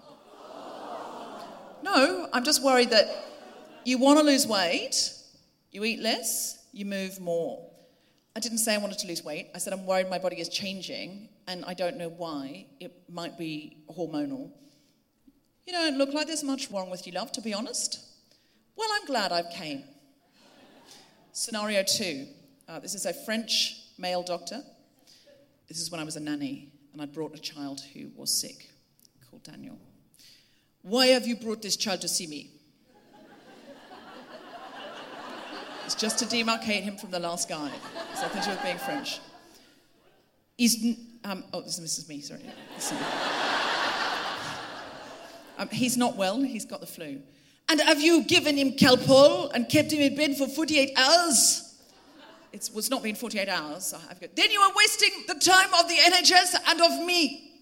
No, 1.83 2.29
I'm 2.31 2.44
just 2.44 2.62
worried 2.62 2.90
that 2.90 3.09
you 3.87 3.96
want 3.96 4.18
to 4.18 4.22
lose 4.22 4.46
weight, 4.46 5.14
you 5.70 5.83
eat 5.85 6.00
less, 6.00 6.62
you 6.74 6.85
move 6.85 7.18
more. 7.18 7.70
I 8.37 8.40
didn't 8.40 8.59
say 8.59 8.74
I 8.74 8.76
wanted 8.76 8.98
to 8.98 9.07
lose 9.07 9.24
weight. 9.24 9.48
I 9.55 9.59
said 9.59 9.72
I'm 9.72 9.87
worried 9.87 10.11
my 10.11 10.18
body 10.18 10.38
is 10.40 10.50
changing 10.50 11.31
and 11.48 11.64
I 11.64 11.72
don't 11.72 11.96
know 11.96 12.11
why. 12.11 12.66
It 12.81 12.92
might 13.09 13.38
be 13.38 13.79
hormonal. 13.88 14.50
You 15.66 15.72
don't 15.72 15.96
look 15.96 16.12
like 16.12 16.26
there's 16.26 16.44
much 16.44 16.70
wrong 16.70 16.90
with 16.90 17.07
you, 17.07 17.14
love, 17.14 17.33
to 17.33 17.40
be 17.40 17.55
honest. 17.55 17.98
Well, 18.76 18.90
I'm 18.92 19.07
glad 19.07 19.33
I 19.33 19.42
came. 19.55 19.85
Scenario 21.33 21.83
two. 21.83 22.26
Uh, 22.68 22.79
this 22.79 22.94
is 22.94 23.07
a 23.07 23.14
French 23.14 23.81
male 23.96 24.22
doctor. 24.22 24.62
This 25.66 25.81
is 25.81 25.90
when 25.90 25.98
I 25.98 26.05
was 26.05 26.16
a 26.16 26.20
nanny 26.20 26.72
and 26.96 27.02
I 27.02 27.04
brought 27.04 27.35
a 27.35 27.38
child 27.38 27.82
who 27.92 28.09
was 28.16 28.32
sick 28.32 28.70
called 29.28 29.42
Daniel. 29.42 29.76
Why 30.80 31.09
have 31.09 31.26
you 31.26 31.37
brought 31.37 31.61
this 31.61 31.76
child 31.76 32.00
to 32.00 32.09
see 32.09 32.26
me? 32.26 32.52
It's 35.85 35.94
just 35.94 36.18
to 36.20 36.24
demarcate 36.24 36.85
him 36.85 36.96
from 36.96 37.11
the 37.11 37.18
last 37.18 37.50
guy. 37.50 37.70
So 38.14 38.24
I 38.24 38.28
think 38.28 38.44
he 38.46 38.50
was 38.50 38.59
being 38.61 38.78
French. 38.78 39.20
He's, 40.56 40.96
um, 41.22 41.44
oh, 41.52 41.61
this 41.61 41.78
is 41.78 42.09
me, 42.09 42.22
sorry. 42.22 42.40
Um, 45.59 45.68
he's 45.68 45.98
not 45.98 46.16
well, 46.16 46.40
he's 46.40 46.64
got 46.64 46.80
the 46.80 46.87
flu. 46.87 47.20
And 47.68 47.78
have 47.82 48.00
you 48.00 48.24
given 48.24 48.56
him 48.56 48.72
Calpol 48.72 49.52
and 49.52 49.68
kept 49.68 49.92
him 49.92 50.00
in 50.00 50.16
bed 50.16 50.38
for 50.38 50.46
48 50.46 50.92
hours? 50.96 51.65
It 52.57 52.71
was 52.73 52.88
not 52.88 53.03
been 53.03 53.14
48 53.14 53.51
hours. 53.51 53.92
then 54.35 54.51
you 54.51 54.61
are 54.61 54.73
wasting 54.75 55.11
the 55.29 55.35
time 55.35 55.75
of 55.75 55.88
the 55.88 55.97
NHS 55.97 56.55
and 56.66 56.81
of 56.81 57.05
me. 57.05 57.53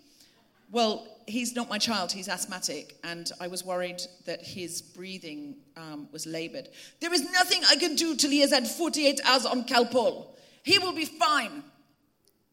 Well, 0.70 1.08
he's 1.26 1.56
not 1.56 1.68
my 1.68 1.78
child, 1.78 2.12
he's 2.12 2.28
asthmatic, 2.28 2.96
and 3.02 3.32
I 3.40 3.48
was 3.48 3.64
worried 3.64 4.00
that 4.24 4.40
his 4.40 4.82
breathing 4.82 5.56
um, 5.76 6.08
was 6.12 6.26
laboured. 6.26 6.68
There 7.00 7.12
is 7.12 7.28
nothing 7.32 7.62
I 7.68 7.74
can 7.74 7.96
do 7.96 8.14
till 8.14 8.30
he 8.30 8.38
has 8.40 8.52
had 8.52 8.68
48 8.68 9.20
hours 9.24 9.44
on 9.46 9.64
Calpol. 9.64 10.26
He 10.62 10.78
will 10.78 10.92
be 10.92 11.06
fine. 11.06 11.64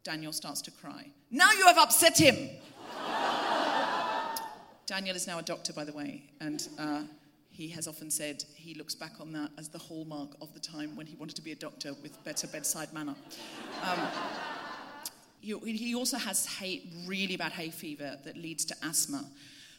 Daniel 0.03 0.33
starts 0.33 0.63
to 0.63 0.71
cry. 0.71 1.11
Now 1.29 1.51
you 1.51 1.67
have 1.67 1.77
upset 1.77 2.19
him. 2.19 2.49
Daniel 4.87 5.15
is 5.15 5.27
now 5.27 5.37
a 5.37 5.43
doctor, 5.43 5.73
by 5.73 5.83
the 5.83 5.93
way, 5.93 6.23
and 6.39 6.67
uh, 6.79 7.03
he 7.51 7.67
has 7.69 7.87
often 7.87 8.09
said 8.09 8.43
he 8.55 8.73
looks 8.73 8.95
back 8.95 9.13
on 9.19 9.31
that 9.33 9.51
as 9.57 9.69
the 9.69 9.77
hallmark 9.77 10.29
of 10.41 10.53
the 10.53 10.59
time 10.59 10.95
when 10.95 11.05
he 11.05 11.15
wanted 11.15 11.35
to 11.35 11.41
be 11.41 11.51
a 11.51 11.55
doctor 11.55 11.93
with 12.01 12.23
better 12.23 12.47
bedside 12.47 12.91
manner. 12.93 13.15
Um, 13.83 13.99
he 15.41 15.95
also 15.95 16.17
has 16.17 16.45
hay, 16.45 16.83
really 17.05 17.35
bad 17.35 17.51
hay 17.51 17.69
fever 17.69 18.17
that 18.23 18.37
leads 18.37 18.63
to 18.65 18.75
asthma. 18.83 19.25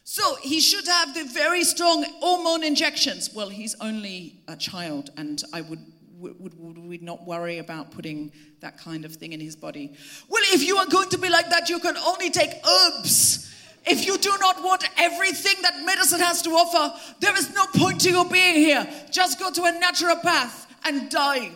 So 0.03 0.35
he 0.41 0.59
should 0.59 0.85
have 0.87 1.13
the 1.13 1.23
very 1.23 1.63
strong 1.63 2.05
hormone 2.19 2.63
injections. 2.63 3.33
Well, 3.33 3.49
he's 3.49 3.75
only 3.79 4.35
a 4.49 4.57
child, 4.57 5.11
and 5.15 5.41
I 5.53 5.61
would 5.61 5.79
would, 6.19 6.57
would, 6.59 6.77
would 6.77 7.01
not 7.01 7.25
worry 7.25 7.57
about 7.57 7.91
putting 7.91 8.31
that 8.61 8.77
kind 8.77 9.03
of 9.03 9.13
thing 9.15 9.33
in 9.33 9.41
his 9.41 9.55
body. 9.55 9.93
Well, 10.29 10.43
if 10.47 10.63
you 10.63 10.77
are 10.77 10.85
going 10.85 11.09
to 11.09 11.17
be 11.17 11.29
like 11.29 11.49
that, 11.49 11.69
you 11.69 11.79
can 11.79 11.97
only 11.97 12.29
take 12.29 12.51
herbs. 12.65 13.53
If 13.85 14.05
you 14.05 14.17
do 14.17 14.33
not 14.39 14.63
want 14.63 14.87
everything 14.97 15.55
that 15.61 15.83
medicine 15.83 16.19
has 16.19 16.41
to 16.43 16.51
offer, 16.51 16.97
there 17.19 17.35
is 17.37 17.53
no 17.53 17.65
point 17.67 18.01
to 18.01 18.11
your 18.11 18.25
being 18.25 18.55
here. 18.55 18.87
Just 19.11 19.39
go 19.39 19.51
to 19.51 19.63
a 19.63 19.71
naturopath 19.71 20.67
and 20.85 21.09
die. 21.09 21.51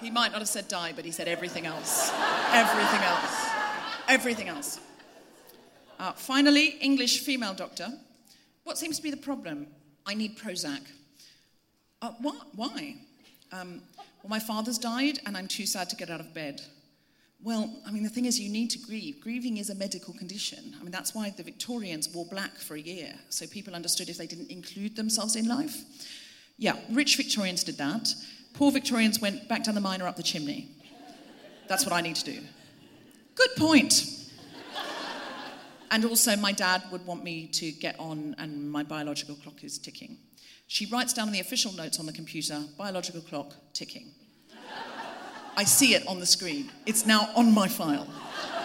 He 0.00 0.10
might 0.10 0.30
not 0.30 0.40
have 0.40 0.48
said 0.48 0.68
die, 0.68 0.92
but 0.94 1.04
he 1.04 1.10
said 1.10 1.26
everything 1.26 1.66
else. 1.66 2.12
everything 2.52 3.00
else. 3.00 3.46
Everything 4.08 4.48
else. 4.48 4.80
Uh, 5.98 6.12
finally, 6.12 6.76
English 6.80 7.20
female 7.20 7.54
doctor. 7.54 7.88
What 8.64 8.78
seems 8.78 8.96
to 8.98 9.02
be 9.02 9.10
the 9.10 9.16
problem? 9.16 9.68
I 10.04 10.14
need 10.14 10.38
Prozac. 10.38 10.82
Uh, 12.02 12.12
what? 12.20 12.36
Why? 12.54 12.96
Um, 13.52 13.80
well, 14.22 14.30
my 14.30 14.38
father's 14.38 14.78
died 14.78 15.20
and 15.24 15.36
I'm 15.36 15.48
too 15.48 15.66
sad 15.66 15.88
to 15.90 15.96
get 15.96 16.10
out 16.10 16.20
of 16.20 16.34
bed. 16.34 16.60
Well, 17.42 17.70
I 17.86 17.90
mean, 17.90 18.02
the 18.02 18.08
thing 18.08 18.24
is, 18.24 18.40
you 18.40 18.50
need 18.50 18.70
to 18.70 18.78
grieve. 18.78 19.20
Grieving 19.20 19.58
is 19.58 19.70
a 19.70 19.74
medical 19.74 20.14
condition. 20.14 20.74
I 20.80 20.82
mean, 20.82 20.90
that's 20.90 21.14
why 21.14 21.30
the 21.30 21.42
Victorians 21.42 22.08
wore 22.08 22.26
black 22.26 22.56
for 22.56 22.74
a 22.74 22.80
year, 22.80 23.14
so 23.28 23.46
people 23.46 23.74
understood 23.74 24.08
if 24.08 24.16
they 24.16 24.26
didn't 24.26 24.50
include 24.50 24.96
themselves 24.96 25.36
in 25.36 25.46
life. 25.46 25.84
Yeah, 26.58 26.76
rich 26.90 27.16
Victorians 27.16 27.62
did 27.62 27.76
that. 27.78 28.08
Poor 28.54 28.72
Victorians 28.72 29.20
went 29.20 29.48
back 29.48 29.64
down 29.64 29.74
the 29.74 29.80
mine 29.80 30.00
or 30.00 30.08
up 30.08 30.16
the 30.16 30.22
chimney. 30.22 30.70
That's 31.68 31.84
what 31.84 31.92
I 31.92 32.00
need 32.00 32.16
to 32.16 32.24
do. 32.24 32.40
Good 33.34 33.50
point. 33.56 34.12
And 35.90 36.04
also, 36.04 36.36
my 36.36 36.52
dad 36.52 36.82
would 36.90 37.06
want 37.06 37.22
me 37.22 37.46
to 37.48 37.70
get 37.70 37.98
on, 38.00 38.34
and 38.38 38.70
my 38.70 38.82
biological 38.82 39.36
clock 39.36 39.62
is 39.62 39.78
ticking. 39.78 40.16
She 40.66 40.86
writes 40.86 41.12
down 41.12 41.30
the 41.30 41.40
official 41.40 41.72
notes 41.72 42.00
on 42.00 42.06
the 42.06 42.12
computer 42.12 42.60
biological 42.76 43.20
clock 43.20 43.54
ticking. 43.72 44.12
I 45.56 45.64
see 45.64 45.94
it 45.94 46.06
on 46.06 46.20
the 46.20 46.26
screen. 46.26 46.70
It's 46.84 47.06
now 47.06 47.30
on 47.34 47.52
my 47.52 47.66
file. 47.66 48.06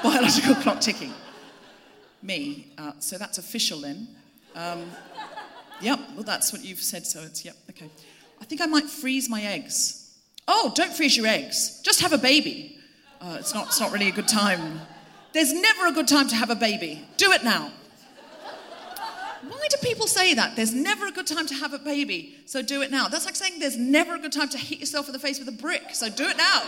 Biological 0.04 0.56
clock 0.56 0.82
ticking. 0.82 1.14
Me. 2.22 2.74
Uh, 2.78 2.92
so 3.00 3.18
that's 3.18 3.38
official 3.38 3.80
then. 3.80 4.08
Um, 4.56 4.84
yep, 5.80 6.00
well, 6.16 6.24
that's 6.24 6.52
what 6.52 6.64
you've 6.64 6.82
said, 6.82 7.08
so 7.08 7.22
it's, 7.22 7.46
yep, 7.46 7.56
okay. 7.70 7.90
I 8.42 8.46
think 8.46 8.62
I 8.62 8.66
might 8.66 8.86
freeze 8.86 9.30
my 9.30 9.42
eggs. 9.42 10.18
Oh, 10.48 10.72
don't 10.76 10.94
freeze 10.94 11.16
your 11.16 11.28
eggs. 11.28 11.82
Just 11.82 12.02
have 12.02 12.12
a 12.12 12.18
baby. 12.18 12.78
Uh, 13.22 13.38
it's, 13.40 13.54
not, 13.54 13.68
it's 13.68 13.80
not 13.80 13.92
really 13.92 14.10
a 14.10 14.12
good 14.12 14.28
time. 14.28 14.82
There's 15.34 15.54
never 15.54 15.88
a 15.88 15.92
good 15.94 16.08
time 16.08 16.28
to 16.28 16.36
have 16.36 16.50
a 16.50 16.56
baby. 16.56 17.08
Do 17.18 17.32
it 17.32 17.44
now. 17.44 17.72
Why 19.48 19.68
do 19.70 19.78
people 19.82 20.08
say 20.08 20.34
that? 20.36 20.56
There's 20.56 20.74
never 20.74 21.08
a 21.08 21.12
good 21.12 21.28
time 21.28 21.48
to 21.48 21.56
have 21.56 21.74
a 21.74 21.80
baby, 21.80 22.36
so 22.46 22.62
do 22.62 22.82
it 22.82 22.92
now. 22.92 23.08
That's 23.08 23.26
like 23.26 23.36
saying 23.36 23.60
there's 23.60 23.78
never 23.78 24.16
a 24.16 24.20
good 24.20 24.32
time 24.32 24.50
to 24.50 24.58
hit 24.58 24.80
yourself 24.80 25.08
in 25.08 25.14
the 25.14 25.20
face 25.20 25.40
with 25.40 25.48
a 25.48 25.52
brick, 25.52 25.94
so 25.94 26.10
do 26.10 26.28
it 26.28 26.38
now. 26.38 26.62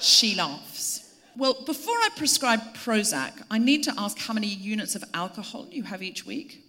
she 0.00 0.34
laughs. 0.34 1.14
Well, 1.36 1.54
before 1.66 1.94
I 1.94 2.08
prescribe 2.16 2.60
Prozac, 2.74 3.32
I 3.50 3.58
need 3.58 3.82
to 3.84 3.92
ask 3.98 4.18
how 4.18 4.32
many 4.32 4.46
units 4.46 4.94
of 4.94 5.04
alcohol 5.12 5.66
you 5.70 5.82
have 5.82 6.02
each 6.02 6.24
week. 6.24 6.64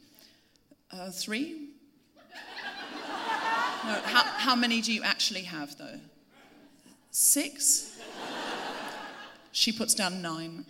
Uh, 0.91 1.09
three? 1.09 1.69
No, 3.85 3.93
how, 4.03 4.23
how 4.23 4.55
many 4.55 4.81
do 4.81 4.91
you 4.91 5.03
actually 5.03 5.43
have, 5.43 5.77
though? 5.77 5.99
Six? 7.11 7.97
She 9.53 9.71
puts 9.71 9.93
down 9.93 10.21
nine. 10.21 10.65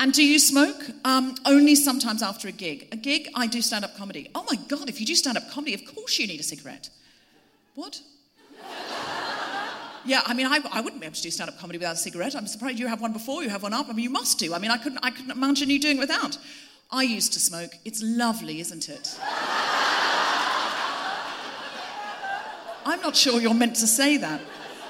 And 0.00 0.12
do 0.12 0.24
you 0.24 0.38
smoke? 0.38 0.80
Um, 1.04 1.34
only 1.44 1.74
sometimes 1.74 2.22
after 2.22 2.46
a 2.48 2.52
gig. 2.52 2.88
A 2.92 2.96
gig, 2.96 3.28
I 3.34 3.46
do 3.46 3.60
stand 3.60 3.84
up 3.84 3.96
comedy. 3.96 4.30
Oh 4.34 4.44
my 4.48 4.56
God, 4.68 4.88
if 4.88 5.00
you 5.00 5.06
do 5.06 5.14
stand 5.14 5.36
up 5.36 5.50
comedy, 5.50 5.74
of 5.74 5.84
course 5.84 6.18
you 6.18 6.26
need 6.26 6.40
a 6.40 6.44
cigarette. 6.44 6.90
What? 7.74 8.00
Yeah, 10.04 10.22
I 10.24 10.32
mean, 10.32 10.46
I, 10.46 10.60
I 10.72 10.80
wouldn't 10.80 11.02
be 11.02 11.06
able 11.06 11.16
to 11.16 11.22
do 11.22 11.30
stand 11.30 11.50
up 11.50 11.58
comedy 11.58 11.78
without 11.78 11.96
a 11.96 11.98
cigarette. 11.98 12.34
I'm 12.34 12.46
surprised 12.46 12.78
you 12.78 12.86
have 12.86 13.02
one 13.02 13.12
before, 13.12 13.42
you 13.42 13.50
have 13.50 13.62
one 13.62 13.74
up. 13.74 13.90
I 13.90 13.92
mean, 13.92 14.04
you 14.04 14.10
must 14.10 14.38
do. 14.38 14.54
I 14.54 14.58
mean, 14.58 14.70
I 14.70 14.78
couldn't, 14.78 15.00
I 15.02 15.10
couldn't 15.10 15.32
imagine 15.32 15.68
you 15.68 15.78
doing 15.78 15.98
without. 15.98 16.38
I 16.90 17.02
used 17.02 17.34
to 17.34 17.40
smoke. 17.40 17.72
It's 17.84 18.02
lovely, 18.02 18.60
isn't 18.60 18.88
it? 18.88 19.18
I'm 22.86 23.02
not 23.02 23.16
sure 23.16 23.38
you're 23.38 23.52
meant 23.52 23.76
to 23.76 23.86
say 23.86 24.16
that. 24.16 24.40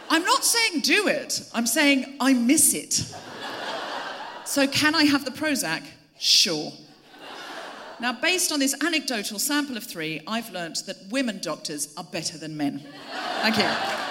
I'm 0.09 0.25
not 0.25 0.45
saying 0.45 0.83
do 0.83 1.09
it, 1.09 1.43
I'm 1.53 1.67
saying 1.67 2.17
I 2.21 2.33
miss 2.33 2.73
it. 2.75 3.13
So, 4.49 4.67
can 4.67 4.95
I 4.95 5.05
have 5.05 5.27
the 5.27 5.31
Prozac? 5.31 5.83
Sure. 6.19 6.73
Now, 8.01 8.15
based 8.15 8.51
on 8.51 8.61
this 8.61 8.75
anecdotal 8.83 9.39
sample 9.39 9.77
of 9.77 9.85
three, 9.85 10.23
I've 10.27 10.51
learnt 10.53 10.87
that 10.87 10.97
women 11.11 11.39
doctors 11.43 11.93
are 11.99 12.05
better 12.05 12.39
than 12.39 12.57
men. 12.57 12.83
Thank 13.43 13.59
you. 13.59 14.09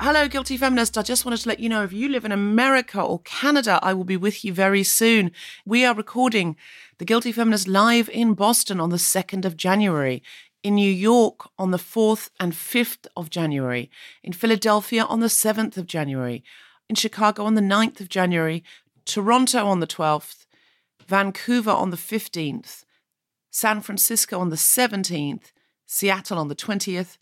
Hello, 0.00 0.28
Guilty 0.28 0.56
Feminist. 0.56 0.96
I 0.96 1.02
just 1.02 1.24
wanted 1.26 1.40
to 1.40 1.48
let 1.48 1.60
you 1.60 1.68
know 1.68 1.82
if 1.82 1.92
you 1.92 2.08
live 2.08 2.24
in 2.24 2.32
America 2.32 3.02
or 3.02 3.18
Canada, 3.24 3.78
I 3.82 3.92
will 3.92 4.04
be 4.04 4.16
with 4.16 4.44
you 4.44 4.52
very 4.54 4.84
soon. 4.84 5.32
We 5.66 5.84
are 5.84 5.94
recording 5.94 6.56
The 6.98 7.04
Guilty 7.04 7.30
Feminist 7.30 7.68
live 7.68 8.08
in 8.08 8.32
Boston 8.32 8.80
on 8.80 8.88
the 8.88 8.96
2nd 8.96 9.44
of 9.44 9.58
January, 9.58 10.22
in 10.62 10.76
New 10.76 10.90
York 10.90 11.50
on 11.58 11.70
the 11.70 11.76
4th 11.76 12.30
and 12.40 12.54
5th 12.54 13.06
of 13.14 13.28
January, 13.28 13.90
in 14.22 14.32
Philadelphia 14.32 15.04
on 15.04 15.20
the 15.20 15.26
7th 15.26 15.76
of 15.76 15.86
January, 15.86 16.42
in 16.88 16.96
Chicago 16.96 17.44
on 17.44 17.54
the 17.54 17.60
9th 17.60 18.00
of 18.00 18.08
January, 18.08 18.64
Toronto 19.04 19.66
on 19.66 19.80
the 19.80 19.86
12th, 19.86 20.46
Vancouver 21.06 21.70
on 21.70 21.90
the 21.90 21.98
15th, 21.98 22.84
San 23.50 23.82
Francisco 23.82 24.40
on 24.40 24.48
the 24.48 24.56
17th, 24.56 25.52
Seattle 25.84 26.38
on 26.38 26.48
the 26.48 26.56
20th, 26.56 27.18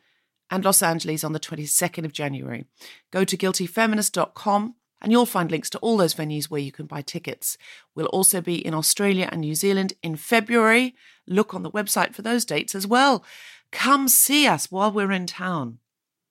and 0.51 0.65
Los 0.65 0.85
Angeles 0.85 1.25
on 1.25 1.33
the 1.33 1.41
22nd 1.41 2.05
of 2.05 2.13
January. 2.13 2.65
Go 3.11 3.25
to 3.25 3.37
guiltyfeminist.com 3.37 4.77
and 5.05 5.13
you'll 5.13 5.27
find 5.27 5.51
links 5.51 5.69
to 5.71 5.79
all 5.79 5.99
those 5.99 6.15
venues 6.15 6.47
where 6.47 6.61
you 6.61 6.73
can 6.73 6.87
buy 6.87 7.03
tickets. 7.03 7.59
We'll 7.95 8.07
also 8.07 8.41
be 8.41 8.55
in 8.67 8.73
Australia 8.73 9.29
and 9.31 9.43
New 9.43 9.55
Zealand 9.55 9.93
in 10.03 10.17
February. 10.17 10.95
Look 11.27 11.55
on 11.55 11.63
the 11.63 11.71
website 11.71 12.15
for 12.15 12.23
those 12.23 12.47
dates 12.47 12.75
as 12.75 12.87
well. 12.87 13.23
Come 13.71 14.09
see 14.09 14.47
us 14.47 14.71
while 14.73 14.91
we're 14.91 15.13
in 15.13 15.27
town. 15.27 15.79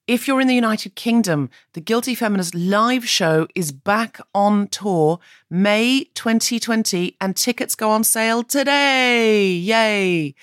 If 0.07 0.27
you're 0.27 0.41
in 0.41 0.47
the 0.47 0.55
United 0.55 0.95
Kingdom, 0.95 1.51
the 1.73 1.81
Guilty 1.81 2.15
Feminist 2.15 2.55
live 2.55 3.07
show 3.07 3.47
is 3.53 3.71
back 3.71 4.19
on 4.33 4.67
tour 4.69 5.19
May 5.51 6.05
2020 6.15 7.15
and 7.21 7.37
tickets 7.37 7.75
go 7.75 7.91
on 7.91 8.03
sale 8.03 8.41
today. 8.41 9.45
Yay! 9.45 10.33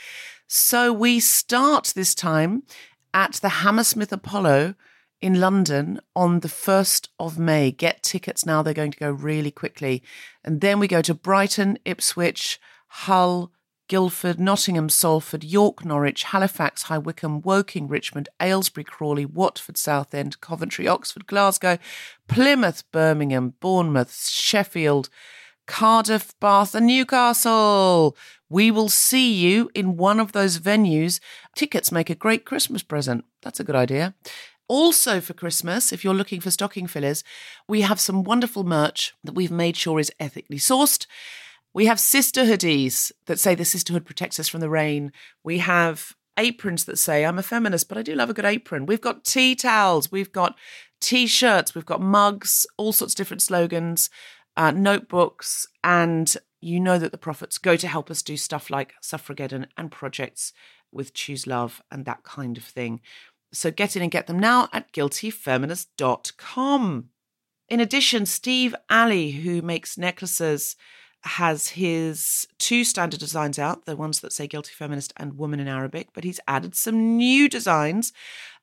So 0.46 0.92
we 0.92 1.18
start 1.18 1.92
this 1.96 2.14
time 2.14 2.62
at 3.12 3.34
the 3.34 3.48
Hammersmith 3.48 4.12
Apollo 4.12 4.76
in 5.20 5.40
London 5.40 6.00
on 6.16 6.40
the 6.40 6.48
1st 6.48 7.08
of 7.18 7.38
May. 7.38 7.70
Get 7.70 8.02
tickets 8.02 8.46
now, 8.46 8.62
they're 8.62 8.74
going 8.74 8.92
to 8.92 8.98
go 8.98 9.10
really 9.10 9.50
quickly. 9.50 10.02
And 10.44 10.60
then 10.60 10.78
we 10.78 10.88
go 10.88 11.02
to 11.02 11.14
Brighton, 11.14 11.78
Ipswich, 11.84 12.60
Hull, 12.88 13.52
Guildford, 13.88 14.38
Nottingham, 14.38 14.88
Salford, 14.88 15.42
York, 15.42 15.84
Norwich, 15.84 16.22
Halifax, 16.22 16.84
High 16.84 16.98
Wycombe, 16.98 17.40
Woking, 17.42 17.88
Richmond, 17.88 18.28
Aylesbury, 18.40 18.84
Crawley, 18.84 19.26
Watford, 19.26 19.76
Southend, 19.76 20.40
Coventry, 20.40 20.86
Oxford, 20.86 21.26
Glasgow, 21.26 21.76
Plymouth, 22.28 22.84
Birmingham, 22.92 23.54
Bournemouth, 23.58 24.16
Sheffield, 24.28 25.08
Cardiff, 25.66 26.38
Bath, 26.38 26.74
and 26.74 26.86
Newcastle. 26.86 28.16
We 28.48 28.70
will 28.70 28.88
see 28.88 29.32
you 29.32 29.70
in 29.74 29.96
one 29.96 30.20
of 30.20 30.32
those 30.32 30.58
venues. 30.58 31.20
Tickets 31.56 31.92
make 31.92 32.10
a 32.10 32.14
great 32.14 32.44
Christmas 32.44 32.82
present. 32.82 33.24
That's 33.42 33.60
a 33.60 33.64
good 33.64 33.76
idea. 33.76 34.14
Also, 34.70 35.20
for 35.20 35.34
Christmas, 35.34 35.92
if 35.92 36.04
you're 36.04 36.14
looking 36.14 36.40
for 36.40 36.52
stocking 36.52 36.86
fillers, 36.86 37.24
we 37.66 37.80
have 37.80 37.98
some 37.98 38.22
wonderful 38.22 38.62
merch 38.62 39.12
that 39.24 39.34
we've 39.34 39.50
made 39.50 39.76
sure 39.76 39.98
is 39.98 40.12
ethically 40.20 40.58
sourced. 40.58 41.08
We 41.74 41.86
have 41.86 41.98
sister 41.98 42.44
hoodies 42.44 43.10
that 43.26 43.40
say 43.40 43.56
the 43.56 43.64
sisterhood 43.64 44.06
protects 44.06 44.38
us 44.38 44.46
from 44.46 44.60
the 44.60 44.70
rain. 44.70 45.10
We 45.42 45.58
have 45.58 46.14
aprons 46.36 46.84
that 46.84 47.00
say 47.00 47.24
I'm 47.24 47.36
a 47.36 47.42
feminist, 47.42 47.88
but 47.88 47.98
I 47.98 48.02
do 48.02 48.14
love 48.14 48.30
a 48.30 48.32
good 48.32 48.44
apron. 48.44 48.86
We've 48.86 49.00
got 49.00 49.24
tea 49.24 49.56
towels, 49.56 50.12
we've 50.12 50.30
got 50.30 50.56
t 51.00 51.26
shirts, 51.26 51.74
we've 51.74 51.84
got 51.84 52.00
mugs, 52.00 52.64
all 52.76 52.92
sorts 52.92 53.14
of 53.14 53.16
different 53.16 53.42
slogans, 53.42 54.08
uh, 54.56 54.70
notebooks, 54.70 55.66
and 55.82 56.32
you 56.60 56.78
know 56.78 56.96
that 56.96 57.10
the 57.10 57.18
profits 57.18 57.58
go 57.58 57.74
to 57.74 57.88
help 57.88 58.08
us 58.08 58.22
do 58.22 58.36
stuff 58.36 58.70
like 58.70 58.94
Suffrageddon 59.02 59.66
and 59.76 59.90
projects 59.90 60.52
with 60.92 61.14
Choose 61.14 61.46
Love 61.46 61.82
and 61.90 62.04
that 62.04 62.22
kind 62.22 62.56
of 62.56 62.64
thing. 62.64 63.00
So 63.52 63.70
get 63.70 63.96
in 63.96 64.02
and 64.02 64.10
get 64.10 64.26
them 64.26 64.38
now 64.38 64.68
at 64.72 64.92
guiltyfeminist.com. 64.92 67.04
In 67.68 67.80
addition, 67.80 68.26
Steve 68.26 68.74
Alley, 68.88 69.30
who 69.30 69.62
makes 69.62 69.98
necklaces, 69.98 70.76
has 71.22 71.68
his 71.68 72.46
two 72.58 72.82
standard 72.82 73.20
designs 73.20 73.58
out, 73.58 73.84
the 73.84 73.96
ones 73.96 74.20
that 74.20 74.32
say 74.32 74.46
Guilty 74.46 74.72
Feminist 74.72 75.12
and 75.18 75.36
Woman 75.36 75.60
in 75.60 75.68
Arabic, 75.68 76.08
but 76.14 76.24
he's 76.24 76.40
added 76.48 76.74
some 76.74 77.16
new 77.16 77.48
designs. 77.48 78.12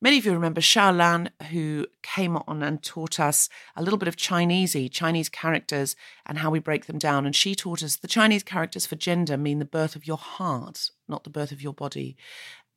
Many 0.02 0.18
of 0.18 0.26
you 0.26 0.34
remember 0.34 0.62
Xiao 0.62 1.30
who 1.52 1.86
came 2.02 2.36
on 2.36 2.64
and 2.64 2.82
taught 2.82 3.20
us 3.20 3.48
a 3.76 3.84
little 3.84 4.00
bit 4.00 4.08
of 4.08 4.16
Chinesey, 4.16 4.92
Chinese 4.92 5.30
characters, 5.30 5.96
and 6.26 6.40
how 6.40 6.50
we 6.50 6.60
break 6.60 6.88
them 6.88 6.98
down. 6.98 7.26
And 7.26 7.36
she 7.36 7.54
taught 7.54 7.84
us 7.84 7.96
the 7.96 8.08
Chinese 8.08 8.44
characters 8.44 8.88
for 8.88 8.96
gender 8.96 9.38
mean 9.38 9.60
the 9.60 9.66
birth 9.66 9.96
of 9.96 10.08
your 10.08 10.18
heart, 10.18 10.90
not 11.08 11.24
the 11.24 11.30
birth 11.30 11.52
of 11.52 11.62
your 11.62 11.74
body. 11.74 12.18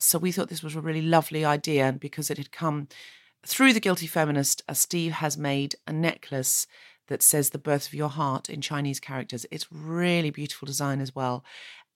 So 0.02 0.18
we 0.18 0.32
thought 0.32 0.48
this 0.48 0.62
was 0.62 0.74
a 0.74 0.80
really 0.80 1.02
lovely 1.02 1.44
idea, 1.44 1.84
and 1.84 2.00
because 2.00 2.30
it 2.30 2.38
had 2.38 2.50
come 2.50 2.88
through 3.46 3.74
the 3.74 3.80
Guilty 3.80 4.06
Feminist, 4.06 4.62
Steve 4.72 5.12
has 5.12 5.36
made 5.36 5.76
a 5.86 5.92
necklace 5.92 6.66
that 7.08 7.22
says 7.22 7.50
the 7.50 7.58
birth 7.58 7.86
of 7.86 7.94
your 7.94 8.08
heart 8.08 8.48
in 8.48 8.62
Chinese 8.62 8.98
characters. 8.98 9.44
It's 9.50 9.70
really 9.70 10.30
beautiful 10.30 10.64
design 10.64 11.00
as 11.00 11.14
well. 11.14 11.44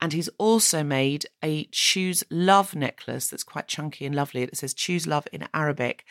And 0.00 0.12
he's 0.12 0.28
also 0.38 0.82
made 0.82 1.24
a 1.42 1.64
choose 1.70 2.22
love 2.30 2.74
necklace 2.74 3.28
that's 3.28 3.44
quite 3.44 3.68
chunky 3.68 4.04
and 4.04 4.14
lovely. 4.14 4.42
It 4.42 4.56
says 4.56 4.74
choose 4.74 5.06
love 5.06 5.26
in 5.32 5.48
Arabic. 5.54 6.04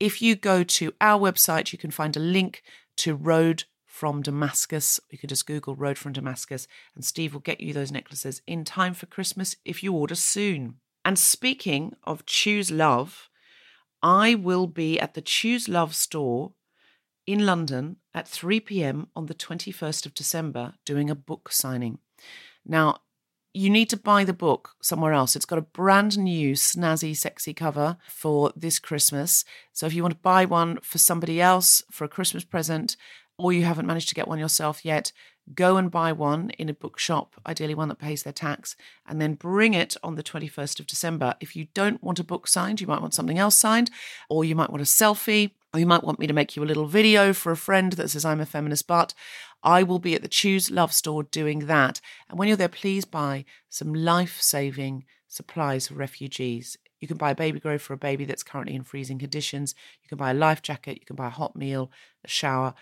If 0.00 0.20
you 0.20 0.34
go 0.34 0.64
to 0.64 0.94
our 1.00 1.20
website, 1.20 1.70
you 1.70 1.78
can 1.78 1.90
find 1.90 2.16
a 2.16 2.20
link 2.20 2.62
to 2.98 3.14
Road 3.14 3.64
from 3.84 4.22
Damascus. 4.22 4.98
You 5.10 5.18
can 5.18 5.28
just 5.28 5.46
Google 5.46 5.76
Road 5.76 5.96
from 5.96 6.12
Damascus, 6.12 6.66
and 6.94 7.04
Steve 7.04 7.34
will 7.34 7.40
get 7.40 7.60
you 7.60 7.72
those 7.72 7.92
necklaces 7.92 8.42
in 8.46 8.64
time 8.64 8.94
for 8.94 9.06
Christmas 9.06 9.54
if 9.64 9.82
you 9.82 9.92
order 9.92 10.16
soon. 10.16 10.76
And 11.06 11.16
speaking 11.16 11.94
of 12.02 12.26
Choose 12.26 12.72
Love, 12.72 13.28
I 14.02 14.34
will 14.34 14.66
be 14.66 14.98
at 14.98 15.14
the 15.14 15.20
Choose 15.20 15.68
Love 15.68 15.94
store 15.94 16.54
in 17.28 17.46
London 17.46 17.98
at 18.12 18.26
3 18.26 18.58
pm 18.58 19.06
on 19.14 19.26
the 19.26 19.34
21st 19.34 20.04
of 20.04 20.14
December 20.14 20.74
doing 20.84 21.08
a 21.08 21.14
book 21.14 21.52
signing. 21.52 22.00
Now, 22.64 23.02
you 23.54 23.70
need 23.70 23.88
to 23.90 23.96
buy 23.96 24.24
the 24.24 24.32
book 24.32 24.70
somewhere 24.82 25.12
else. 25.12 25.36
It's 25.36 25.46
got 25.46 25.60
a 25.60 25.62
brand 25.62 26.18
new, 26.18 26.54
snazzy, 26.54 27.16
sexy 27.16 27.54
cover 27.54 27.98
for 28.08 28.52
this 28.56 28.80
Christmas. 28.80 29.44
So 29.72 29.86
if 29.86 29.94
you 29.94 30.02
want 30.02 30.14
to 30.14 30.20
buy 30.20 30.44
one 30.44 30.80
for 30.82 30.98
somebody 30.98 31.40
else 31.40 31.84
for 31.88 32.04
a 32.04 32.08
Christmas 32.08 32.42
present, 32.42 32.96
or 33.38 33.52
you 33.52 33.62
haven't 33.62 33.86
managed 33.86 34.08
to 34.08 34.16
get 34.16 34.26
one 34.26 34.40
yourself 34.40 34.84
yet, 34.84 35.12
go 35.54 35.76
and 35.76 35.90
buy 35.90 36.12
one 36.12 36.50
in 36.50 36.68
a 36.68 36.74
bookshop, 36.74 37.36
ideally 37.46 37.74
one 37.74 37.88
that 37.88 37.98
pays 37.98 38.22
their 38.22 38.32
tax, 38.32 38.76
and 39.06 39.20
then 39.20 39.34
bring 39.34 39.74
it 39.74 39.96
on 40.02 40.16
the 40.16 40.22
21st 40.22 40.80
of 40.80 40.86
December. 40.86 41.34
If 41.40 41.54
you 41.54 41.68
don't 41.74 42.02
want 42.02 42.18
a 42.18 42.24
book 42.24 42.48
signed, 42.48 42.80
you 42.80 42.86
might 42.86 43.00
want 43.00 43.14
something 43.14 43.38
else 43.38 43.56
signed, 43.56 43.90
or 44.28 44.44
you 44.44 44.56
might 44.56 44.70
want 44.70 44.82
a 44.82 44.86
selfie, 44.86 45.52
or 45.72 45.80
you 45.80 45.86
might 45.86 46.04
want 46.04 46.18
me 46.18 46.26
to 46.26 46.32
make 46.32 46.56
you 46.56 46.64
a 46.64 46.66
little 46.66 46.86
video 46.86 47.32
for 47.32 47.52
a 47.52 47.56
friend 47.56 47.92
that 47.92 48.10
says 48.10 48.24
I'm 48.24 48.40
a 48.40 48.46
feminist, 48.46 48.86
but 48.86 49.14
I 49.62 49.82
will 49.82 49.98
be 49.98 50.14
at 50.14 50.22
the 50.22 50.28
Choose 50.28 50.70
Love 50.70 50.92
store 50.92 51.22
doing 51.22 51.66
that. 51.66 52.00
And 52.28 52.38
when 52.38 52.48
you're 52.48 52.56
there, 52.56 52.68
please 52.68 53.04
buy 53.04 53.44
some 53.68 53.94
life 53.94 54.40
saving 54.40 55.04
supplies 55.28 55.88
for 55.88 55.94
refugees. 55.94 56.76
You 57.00 57.08
can 57.08 57.18
buy 57.18 57.32
a 57.32 57.34
baby 57.34 57.60
grow 57.60 57.78
for 57.78 57.92
a 57.92 57.98
baby 57.98 58.24
that's 58.24 58.42
currently 58.42 58.74
in 58.74 58.82
freezing 58.82 59.18
conditions. 59.18 59.74
You 60.02 60.08
can 60.08 60.18
buy 60.18 60.30
a 60.30 60.34
life 60.34 60.62
jacket. 60.62 60.98
You 60.98 61.06
can 61.06 61.16
buy 61.16 61.26
a 61.26 61.30
hot 61.30 61.54
meal, 61.54 61.90
a 62.24 62.28
shower, 62.28 62.74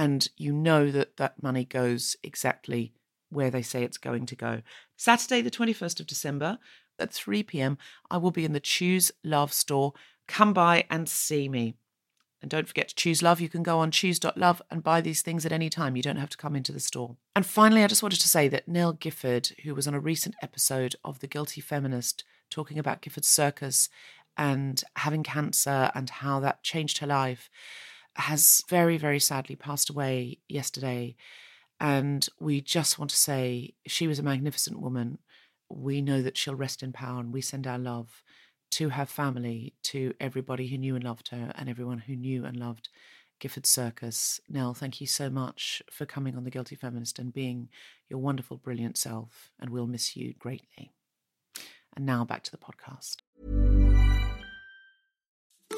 and 0.00 0.30
you 0.38 0.50
know 0.50 0.90
that 0.90 1.18
that 1.18 1.42
money 1.42 1.62
goes 1.62 2.16
exactly 2.22 2.94
where 3.28 3.50
they 3.50 3.60
say 3.60 3.82
it's 3.82 3.98
going 3.98 4.24
to 4.24 4.34
go. 4.34 4.62
Saturday, 4.96 5.42
the 5.42 5.50
21st 5.50 6.00
of 6.00 6.06
December 6.06 6.58
at 6.98 7.12
3 7.12 7.42
pm, 7.42 7.76
I 8.10 8.16
will 8.16 8.30
be 8.30 8.46
in 8.46 8.54
the 8.54 8.60
Choose 8.60 9.12
Love 9.22 9.52
store. 9.52 9.92
Come 10.26 10.54
by 10.54 10.84
and 10.88 11.06
see 11.06 11.50
me. 11.50 11.74
And 12.40 12.50
don't 12.50 12.66
forget 12.66 12.88
to 12.88 12.94
choose 12.94 13.22
love. 13.22 13.42
You 13.42 13.50
can 13.50 13.62
go 13.62 13.78
on 13.78 13.90
choose.love 13.90 14.62
and 14.70 14.82
buy 14.82 15.02
these 15.02 15.20
things 15.20 15.44
at 15.44 15.52
any 15.52 15.68
time. 15.68 15.96
You 15.96 16.02
don't 16.02 16.16
have 16.16 16.30
to 16.30 16.38
come 16.38 16.56
into 16.56 16.72
the 16.72 16.80
store. 16.80 17.16
And 17.36 17.44
finally, 17.44 17.84
I 17.84 17.86
just 17.86 18.02
wanted 18.02 18.22
to 18.22 18.28
say 18.30 18.48
that 18.48 18.66
Nell 18.66 18.94
Gifford, 18.94 19.50
who 19.64 19.74
was 19.74 19.86
on 19.86 19.92
a 19.92 20.00
recent 20.00 20.34
episode 20.40 20.96
of 21.04 21.18
The 21.18 21.26
Guilty 21.26 21.60
Feminist, 21.60 22.24
talking 22.48 22.78
about 22.78 23.02
Gifford 23.02 23.26
Circus 23.26 23.90
and 24.38 24.82
having 24.96 25.22
cancer 25.22 25.90
and 25.94 26.08
how 26.08 26.40
that 26.40 26.62
changed 26.62 26.98
her 26.98 27.06
life, 27.06 27.50
has 28.16 28.62
very, 28.68 28.98
very 28.98 29.20
sadly 29.20 29.56
passed 29.56 29.90
away 29.90 30.38
yesterday. 30.48 31.16
And 31.78 32.28
we 32.38 32.60
just 32.60 32.98
want 32.98 33.10
to 33.10 33.16
say 33.16 33.74
she 33.86 34.06
was 34.06 34.18
a 34.18 34.22
magnificent 34.24 34.80
woman. 34.80 35.18
We 35.68 36.02
know 36.02 36.20
that 36.22 36.36
she'll 36.36 36.54
rest 36.54 36.82
in 36.82 36.92
power 36.92 37.20
and 37.20 37.32
we 37.32 37.40
send 37.40 37.66
our 37.66 37.78
love 37.78 38.22
to 38.72 38.90
her 38.90 39.06
family, 39.06 39.74
to 39.82 40.14
everybody 40.20 40.68
who 40.68 40.78
knew 40.78 40.94
and 40.94 41.04
loved 41.04 41.28
her, 41.28 41.52
and 41.56 41.68
everyone 41.68 41.98
who 41.98 42.14
knew 42.14 42.44
and 42.44 42.56
loved 42.56 42.88
Gifford 43.40 43.66
Circus. 43.66 44.40
Nell, 44.48 44.74
thank 44.74 45.00
you 45.00 45.06
so 45.06 45.28
much 45.28 45.82
for 45.90 46.06
coming 46.06 46.36
on 46.36 46.44
The 46.44 46.50
Guilty 46.50 46.76
Feminist 46.76 47.18
and 47.18 47.32
being 47.32 47.68
your 48.08 48.20
wonderful, 48.20 48.58
brilliant 48.58 48.96
self, 48.96 49.50
and 49.58 49.70
we'll 49.70 49.86
miss 49.86 50.16
you 50.16 50.34
greatly. 50.38 50.92
And 51.96 52.06
now 52.06 52.24
back 52.24 52.44
to 52.44 52.50
the 52.50 52.58
podcast. 52.58 53.19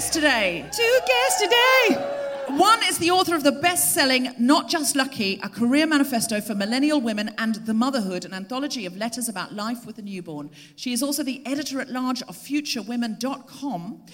Guests 0.00 0.16
today. 0.16 0.64
Two 0.72 0.98
guests 1.06 1.42
today. 1.42 2.56
One 2.56 2.82
is 2.84 2.96
the 2.96 3.10
author 3.10 3.34
of 3.34 3.44
the 3.44 3.52
best 3.52 3.92
selling 3.92 4.32
Not 4.38 4.66
Just 4.66 4.96
Lucky, 4.96 5.38
a 5.42 5.48
career 5.50 5.86
manifesto 5.86 6.40
for 6.40 6.54
millennial 6.54 7.02
women 7.02 7.34
and 7.36 7.56
the 7.66 7.74
motherhood, 7.74 8.24
an 8.24 8.32
anthology 8.32 8.86
of 8.86 8.96
letters 8.96 9.28
about 9.28 9.52
life 9.52 9.84
with 9.84 9.98
a 9.98 10.02
newborn. 10.02 10.48
She 10.74 10.94
is 10.94 11.02
also 11.02 11.22
the 11.22 11.46
editor 11.46 11.82
at 11.82 11.90
large 11.90 12.22
of 12.22 12.34
FutureWomen.com. 12.34 14.06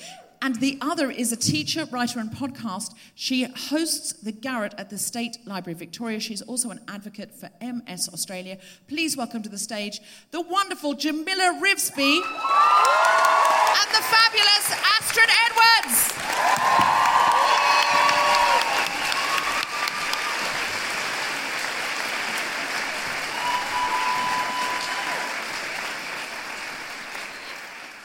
And 0.46 0.54
the 0.60 0.78
other 0.80 1.10
is 1.10 1.32
a 1.32 1.36
teacher, 1.36 1.86
writer, 1.86 2.20
and 2.20 2.30
podcast. 2.30 2.94
She 3.16 3.42
hosts 3.42 4.12
the 4.12 4.30
Garret 4.30 4.74
at 4.78 4.90
the 4.90 4.96
State 4.96 5.38
Library 5.44 5.76
Victoria. 5.76 6.20
She's 6.20 6.40
also 6.40 6.70
an 6.70 6.78
advocate 6.86 7.34
for 7.34 7.50
MS 7.60 8.08
Australia. 8.12 8.56
Please 8.86 9.16
welcome 9.16 9.42
to 9.42 9.48
the 9.48 9.58
stage 9.58 10.00
the 10.30 10.40
wonderful 10.40 10.94
Jamila 10.94 11.60
Rizvi 11.60 12.20
and 12.22 13.90
the 13.90 14.04
fabulous 14.06 14.70
Astrid 14.94 15.28
Edwards. 15.46 16.12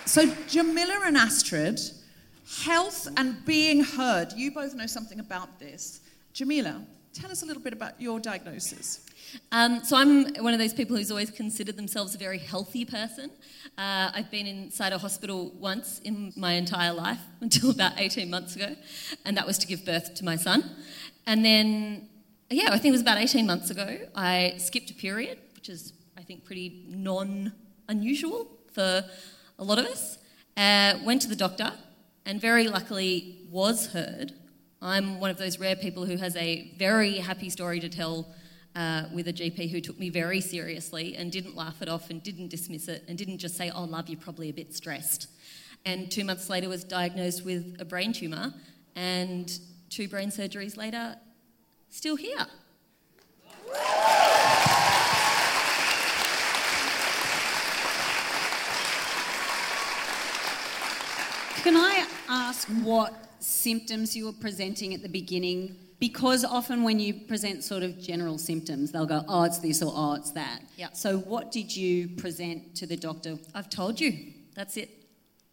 So, 0.07 0.25
Jamila 0.47 1.01
and 1.05 1.17
Astrid, 1.17 1.79
health 2.59 3.07
and 3.17 3.43
being 3.45 3.83
heard. 3.83 4.33
You 4.33 4.51
both 4.51 4.75
know 4.75 4.85
something 4.85 5.19
about 5.19 5.59
this. 5.59 6.01
Jamila, 6.33 6.81
tell 7.13 7.31
us 7.31 7.43
a 7.43 7.45
little 7.45 7.61
bit 7.61 7.73
about 7.73 7.99
your 8.01 8.19
diagnosis. 8.19 9.05
Um, 9.51 9.83
so 9.83 9.95
I'm 9.95 10.33
one 10.43 10.53
of 10.53 10.59
those 10.59 10.73
people 10.73 10.97
who's 10.97 11.11
always 11.11 11.31
considered 11.31 11.77
themselves 11.77 12.15
a 12.15 12.17
very 12.17 12.37
healthy 12.37 12.83
person. 12.85 13.31
Uh, 13.77 14.11
I've 14.13 14.29
been 14.29 14.45
inside 14.45 14.91
a 14.91 14.97
hospital 14.97 15.51
once 15.57 15.99
in 15.99 16.33
my 16.35 16.53
entire 16.53 16.93
life 16.93 17.19
until 17.41 17.71
about 17.71 17.93
18 17.97 18.29
months 18.29 18.55
ago, 18.55 18.75
and 19.25 19.37
that 19.37 19.47
was 19.47 19.57
to 19.59 19.67
give 19.67 19.85
birth 19.85 20.13
to 20.15 20.25
my 20.25 20.35
son. 20.35 20.69
And 21.25 21.45
then, 21.45 22.09
yeah, 22.49 22.67
I 22.67 22.77
think 22.77 22.87
it 22.87 22.91
was 22.91 23.01
about 23.01 23.17
18 23.17 23.45
months 23.45 23.69
ago, 23.69 23.99
I 24.15 24.55
skipped 24.57 24.91
a 24.91 24.95
period, 24.95 25.39
which 25.55 25.69
is, 25.69 25.93
I 26.17 26.21
think, 26.23 26.43
pretty 26.43 26.85
non 26.89 27.53
unusual 27.87 28.47
for 28.73 29.03
a 29.59 29.63
lot 29.63 29.79
of 29.79 29.85
us. 29.85 30.17
Uh, 30.57 30.99
went 31.05 31.21
to 31.21 31.29
the 31.29 31.35
doctor, 31.35 31.71
and 32.31 32.39
very 32.39 32.69
luckily 32.69 33.39
was 33.51 33.87
heard. 33.87 34.31
I'm 34.81 35.19
one 35.19 35.29
of 35.29 35.37
those 35.37 35.59
rare 35.59 35.75
people 35.75 36.05
who 36.05 36.15
has 36.15 36.33
a 36.37 36.71
very 36.77 37.17
happy 37.17 37.49
story 37.49 37.81
to 37.81 37.89
tell 37.89 38.25
uh, 38.73 39.03
with 39.13 39.27
a 39.27 39.33
GP 39.33 39.69
who 39.69 39.81
took 39.81 39.99
me 39.99 40.09
very 40.09 40.39
seriously 40.39 41.17
and 41.17 41.29
didn't 41.29 41.57
laugh 41.57 41.81
it 41.81 41.89
off 41.89 42.09
and 42.09 42.23
didn't 42.23 42.47
dismiss 42.47 42.87
it 42.87 43.03
and 43.09 43.17
didn't 43.17 43.39
just 43.39 43.57
say, 43.57 43.69
Oh, 43.69 43.83
love, 43.83 44.07
you're 44.07 44.17
probably 44.17 44.47
a 44.47 44.53
bit 44.53 44.73
stressed. 44.73 45.27
And 45.85 46.09
two 46.09 46.23
months 46.23 46.49
later 46.49 46.69
was 46.69 46.85
diagnosed 46.85 47.43
with 47.43 47.75
a 47.81 47.83
brain 47.83 48.13
tumour, 48.13 48.53
and 48.95 49.51
two 49.89 50.07
brain 50.07 50.29
surgeries 50.29 50.77
later, 50.77 51.17
still 51.89 52.15
here. 52.15 52.47
Can 61.63 61.75
I 61.75 62.07
ask 62.31 62.67
what 62.83 63.13
symptoms 63.39 64.15
you 64.15 64.25
were 64.25 64.33
presenting 64.33 64.93
at 64.93 65.03
the 65.03 65.09
beginning? 65.09 65.75
Because 65.99 66.43
often 66.43 66.83
when 66.83 66.99
you 66.99 67.13
present 67.13 67.63
sort 67.63 67.83
of 67.83 67.99
general 67.99 68.37
symptoms, 68.37 68.91
they'll 68.91 69.05
go, 69.05 69.23
oh, 69.27 69.43
it's 69.43 69.59
this 69.59 69.83
or 69.83 69.91
oh, 69.95 70.13
it's 70.13 70.31
that. 70.31 70.61
Yeah. 70.77 70.87
So 70.93 71.19
what 71.19 71.51
did 71.51 71.75
you 71.75 72.07
present 72.07 72.73
to 72.75 72.87
the 72.87 72.97
doctor? 72.97 73.37
I've 73.53 73.69
told 73.69 73.99
you. 73.99 74.33
That's 74.55 74.77
it. 74.77 74.89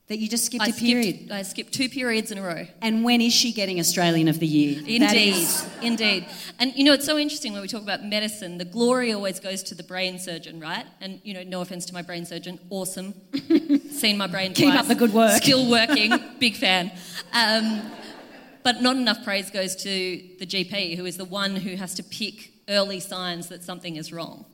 That 0.09 0.19
you 0.19 0.27
just 0.29 0.47
skipped 0.47 0.65
I 0.65 0.69
a 0.69 0.73
period. 0.73 1.17
Skipped, 1.17 1.33
I 1.33 1.43
skipped 1.43 1.73
two 1.75 1.91
periods 1.91 2.31
in 2.33 2.39
a 2.39 2.43
row. 2.43 2.67
And 2.81 3.05
when 3.05 3.21
is 3.21 3.35
she 3.35 3.53
getting 3.53 3.79
Australian 3.79 4.29
of 4.29 4.39
the 4.41 4.47
Year? 4.47 4.79
Indeed, 4.79 5.35
is- 5.35 5.67
indeed. 5.83 6.27
And 6.59 6.75
you 6.75 6.85
know, 6.85 6.95
it's 6.95 7.05
so 7.05 7.19
interesting 7.19 7.53
when 7.53 7.61
we 7.61 7.69
talk 7.69 7.83
about 7.83 8.03
medicine, 8.03 8.57
the 8.57 8.65
glory 8.65 9.13
always 9.13 9.39
goes 9.39 9.63
to 9.65 9.75
the 9.75 9.83
brain 9.83 10.19
surgeon, 10.19 10.61
right? 10.61 10.87
And 11.03 11.21
you 11.25 11.35
know, 11.35 11.43
no 11.43 11.61
offense 11.61 11.85
to 11.87 11.93
my 11.95 12.01
brain 12.01 12.25
surgeon, 12.25 12.59
awesome. 12.71 13.13
Seen 13.91 14.17
my 14.17 14.27
brain 14.27 14.55
Keep 14.55 14.69
twice. 14.71 14.81
up 14.81 14.87
the 14.87 14.95
good 14.95 15.13
work. 15.13 15.43
Still 15.43 15.69
working, 15.79 16.13
big 16.39 16.57
fan. 16.57 16.91
Um, 17.35 17.83
but 18.63 18.81
not 18.81 18.97
enough 18.97 19.23
praise 19.25 19.51
goes 19.51 19.77
to 19.77 19.91
the 20.39 20.47
GP, 20.47 20.97
who 20.97 21.05
is 21.05 21.19
the 21.19 21.25
one 21.27 21.55
who 21.57 21.77
has 21.77 21.93
to 21.95 22.03
pick 22.03 22.53
early 22.69 23.01
signs 23.01 23.49
that 23.49 23.63
something 23.63 23.97
is 23.97 24.11
wrong. 24.13 24.47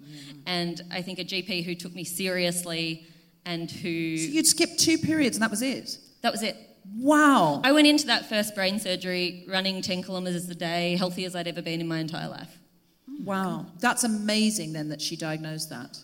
And 0.47 0.81
I 0.91 1.01
think 1.03 1.19
a 1.21 1.25
GP 1.25 1.65
who 1.65 1.75
took 1.75 1.95
me 1.95 2.05
seriously 2.05 3.07
and 3.47 3.71
who 3.71 4.17
So 4.19 4.31
You'd 4.31 4.47
skip 4.47 4.77
two 4.77 4.99
periods 4.99 5.37
and 5.37 5.43
that 5.43 5.51
was 5.51 5.63
it. 5.63 5.99
that 6.23 6.33
was 6.33 6.43
it. 6.43 6.57
Wow. 6.97 7.61
I 7.65 7.73
went 7.73 7.87
into 7.87 8.07
that 8.07 8.29
first 8.29 8.55
brain 8.55 8.79
surgery 8.79 9.45
running 9.49 9.81
10 9.81 10.03
kilometres 10.03 10.49
a 10.49 10.55
day, 10.55 10.97
healthy 10.97 11.25
as 11.25 11.35
I'd 11.35 11.49
ever 11.49 11.63
been 11.63 11.81
in 11.81 11.89
my 11.89 11.99
entire 11.99 12.29
life. 12.29 12.59
Wow. 13.23 13.67
That's 13.81 14.05
amazing 14.05 14.73
then 14.75 14.89
that 14.91 15.01
she 15.01 15.17
diagnosed 15.17 15.71
that. 15.71 15.99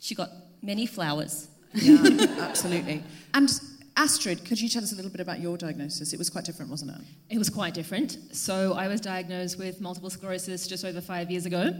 She 0.00 0.14
got 0.14 0.30
many 0.62 0.86
flowers. 0.86 1.48
Yeah, 1.72 2.26
absolutely. 2.40 3.02
And 3.32 3.50
Astrid, 3.96 4.44
could 4.44 4.60
you 4.60 4.68
tell 4.68 4.82
us 4.82 4.92
a 4.92 4.96
little 4.96 5.10
bit 5.10 5.20
about 5.20 5.40
your 5.40 5.56
diagnosis? 5.56 6.12
It 6.12 6.18
was 6.18 6.30
quite 6.30 6.44
different, 6.44 6.70
wasn't 6.70 6.92
it? 6.92 7.00
It 7.30 7.38
was 7.38 7.50
quite 7.50 7.74
different. 7.74 8.18
So 8.32 8.74
I 8.74 8.86
was 8.88 9.00
diagnosed 9.00 9.58
with 9.58 9.80
multiple 9.80 10.10
sclerosis 10.10 10.66
just 10.66 10.84
over 10.84 11.00
five 11.00 11.30
years 11.30 11.46
ago. 11.46 11.74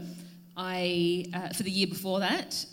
I, 0.57 1.25
uh, 1.33 1.49
for 1.49 1.63
the 1.63 1.71
year 1.71 1.87
before 1.87 2.19
that, 2.19 2.65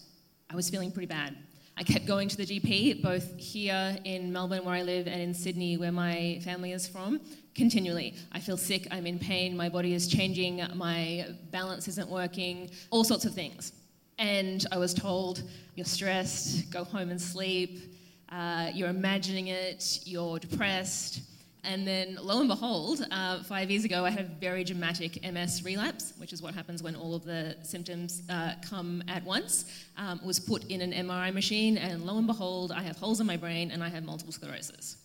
I 0.50 0.56
was 0.56 0.70
feeling 0.70 0.90
pretty 0.92 1.06
bad. 1.06 1.36
I 1.82 1.84
kept 1.84 2.06
going 2.06 2.28
to 2.28 2.36
the 2.36 2.46
GP, 2.46 3.02
both 3.02 3.36
here 3.36 3.98
in 4.04 4.32
Melbourne, 4.32 4.64
where 4.64 4.76
I 4.76 4.82
live, 4.82 5.08
and 5.08 5.20
in 5.20 5.34
Sydney, 5.34 5.76
where 5.76 5.90
my 5.90 6.40
family 6.44 6.70
is 6.70 6.86
from, 6.86 7.20
continually. 7.56 8.14
I 8.30 8.38
feel 8.38 8.56
sick, 8.56 8.86
I'm 8.92 9.04
in 9.04 9.18
pain, 9.18 9.56
my 9.56 9.68
body 9.68 9.92
is 9.92 10.06
changing, 10.06 10.64
my 10.76 11.26
balance 11.50 11.88
isn't 11.88 12.08
working, 12.08 12.70
all 12.90 13.02
sorts 13.02 13.24
of 13.24 13.34
things. 13.34 13.72
And 14.20 14.64
I 14.70 14.78
was 14.78 14.94
told, 14.94 15.42
you're 15.74 15.84
stressed, 15.84 16.70
go 16.70 16.84
home 16.84 17.10
and 17.10 17.20
sleep, 17.20 17.92
uh, 18.28 18.70
you're 18.72 18.88
imagining 18.88 19.48
it, 19.48 20.02
you're 20.04 20.38
depressed. 20.38 21.22
And 21.64 21.86
then, 21.86 22.18
lo 22.20 22.40
and 22.40 22.48
behold, 22.48 23.06
uh, 23.12 23.44
five 23.44 23.70
years 23.70 23.84
ago, 23.84 24.04
I 24.04 24.10
had 24.10 24.24
a 24.24 24.28
very 24.28 24.64
dramatic 24.64 25.22
MS 25.22 25.64
relapse, 25.64 26.12
which 26.18 26.32
is 26.32 26.42
what 26.42 26.54
happens 26.54 26.82
when 26.82 26.96
all 26.96 27.14
of 27.14 27.24
the 27.24 27.56
symptoms 27.62 28.22
uh, 28.28 28.54
come 28.68 29.04
at 29.06 29.22
once. 29.22 29.66
Um, 29.96 30.20
was 30.24 30.40
put 30.40 30.64
in 30.64 30.80
an 30.80 30.92
MRI 30.92 31.32
machine, 31.32 31.78
and 31.78 32.04
lo 32.04 32.18
and 32.18 32.26
behold, 32.26 32.72
I 32.72 32.82
have 32.82 32.96
holes 32.96 33.20
in 33.20 33.26
my 33.28 33.36
brain 33.36 33.70
and 33.70 33.82
I 33.82 33.88
have 33.88 34.02
multiple 34.02 34.32
sclerosis. 34.32 34.96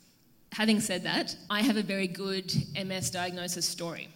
Having 0.52 0.80
said 0.80 1.04
that, 1.04 1.36
I 1.50 1.62
have 1.62 1.78
a 1.78 1.84
very 1.84 2.08
good 2.08 2.52
MS 2.74 3.12
diagnosis 3.12 3.68
story. 3.68 4.10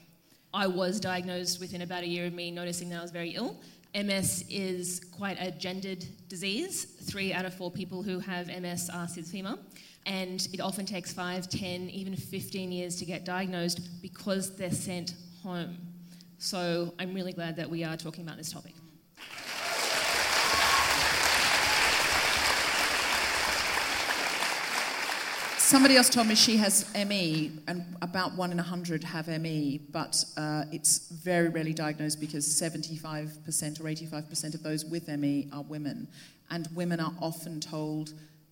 I 0.53 0.65
was 0.65 0.99
diagnosed 0.99 1.59
within 1.59 1.83
about 1.83 2.03
a 2.03 2.07
year 2.07 2.25
of 2.25 2.33
me 2.33 2.49
noticing 2.49 2.89
that 2.89 2.99
I 2.99 3.01
was 3.01 3.11
very 3.11 3.31
ill. 3.31 3.57
MS 3.93 4.45
is 4.49 5.01
quite 5.11 5.37
a 5.39 5.51
gendered 5.51 6.05
disease. 6.27 6.85
Three 6.85 7.33
out 7.33 7.45
of 7.45 7.53
four 7.53 7.69
people 7.69 8.01
who 8.01 8.19
have 8.19 8.47
MS 8.47 8.89
are 8.89 9.07
cis 9.07 9.29
female. 9.29 9.59
And 10.05 10.47
it 10.51 10.59
often 10.59 10.85
takes 10.85 11.13
five, 11.13 11.47
10, 11.49 11.89
even 11.89 12.15
15 12.15 12.71
years 12.71 12.95
to 12.97 13.05
get 13.05 13.23
diagnosed 13.23 14.01
because 14.01 14.55
they're 14.55 14.71
sent 14.71 15.13
home. 15.43 15.77
So 16.37 16.93
I'm 16.97 17.13
really 17.13 17.33
glad 17.33 17.55
that 17.57 17.69
we 17.69 17.83
are 17.83 17.95
talking 17.95 18.23
about 18.23 18.37
this 18.37 18.51
topic. 18.51 18.73
Somebody 25.71 25.95
else 25.95 26.09
told 26.09 26.27
me 26.27 26.35
she 26.35 26.57
has 26.57 26.93
ME, 26.93 27.49
and 27.65 27.95
about 28.01 28.35
one 28.35 28.51
in 28.51 28.59
a 28.59 28.63
hundred 28.63 29.05
have 29.05 29.29
ME, 29.29 29.79
but 29.91 30.21
uh, 30.35 30.65
it's 30.69 31.07
very 31.07 31.47
rarely 31.47 31.71
diagnosed 31.71 32.19
because 32.19 32.45
75% 32.45 33.79
or 33.79 33.83
85% 33.85 34.53
of 34.53 34.63
those 34.63 34.83
with 34.83 35.07
ME 35.07 35.47
are 35.53 35.63
women. 35.63 36.09
And 36.49 36.67
women 36.75 36.99
are 36.99 37.13
often 37.21 37.61
told, 37.61 38.11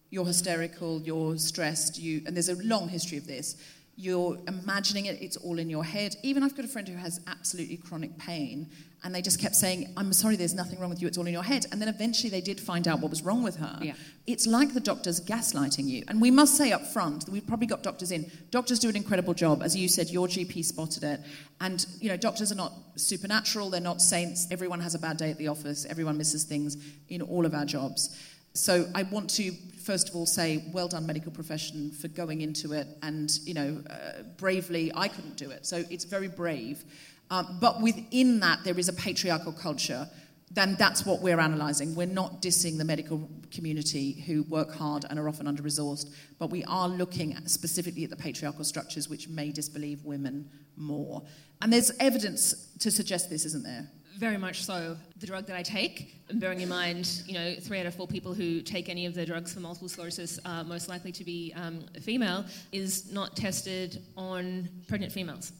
you're 0.09 0.25
hysterical, 0.25 1.01
you're 1.01 1.37
stressed, 1.37 1.99
you, 1.99 2.21
and 2.25 2.35
there's 2.35 2.49
a 2.49 2.55
long 2.63 2.89
history 2.89 3.17
of 3.17 3.27
this. 3.27 3.55
You're 3.95 4.37
imagining 4.47 5.07
it, 5.07 5.21
it's 5.21 5.35
all 5.35 5.59
in 5.59 5.69
your 5.69 5.83
head. 5.83 6.15
Even 6.23 6.41
I've 6.41 6.55
got 6.55 6.63
a 6.63 6.69
friend 6.69 6.87
who 6.87 6.95
has 6.95 7.19
absolutely 7.27 7.77
chronic 7.77 8.17
pain, 8.17 8.69
and 9.03 9.13
they 9.13 9.21
just 9.21 9.39
kept 9.39 9.55
saying, 9.55 9.93
I'm 9.97 10.11
sorry, 10.13 10.35
there's 10.35 10.53
nothing 10.53 10.79
wrong 10.79 10.89
with 10.89 11.01
you, 11.01 11.07
it's 11.07 11.17
all 11.17 11.27
in 11.27 11.33
your 11.33 11.43
head. 11.43 11.65
And 11.71 11.81
then 11.81 11.89
eventually 11.89 12.29
they 12.29 12.41
did 12.41 12.59
find 12.59 12.87
out 12.87 13.01
what 13.01 13.09
was 13.09 13.23
wrong 13.23 13.43
with 13.43 13.57
her. 13.57 13.77
Yeah. 13.81 13.93
It's 14.25 14.47
like 14.47 14.73
the 14.73 14.79
doctors 14.79 15.21
gaslighting 15.21 15.85
you. 15.85 16.03
And 16.07 16.21
we 16.21 16.31
must 16.31 16.55
say 16.55 16.71
up 16.71 16.85
front, 16.87 17.25
that 17.25 17.31
we've 17.31 17.45
probably 17.45 17.67
got 17.67 17.83
doctors 17.83 18.11
in. 18.11 18.31
Doctors 18.51 18.79
do 18.79 18.89
an 18.89 18.95
incredible 18.95 19.33
job. 19.33 19.61
As 19.63 19.75
you 19.75 19.87
said, 19.87 20.09
your 20.09 20.27
GP 20.27 20.65
spotted 20.65 21.03
it. 21.03 21.21
And, 21.61 21.85
you 21.99 22.09
know, 22.09 22.17
doctors 22.17 22.51
are 22.51 22.55
not 22.55 22.73
supernatural, 22.95 23.69
they're 23.69 23.81
not 23.81 24.01
saints. 24.01 24.47
Everyone 24.49 24.79
has 24.81 24.95
a 24.95 24.99
bad 24.99 25.17
day 25.17 25.31
at 25.31 25.37
the 25.37 25.47
office, 25.47 25.85
everyone 25.85 26.17
misses 26.17 26.43
things 26.43 26.77
in 27.09 27.21
all 27.21 27.45
of 27.45 27.53
our 27.53 27.65
jobs. 27.65 28.17
So 28.53 28.89
I 28.95 29.03
want 29.03 29.29
to 29.31 29.51
first 29.81 30.09
of 30.09 30.15
all 30.15 30.25
say 30.25 30.63
well 30.71 30.87
done 30.87 31.05
medical 31.05 31.31
profession 31.31 31.91
for 31.91 32.07
going 32.07 32.41
into 32.41 32.73
it 32.73 32.87
and 33.03 33.39
you 33.43 33.53
know 33.53 33.81
uh, 33.89 34.23
bravely 34.37 34.91
i 34.95 35.07
couldn't 35.07 35.37
do 35.37 35.49
it 35.49 35.65
so 35.65 35.83
it's 35.89 36.05
very 36.05 36.27
brave 36.27 36.83
um, 37.31 37.57
but 37.61 37.81
within 37.81 38.39
that 38.39 38.63
there 38.63 38.77
is 38.77 38.89
a 38.89 38.93
patriarchal 38.93 39.53
culture 39.53 40.07
then 40.51 40.75
that's 40.79 41.05
what 41.05 41.21
we're 41.21 41.39
analysing. 41.39 41.93
We're 41.93 42.07
not 42.07 42.41
dissing 42.41 42.77
the 42.77 42.85
medical 42.85 43.29
community 43.51 44.23
who 44.25 44.43
work 44.43 44.73
hard 44.73 45.05
and 45.09 45.19
are 45.19 45.29
often 45.29 45.47
under 45.47 45.61
resourced, 45.61 46.11
but 46.39 46.49
we 46.49 46.63
are 46.63 46.87
looking 46.87 47.33
at 47.33 47.49
specifically 47.49 48.03
at 48.03 48.09
the 48.09 48.15
patriarchal 48.15 48.63
structures 48.63 49.09
which 49.09 49.27
may 49.27 49.51
disbelieve 49.51 50.03
women 50.03 50.49
more. 50.75 51.21
And 51.61 51.71
there's 51.71 51.91
evidence 51.99 52.71
to 52.79 52.89
suggest 52.89 53.29
this, 53.29 53.45
isn't 53.45 53.63
there? 53.63 53.89
Very 54.19 54.37
much 54.37 54.65
so. 54.65 54.97
The 55.21 55.25
drug 55.27 55.45
that 55.47 55.55
I 55.55 55.63
take, 55.63 56.13
and 56.27 56.41
bearing 56.41 56.59
in 56.59 56.67
mind, 56.67 57.23
you 57.25 57.33
know, 57.35 57.55
three 57.61 57.79
out 57.79 57.85
of 57.85 57.95
four 57.95 58.05
people 58.05 58.33
who 58.33 58.59
take 58.61 58.89
any 58.89 59.05
of 59.05 59.13
the 59.15 59.25
drugs 59.25 59.53
for 59.53 59.61
multiple 59.61 59.87
sclerosis 59.87 60.37
are 60.43 60.65
most 60.65 60.89
likely 60.89 61.13
to 61.13 61.23
be 61.23 61.53
um, 61.55 61.85
female, 62.01 62.43
is 62.73 63.13
not 63.13 63.37
tested 63.37 64.03
on 64.17 64.67
pregnant 64.89 65.13
females, 65.13 65.53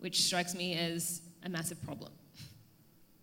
which 0.00 0.20
strikes 0.20 0.54
me 0.54 0.74
as 0.74 1.22
a 1.44 1.48
massive 1.48 1.82
problem. 1.82 2.12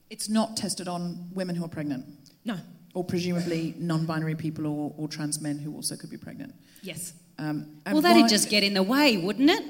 It's 0.09 0.29
not 0.29 0.57
tested 0.57 0.87
on 0.87 1.29
women 1.35 1.55
who 1.55 1.63
are 1.63 1.69
pregnant, 1.69 2.05
No. 2.43 2.57
or 2.95 3.03
presumably 3.03 3.75
non 3.77 4.07
binary 4.07 4.33
people 4.33 4.65
or, 4.65 4.91
or 4.97 5.07
trans 5.07 5.39
men 5.39 5.59
who 5.59 5.75
also 5.75 5.95
could 5.95 6.09
be 6.09 6.17
pregnant. 6.17 6.55
Yes. 6.81 7.13
Um, 7.37 7.67
Well, 7.85 8.01
that'd 8.01 8.23
why- 8.23 8.27
just 8.27 8.49
get 8.49 8.63
in 8.63 8.73
the 8.73 8.81
way, 8.81 9.15
wouldn't 9.17 9.51
it? 9.51 9.63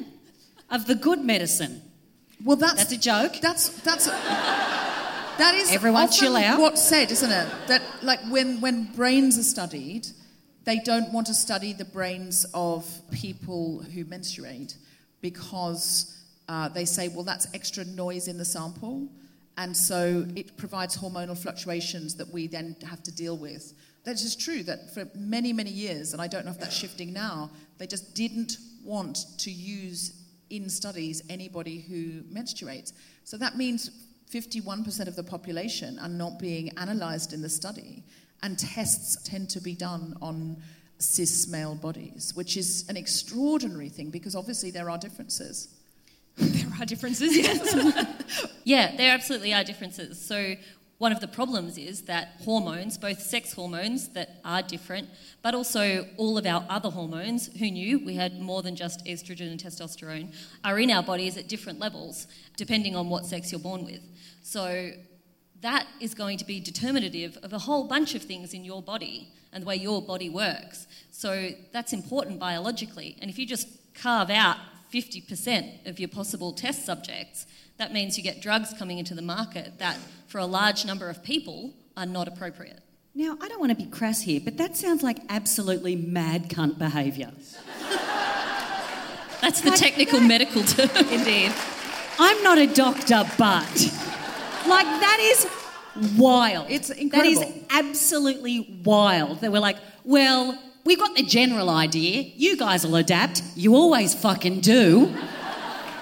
Of 0.70 0.86
the 0.88 0.96
good 0.96 1.20
medicine. 1.20 1.82
Well, 2.44 2.56
that's, 2.56 2.76
That's 2.76 2.92
a 2.94 2.98
joke. 2.98 3.42
That's 3.42 3.70
that's 3.82 4.06
that 5.40 5.56
is 5.56 5.72
Everyone 5.72 6.10
chill 6.10 6.36
out. 6.36 6.60
What's 6.60 6.82
said, 6.82 7.12
isn't 7.12 7.32
it? 7.32 7.48
That 7.68 7.82
like 8.02 8.20
when 8.30 8.62
when 8.62 8.86
brains 8.94 9.38
are 9.38 9.44
studied, 9.44 10.08
they 10.64 10.80
don't 10.80 11.12
want 11.12 11.28
to 11.28 11.34
study 11.34 11.74
the 11.74 11.86
brains 11.86 12.46
of 12.54 12.86
people 13.12 13.80
who 13.80 14.06
menstruate 14.06 14.76
because 15.22 16.18
uh, 16.48 16.70
they 16.70 16.86
say, 16.86 17.10
well, 17.10 17.24
that's 17.24 17.48
extra 17.54 17.84
noise 17.86 18.28
in 18.28 18.38
the 18.38 18.46
sample, 18.46 19.10
and 19.58 19.76
so 19.76 20.26
it 20.36 20.56
provides 20.58 20.98
hormonal 20.98 21.38
fluctuations 21.38 22.16
that 22.16 22.30
we 22.34 22.48
then 22.48 22.76
have 22.86 23.04
to 23.04 23.12
deal 23.12 23.38
with. 23.38 23.74
That 24.06 24.14
is 24.14 24.36
true. 24.36 24.64
That 24.64 24.94
for 24.94 25.10
many 25.14 25.52
many 25.52 25.72
years, 25.72 26.14
and 26.14 26.22
I 26.22 26.28
don't 26.28 26.46
know 26.46 26.52
if 26.52 26.60
that's 26.60 26.76
shifting 26.76 27.12
now, 27.12 27.52
they 27.78 27.88
just 27.88 28.16
didn't 28.16 28.58
want 28.84 29.26
to 29.40 29.52
use 29.52 30.19
in 30.50 30.70
studies 30.70 31.22
anybody 31.30 31.80
who 31.82 32.22
menstruates. 32.34 32.94
So 33.24 33.38
that 33.38 33.58
means 33.58 33.92
51% 34.32 35.08
of 35.08 35.16
the 35.16 35.24
population 35.24 35.98
are 36.00 36.10
not 36.10 36.40
being 36.40 36.72
analysed 36.78 37.34
in 37.34 37.42
the 37.42 37.50
study, 37.50 38.04
and 38.44 38.58
tests 38.58 39.18
tend 39.24 39.50
to 39.50 39.60
be 39.60 39.74
done 39.74 40.16
on 40.22 40.58
cis 41.00 41.48
male 41.48 41.76
bodies, 41.76 42.34
which 42.36 42.58
is 42.58 42.86
an 42.90 42.98
extraordinary 42.98 43.90
thing 43.90 44.10
because 44.10 44.36
obviously 44.36 44.72
there 44.72 44.90
are 44.90 44.98
differences. 44.98 45.70
There 46.38 46.72
are 46.80 46.86
differences, 46.86 47.36
yes. 47.36 48.08
Yeah, 48.64 48.96
there 48.96 49.12
absolutely 49.12 49.54
are 49.54 49.64
differences. 49.64 50.22
So, 50.22 50.56
one 51.00 51.14
of 51.14 51.22
the 51.22 51.28
problems 51.28 51.78
is 51.78 52.04
that 52.04 52.34
hormones, 52.44 52.98
both 52.98 53.22
sex 53.22 53.54
hormones 53.54 54.10
that 54.10 54.42
are 54.44 54.62
different, 54.62 55.08
but 55.42 55.56
also 55.56 56.06
all 56.18 56.38
of 56.38 56.46
our 56.46 56.66
other 56.70 56.90
hormones, 56.90 57.48
who 57.58 57.72
knew 57.72 58.00
we 58.06 58.16
had 58.16 58.42
more 58.42 58.62
than 58.62 58.76
just 58.76 59.06
estrogen 59.06 59.50
and 59.50 59.64
testosterone, 59.64 60.34
are 60.64 60.78
in 60.78 60.92
our 60.92 61.02
bodies 61.02 61.38
at 61.38 61.48
different 61.48 61.80
levels, 61.80 62.28
depending 62.58 62.98
on 62.98 63.10
what 63.10 63.26
sex 63.26 63.50
you're 63.50 63.62
born 63.62 63.86
with. 63.86 64.02
So, 64.44 64.92
that 65.62 65.88
is 66.00 66.14
going 66.14 66.38
to 66.38 66.46
be 66.46 66.60
determinative 66.62 67.38
of 67.44 67.52
a 67.52 67.60
whole 67.60 67.86
bunch 67.86 68.16
of 68.16 68.22
things 68.22 68.54
in 68.54 68.64
your 68.64 68.82
body 68.82 69.30
and 69.52 69.64
the 69.64 69.68
way 69.68 69.76
your 69.76 70.02
body 70.02 70.30
works. 70.30 70.86
So, 71.12 71.52
that's 71.72 71.94
important 71.94 72.40
biologically. 72.40 73.16
And 73.22 73.32
if 73.32 73.40
you 73.40 73.46
just 73.46 73.70
carve 73.94 74.30
out 74.30 74.58
50% 74.94 75.88
of 75.88 75.98
your 75.98 76.10
possible 76.10 76.52
test 76.52 76.86
subjects, 76.86 77.46
that 77.80 77.94
means 77.94 78.18
you 78.18 78.24
get 78.24 78.42
drugs 78.42 78.74
coming 78.78 79.00
into 79.00 79.16
the 79.16 79.22
market 79.22 79.80
that, 79.80 79.98
for 80.28 80.38
a 80.38 80.46
large 80.46 80.86
number 80.86 81.10
of 81.10 81.24
people, 81.24 81.74
are 81.96 82.06
not 82.06 82.28
appropriate. 82.28 82.82
Now, 83.16 83.38
I 83.42 83.48
don't 83.48 83.60
want 83.60 83.72
to 83.72 83.76
be 83.76 83.90
crass 83.90 84.22
here, 84.22 84.42
but 84.44 84.58
that 84.58 84.76
sounds 84.76 85.02
like 85.02 85.18
absolutely 85.30 85.96
mad 85.96 86.50
cunt 86.50 86.78
behaviour. 86.78 87.32
That's 89.42 89.62
the 89.62 89.72
technical 89.72 90.20
medical 90.20 90.62
term. 90.64 90.90
Indeed. 91.12 91.54
I'm 92.20 92.44
not 92.44 92.58
a 92.58 92.68
doctor, 92.68 93.24
but 93.38 93.94
like 94.68 94.86
that 94.86 95.20
is 95.22 95.48
wild. 96.18 96.68
It's 96.70 96.90
incredible. 96.90 97.42
is 97.42 97.64
absolutely 97.70 98.82
wild. 98.84 99.40
That 99.40 99.54
we're 99.54 99.62
like, 99.62 99.78
well, 100.04 100.62
we've 100.84 101.00
got 101.00 101.16
the 101.16 101.24
general 101.24 101.70
idea. 101.70 102.24
You 102.36 102.58
guys 102.58 102.86
will 102.86 102.98
adapt. 102.98 103.42
You 103.56 103.76
always 103.76 104.14
fucking 104.14 104.60
do. 104.60 105.16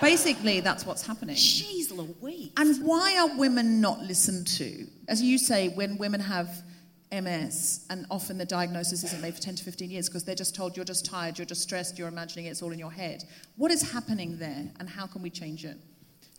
Basically, 0.02 0.60
that's 0.60 0.86
what's 0.86 1.06
happening. 1.06 1.36
Jeez 1.36 1.92
Louise. 1.92 2.52
And 2.58 2.86
why 2.86 3.18
are 3.18 3.38
women 3.38 3.82
not 3.82 4.00
listened 4.02 4.48
to? 4.58 4.88
As 5.08 5.22
you 5.22 5.38
say, 5.38 5.70
when 5.70 5.98
women 5.98 6.20
have 6.22 6.64
MS, 7.12 7.86
and 7.90 8.06
often 8.12 8.38
the 8.38 8.46
diagnosis 8.46 9.04
isn't 9.04 9.22
made 9.22 9.34
for 9.34 9.42
10 9.42 9.56
to 9.56 9.64
15 9.64 9.90
years 9.90 10.10
because 10.10 10.24
they're 10.24 10.36
just 10.36 10.56
told 10.56 10.76
you're 10.76 10.86
just 10.86 11.06
tired, 11.06 11.38
you're 11.38 11.46
just 11.46 11.62
stressed, 11.62 11.98
you're 11.98 12.10
imagining 12.10 12.46
it, 12.46 12.50
it's 12.50 12.62
all 12.62 12.72
in 12.72 12.80
your 12.80 12.92
head. 12.92 13.24
What 13.56 13.72
is 13.72 13.92
happening 13.92 14.38
there, 14.38 14.70
and 14.80 14.90
how 14.90 15.08
can 15.08 15.22
we 15.22 15.30
change 15.30 15.64
it? 15.64 15.78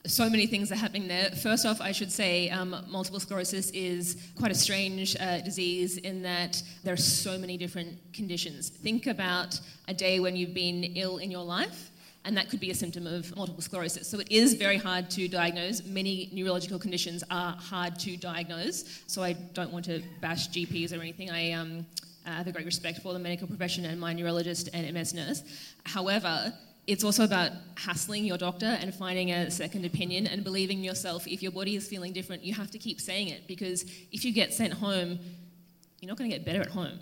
So 0.07 0.31
many 0.31 0.47
things 0.47 0.71
are 0.71 0.77
happening 0.77 1.09
there. 1.09 1.31
First 1.31 1.67
off, 1.67 1.81
I 1.81 1.93
should 1.93 2.13
say 2.13 2.51
um, 2.51 2.77
multiple 2.89 3.19
sclerosis 3.19 3.71
is 3.71 4.31
quite 4.39 4.53
a 4.53 4.55
strange 4.55 5.17
uh, 5.19 5.41
disease 5.41 5.97
in 5.97 6.23
that 6.23 6.63
there 6.85 6.95
are 6.95 6.99
so 6.99 7.37
many 7.39 7.57
different 7.57 7.99
conditions. 8.13 8.69
Think 8.69 9.07
about 9.07 9.61
a 9.89 9.95
day 9.95 10.21
when 10.21 10.37
you've 10.37 10.55
been 10.55 10.85
ill 10.95 11.17
in 11.19 11.31
your 11.31 11.45
life, 11.45 11.88
and 12.25 12.37
that 12.37 12.51
could 12.51 12.61
be 12.61 12.71
a 12.71 12.75
symptom 12.75 13.07
of 13.07 13.35
multiple 13.37 13.63
sclerosis. 13.63 14.09
So 14.09 14.19
it 14.19 14.31
is 14.31 14.55
very 14.55 14.77
hard 14.77 15.11
to 15.13 15.29
diagnose. 15.29 15.85
Many 15.85 16.29
neurological 16.33 16.79
conditions 16.79 17.25
are 17.31 17.53
hard 17.53 17.99
to 18.01 18.17
diagnose. 18.17 19.03
So 19.07 19.23
I 19.23 19.33
don't 19.33 19.73
want 19.73 19.85
to 19.87 20.03
bash 20.21 20.51
GPs 20.51 20.93
or 20.93 21.01
anything. 21.01 21.31
I 21.31 21.53
um, 21.53 21.87
have 22.25 22.47
a 22.47 22.53
great 22.53 22.67
respect 22.67 23.01
for 23.01 23.13
the 23.13 23.19
medical 23.19 23.47
profession 23.47 23.85
and 23.85 23.99
my 23.99 24.13
neurologist 24.13 24.69
and 24.75 24.93
MS 24.93 25.15
nurse. 25.15 25.43
However, 25.85 26.53
it's 26.87 27.05
also 27.05 27.25
about 27.25 27.53
hassling 27.77 28.25
your 28.25 28.39
doctor 28.39 28.67
and 28.67 28.95
finding 28.95 29.31
a 29.31 29.51
second 29.51 29.85
opinion 29.85 30.27
and 30.27 30.43
believing 30.43 30.83
yourself. 30.83 31.27
If 31.27 31.43
your 31.43 31.53
body 31.53 31.77
is 31.77 31.87
feeling 31.87 32.13
different, 32.13 32.45
you 32.45 32.55
have 32.55 32.71
to 32.71 32.79
keep 32.79 33.01
saying 33.01 33.29
it 33.29 33.47
because 33.47 33.83
if 34.11 34.25
you 34.25 34.33
get 34.33 34.55
sent 34.55 34.73
home, 34.73 35.19
you're 36.01 36.09
not 36.09 36.17
going 36.17 36.31
to 36.31 36.37
get 36.37 36.47
better 36.47 36.61
at 36.61 36.71
home. 36.71 36.99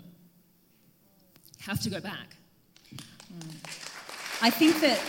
You 1.57 1.65
Have 1.65 1.79
to 1.81 1.89
go 1.89 2.01
back. 2.01 2.35
I 4.41 4.51
think 4.51 4.79
that 4.81 4.99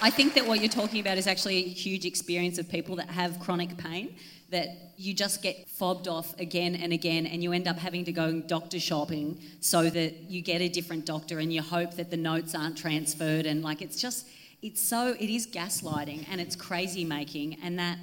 I 0.00 0.10
think 0.10 0.34
that 0.34 0.46
what 0.46 0.60
you're 0.60 0.68
talking 0.68 1.00
about 1.00 1.18
is 1.18 1.26
actually 1.26 1.56
a 1.56 1.68
huge 1.68 2.04
experience 2.04 2.58
of 2.58 2.68
people 2.68 2.96
that 2.96 3.08
have 3.10 3.40
chronic 3.40 3.76
pain 3.78 4.14
that 4.50 4.68
you 4.96 5.12
just 5.12 5.42
get 5.42 5.68
fobbed 5.68 6.06
off 6.06 6.38
again 6.38 6.76
and 6.76 6.92
again 6.92 7.26
and 7.26 7.42
you 7.42 7.52
end 7.52 7.66
up 7.66 7.78
having 7.78 8.04
to 8.04 8.12
go 8.12 8.40
doctor 8.40 8.78
shopping 8.78 9.40
so 9.60 9.90
that 9.90 10.30
you 10.30 10.40
get 10.40 10.60
a 10.60 10.68
different 10.68 11.04
doctor 11.04 11.40
and 11.40 11.52
you 11.52 11.60
hope 11.62 11.94
that 11.94 12.10
the 12.10 12.16
notes 12.16 12.54
aren't 12.54 12.78
transferred 12.78 13.44
and 13.44 13.62
like 13.62 13.82
it's 13.82 14.00
just 14.00 14.28
it's 14.62 14.80
so 14.80 15.16
it 15.18 15.28
is 15.28 15.46
gaslighting 15.46 16.24
and 16.30 16.40
it's 16.40 16.54
crazy 16.54 17.04
making 17.04 17.56
and 17.62 17.78
that 17.78 17.98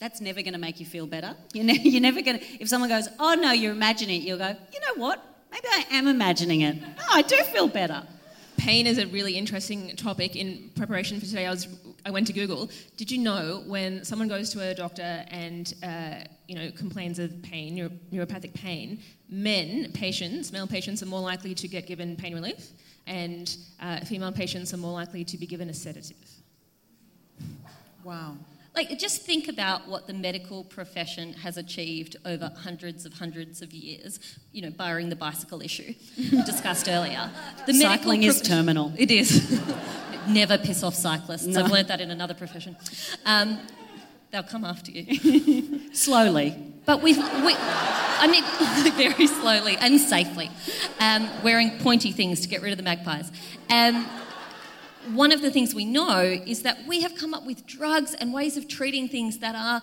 that's 0.00 0.20
never 0.20 0.42
going 0.42 0.54
to 0.54 0.58
make 0.58 0.80
you 0.80 0.86
feel 0.86 1.06
better. 1.06 1.34
You're, 1.54 1.64
ne- 1.64 1.80
you're 1.80 2.02
never 2.02 2.20
going 2.20 2.38
to, 2.38 2.44
if 2.60 2.68
someone 2.68 2.90
goes, 2.90 3.08
oh 3.18 3.32
no, 3.34 3.52
you're 3.52 3.72
imagining 3.72 4.20
it, 4.20 4.24
you'll 4.26 4.36
go, 4.36 4.48
you 4.48 4.80
know 4.80 5.00
what? 5.00 5.24
Maybe 5.50 5.66
I 5.70 5.86
am 5.92 6.06
imagining 6.06 6.60
it. 6.60 6.78
No, 6.78 7.04
I 7.12 7.22
do 7.22 7.36
feel 7.44 7.66
better. 7.66 8.06
Pain 8.56 8.86
is 8.86 8.98
a 8.98 9.06
really 9.06 9.36
interesting 9.36 9.94
topic. 9.96 10.34
In 10.36 10.70
preparation 10.74 11.20
for 11.20 11.26
today, 11.26 11.46
I 11.46 11.50
was 11.50 11.68
I 12.04 12.10
went 12.10 12.26
to 12.28 12.32
Google. 12.32 12.70
Did 12.96 13.10
you 13.10 13.18
know 13.18 13.62
when 13.66 14.04
someone 14.04 14.28
goes 14.28 14.50
to 14.50 14.60
a 14.60 14.74
doctor 14.74 15.24
and 15.28 15.74
uh, 15.82 16.24
you 16.48 16.54
know 16.54 16.70
complains 16.70 17.18
of 17.18 17.42
pain, 17.42 17.74
neuro- 17.74 17.90
neuropathic 18.12 18.54
pain, 18.54 19.00
men 19.28 19.92
patients, 19.92 20.52
male 20.52 20.66
patients, 20.66 21.02
are 21.02 21.06
more 21.06 21.20
likely 21.20 21.54
to 21.54 21.68
get 21.68 21.86
given 21.86 22.16
pain 22.16 22.34
relief, 22.34 22.70
and 23.06 23.56
uh, 23.80 24.00
female 24.00 24.32
patients 24.32 24.72
are 24.72 24.78
more 24.78 24.92
likely 24.92 25.24
to 25.24 25.36
be 25.36 25.46
given 25.46 25.68
a 25.68 25.74
sedative. 25.74 26.16
Wow. 28.04 28.36
Like, 28.76 28.98
just 28.98 29.22
think 29.22 29.48
about 29.48 29.88
what 29.88 30.06
the 30.06 30.12
medical 30.12 30.62
profession 30.62 31.32
has 31.32 31.56
achieved 31.56 32.16
over 32.26 32.52
hundreds 32.58 33.06
of 33.06 33.14
hundreds 33.14 33.62
of 33.62 33.72
years, 33.72 34.20
you 34.52 34.60
know, 34.60 34.68
barring 34.68 35.08
the 35.08 35.16
bicycle 35.16 35.62
issue 35.62 35.94
discussed 36.44 36.86
earlier. 36.86 37.30
The 37.66 37.72
Cycling 37.72 38.22
is 38.22 38.42
terminal. 38.42 38.92
It 38.98 39.10
is. 39.10 39.58
Never 40.28 40.58
piss 40.58 40.82
off 40.82 40.94
cyclists. 40.94 41.46
No. 41.46 41.64
I've 41.64 41.70
learnt 41.70 41.88
that 41.88 42.02
in 42.02 42.10
another 42.10 42.34
profession. 42.34 42.76
Um, 43.24 43.58
they'll 44.30 44.42
come 44.42 44.64
after 44.64 44.90
you. 44.90 45.80
Slowly. 45.94 46.74
But 46.84 47.02
we've, 47.02 47.16
we, 47.16 47.54
I 47.56 48.28
mean, 48.30 48.92
very 48.92 49.26
slowly 49.26 49.76
and 49.80 49.98
safely, 49.98 50.50
um, 51.00 51.28
wearing 51.42 51.78
pointy 51.78 52.12
things 52.12 52.42
to 52.42 52.48
get 52.48 52.60
rid 52.60 52.72
of 52.72 52.76
the 52.76 52.84
magpies. 52.84 53.30
Um, 53.70 54.06
one 55.14 55.32
of 55.32 55.40
the 55.42 55.50
things 55.50 55.74
we 55.74 55.84
know 55.84 56.20
is 56.20 56.62
that 56.62 56.78
we 56.86 57.02
have 57.02 57.14
come 57.16 57.34
up 57.34 57.44
with 57.46 57.66
drugs 57.66 58.14
and 58.14 58.32
ways 58.32 58.56
of 58.56 58.68
treating 58.68 59.08
things 59.08 59.38
that 59.38 59.54
are 59.54 59.82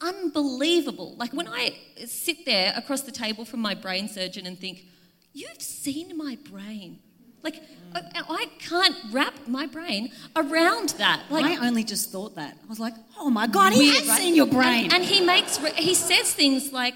unbelievable. 0.00 1.14
Like 1.16 1.32
when 1.32 1.48
I 1.48 1.76
sit 2.06 2.46
there 2.46 2.72
across 2.76 3.02
the 3.02 3.12
table 3.12 3.44
from 3.44 3.60
my 3.60 3.74
brain 3.74 4.08
surgeon 4.08 4.46
and 4.46 4.58
think, 4.58 4.84
You've 5.34 5.62
seen 5.62 6.16
my 6.16 6.36
brain. 6.50 6.98
Like, 7.42 7.62
I, 7.94 8.46
can't 8.58 8.96
wrap 9.12 9.34
my 9.46 9.66
brain 9.66 10.10
around 10.34 10.90
that. 10.98 11.22
Like, 11.30 11.44
I 11.44 11.66
only 11.66 11.84
just 11.84 12.10
thought 12.10 12.34
that. 12.34 12.58
I 12.62 12.66
was 12.66 12.80
like, 12.80 12.94
oh 13.18 13.30
my 13.30 13.46
God, 13.46 13.72
he 13.72 13.78
Weird, 13.78 13.98
has 13.98 14.08
right? 14.08 14.20
seen 14.20 14.34
your 14.34 14.46
brain. 14.46 14.84
And, 14.84 14.94
and 14.94 15.04
he 15.04 15.24
makes 15.24 15.60
re- 15.60 15.72
he 15.74 15.94
says 15.94 16.32
things 16.32 16.72
like, 16.72 16.94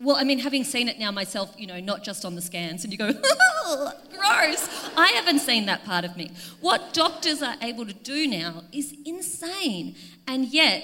well, 0.00 0.16
I 0.16 0.24
mean, 0.24 0.38
having 0.40 0.62
seen 0.64 0.88
it 0.88 0.98
now 0.98 1.10
myself, 1.10 1.54
you 1.58 1.66
know, 1.66 1.80
not 1.80 2.04
just 2.04 2.24
on 2.24 2.34
the 2.34 2.42
scans, 2.42 2.84
and 2.84 2.92
you 2.92 2.98
go, 2.98 3.12
gross. 4.10 4.68
I 4.96 5.12
haven't 5.14 5.40
seen 5.40 5.66
that 5.66 5.84
part 5.84 6.04
of 6.04 6.16
me. 6.16 6.30
What 6.60 6.92
doctors 6.92 7.42
are 7.42 7.56
able 7.62 7.86
to 7.86 7.92
do 7.94 8.26
now 8.26 8.64
is 8.72 8.94
insane, 9.04 9.96
and 10.26 10.46
yet 10.46 10.82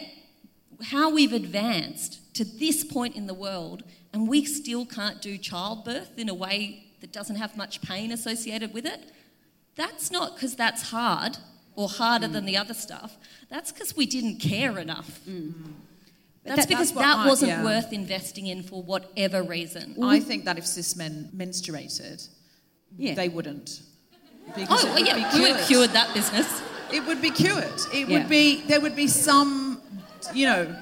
how 0.84 1.10
we've 1.10 1.32
advanced 1.32 2.34
to 2.34 2.44
this 2.44 2.84
point 2.84 3.14
in 3.14 3.26
the 3.26 3.34
world, 3.34 3.82
and 4.12 4.26
we 4.28 4.44
still 4.44 4.84
can't 4.86 5.20
do 5.22 5.36
childbirth 5.38 6.18
in 6.18 6.28
a 6.28 6.34
way 6.34 6.84
that 7.00 7.12
doesn't 7.12 7.36
have 7.36 7.56
much 7.56 7.82
pain 7.82 8.10
associated 8.12 8.72
with 8.72 8.86
it. 8.86 9.00
That's 9.76 10.10
not 10.10 10.34
because 10.34 10.54
that's 10.56 10.90
hard 10.90 11.38
or 11.74 11.88
harder 11.88 12.28
Mm. 12.28 12.32
than 12.32 12.44
the 12.44 12.56
other 12.56 12.74
stuff. 12.74 13.16
That's 13.48 13.72
because 13.72 13.96
we 13.96 14.06
didn't 14.06 14.38
care 14.38 14.78
enough. 14.78 15.20
That's 16.44 16.60
That- 16.62 16.68
because 16.68 16.92
that's 16.92 17.00
that 17.06 17.16
I- 17.18 17.26
wasn't 17.28 17.50
yeah. 17.52 17.64
worth 17.64 17.92
investing 17.92 18.46
in 18.46 18.62
for 18.62 18.82
whatever 18.82 19.42
reason. 19.42 19.96
I 20.02 20.18
think 20.20 20.44
that 20.44 20.58
if 20.58 20.66
cis 20.66 20.96
men 20.96 21.30
menstruated, 21.34 22.28
Yeah. 22.98 23.14
they 23.14 23.28
wouldn't. 23.28 23.80
oh, 24.12 24.52
Because 24.56 24.82
it 24.82 24.86
well, 24.86 24.94
would 24.98 25.06
yeah, 25.06 25.30
be 25.30 25.38
we 25.38 25.40
would 25.44 25.56
have 25.56 25.66
cured. 25.68 25.90
cured 25.90 25.90
that 25.90 26.12
business. 26.14 26.46
It 26.92 27.06
would 27.06 27.22
be 27.22 27.30
cured. 27.30 27.72
It 27.94 28.08
Yeah. 28.08 28.18
would 28.18 28.28
be 28.28 28.62
there 28.66 28.80
would 28.80 28.96
be 28.96 29.06
some, 29.08 29.80
you 30.34 30.46
know, 30.46 30.76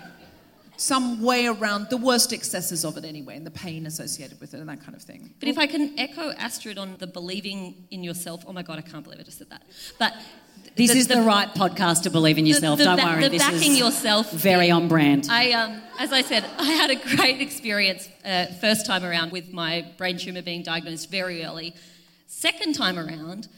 some 0.78 1.20
way 1.20 1.46
around 1.46 1.88
the 1.90 1.96
worst 1.98 2.32
excesses 2.32 2.86
of 2.86 2.96
it 2.96 3.04
anyway, 3.04 3.36
and 3.36 3.46
the 3.46 3.50
pain 3.50 3.84
associated 3.86 4.40
with 4.40 4.54
it, 4.54 4.60
and 4.60 4.68
that 4.70 4.80
kind 4.80 4.94
of 4.96 5.02
thing. 5.02 5.34
But 5.38 5.50
if 5.50 5.58
I 5.58 5.66
can 5.66 5.92
echo 5.98 6.30
Astrid 6.32 6.78
on 6.78 6.96
the 6.98 7.06
believing 7.06 7.86
in 7.90 8.02
yourself, 8.02 8.44
oh 8.46 8.52
my 8.54 8.62
God, 8.62 8.78
I 8.78 8.80
can't 8.80 9.04
believe 9.04 9.20
I 9.20 9.24
just 9.24 9.36
said 9.38 9.50
that. 9.50 9.62
But 9.98 10.14
this 10.76 10.94
is 10.94 11.08
the, 11.08 11.20
right 11.22 11.48
podcast 11.48 12.02
to 12.02 12.10
believe 12.10 12.38
in 12.38 12.46
yourself. 12.46 12.78
the 12.78 12.84
Don't 12.84 12.96
ba- 12.96 13.04
worry. 13.04 13.22
the 13.24 13.28
this 13.30 13.42
backing 13.42 13.72
is 13.72 13.78
yourself 13.78 14.30
very 14.32 14.70
on 14.70 14.88
brand. 14.88 15.26
I, 15.30 15.52
um, 15.52 15.82
as 15.98 16.12
I 16.12 16.22
said, 16.22 16.44
I 16.58 16.72
had 16.72 16.90
a 16.90 16.96
great 17.16 17.40
experience 17.40 18.08
uh, 18.24 18.46
first 18.60 18.86
time 18.86 19.04
around 19.04 19.32
with 19.32 19.52
my 19.52 19.86
brain 19.98 20.18
tumor 20.18 20.42
being 20.42 20.62
diagnosed 20.62 21.10
very 21.10 21.44
early. 21.44 21.74
Second 22.26 22.74
time 22.74 22.98
around, 22.98 23.48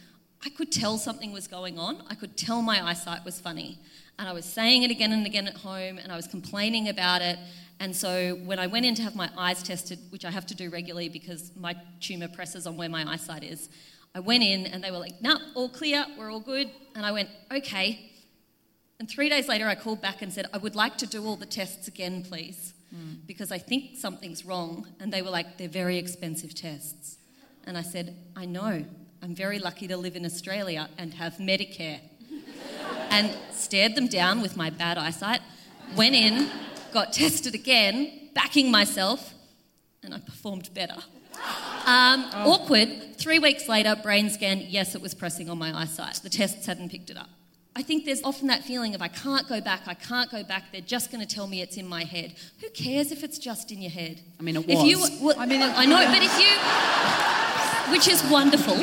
I 0.45 0.51
could 0.51 0.73
tell 0.73 0.99
something 0.99 1.33
was 1.33 1.47
going 1.47 1.79
on. 1.79 2.03
I 2.09 2.15
could 2.15 2.37
tell 2.37 2.63
my 2.63 2.85
eyesight 2.85 3.25
was 3.25 3.39
funny. 3.39 3.79
And 4.19 4.29
I 4.29 4.33
was 4.33 4.45
saying 4.45 4.83
it 4.83 4.91
again 4.91 5.13
and 5.13 5.25
again 5.25 5.47
at 5.47 5.57
home, 5.57 5.99
and 5.99 6.11
I 6.11 6.17
was 6.17 6.27
complaining 6.27 6.89
about 6.89 7.23
it. 7.23 7.39
And 7.81 7.95
so 7.95 8.37
when 8.45 8.59
I 8.59 8.67
went 8.67 8.87
in 8.87 8.95
to 8.97 9.03
have 9.03 9.17
my 9.17 9.29
eyes 9.37 9.63
tested, 9.63 9.99
which 10.11 10.25
I 10.25 10.31
have 10.31 10.47
to 10.47 10.55
do 10.55 10.71
regularly 10.71 11.09
because 11.09 11.51
my 11.57 11.75
tumour 12.01 12.29
presses 12.29 12.67
on 12.67 12.77
where 12.77 12.89
my 12.89 13.11
eyesight 13.11 13.43
is, 13.43 13.69
I 14.15 14.21
went 14.21 14.43
in 14.43 14.67
and 14.67 14.85
they 14.85 14.91
were 14.91 14.99
like, 14.99 15.21
no, 15.23 15.39
all 15.55 15.69
clear, 15.69 16.05
we're 16.19 16.31
all 16.31 16.41
good. 16.41 16.71
And 16.95 17.07
I 17.07 17.13
went, 17.13 17.31
okay. 17.51 18.11
And 18.99 19.09
three 19.09 19.29
days 19.29 19.49
later, 19.49 19.67
I 19.67 19.75
called 19.75 20.03
back 20.03 20.23
and 20.23 20.33
said, 20.33 20.47
I 20.53 20.59
would 20.59 20.77
like 20.77 20.99
to 20.99 21.07
do 21.07 21.25
all 21.25 21.37
the 21.37 21.47
tests 21.47 21.89
again, 21.89 22.23
please, 22.23 22.75
hmm. 22.95 23.15
because 23.27 23.51
I 23.51 23.59
think 23.59 23.97
something's 23.97 24.45
wrong. 24.45 24.87
And 25.01 25.13
they 25.13 25.23
were 25.23 25.31
like, 25.31 25.57
they're 25.57 25.69
very 25.69 25.99
expensive 25.99 26.55
tests. 26.55 27.17
And 27.65 27.79
I 27.79 27.83
said, 27.83 28.17
I 28.37 28.45
know. 28.45 28.85
I'm 29.23 29.35
very 29.35 29.59
lucky 29.59 29.89
to 29.89 29.97
live 29.97 30.17
in 30.17 30.25
Australia 30.25 30.89
and 30.99 31.15
have 31.15 31.35
Medicare. 31.35 32.01
and 33.11 33.31
stared 33.51 33.95
them 33.95 34.09
down 34.09 34.43
with 34.43 34.57
my 34.57 34.71
bad 34.71 34.99
eyesight, 34.99 35.41
went 35.97 36.15
in, 36.15 36.49
got 36.93 37.13
tested 37.13 37.55
again, 37.55 38.31
backing 38.35 38.71
myself, 38.71 39.35
and 40.03 40.15
I 40.15 40.19
performed 40.19 40.73
better. 40.75 40.97
Um, 41.87 42.25
Awkward. 42.35 43.17
Three 43.17 43.39
weeks 43.39 43.69
later, 43.69 43.97
brain 44.03 44.31
scan, 44.31 44.65
yes, 44.69 44.95
it 44.95 45.01
was 45.03 45.15
pressing 45.15 45.49
on 45.49 45.59
my 45.59 45.77
eyesight. 45.77 46.17
The 46.23 46.31
tests 46.31 46.67
hadn't 46.67 46.91
picked 46.91 47.11
it 47.11 47.17
up. 47.17 47.29
I 47.75 47.83
think 47.83 48.05
there's 48.05 48.23
often 48.23 48.49
that 48.49 48.65
feeling 48.65 48.95
of 48.95 49.01
I 49.01 49.09
can't 49.09 49.49
go 49.49 49.61
back, 49.61 49.83
I 49.87 49.95
can't 49.95 50.31
go 50.31 50.45
back, 50.45 50.65
they're 50.73 50.83
just 50.83 51.11
going 51.11 51.27
to 51.27 51.35
tell 51.35 51.47
me 51.47 51.63
it's 51.63 51.77
in 51.79 51.89
my 51.89 52.05
head. 52.05 52.35
Who 52.61 52.69
cares 52.71 53.11
if 53.13 53.25
it's 53.25 53.39
just 53.39 53.73
in 53.73 53.81
your 53.81 53.91
head? 53.91 54.21
I 54.39 54.43
mean, 54.43 54.57
it 54.57 54.65
If 54.69 54.85
you, 54.85 54.99
was. 54.99 55.11
well, 55.23 55.37
I 55.39 55.47
mean, 55.47 55.63
I 55.63 55.87
know, 55.87 56.05
but 56.07 56.23
if 56.23 56.39
you, 56.39 57.93
which 57.93 58.09
is 58.09 58.23
wonderful, 58.31 58.77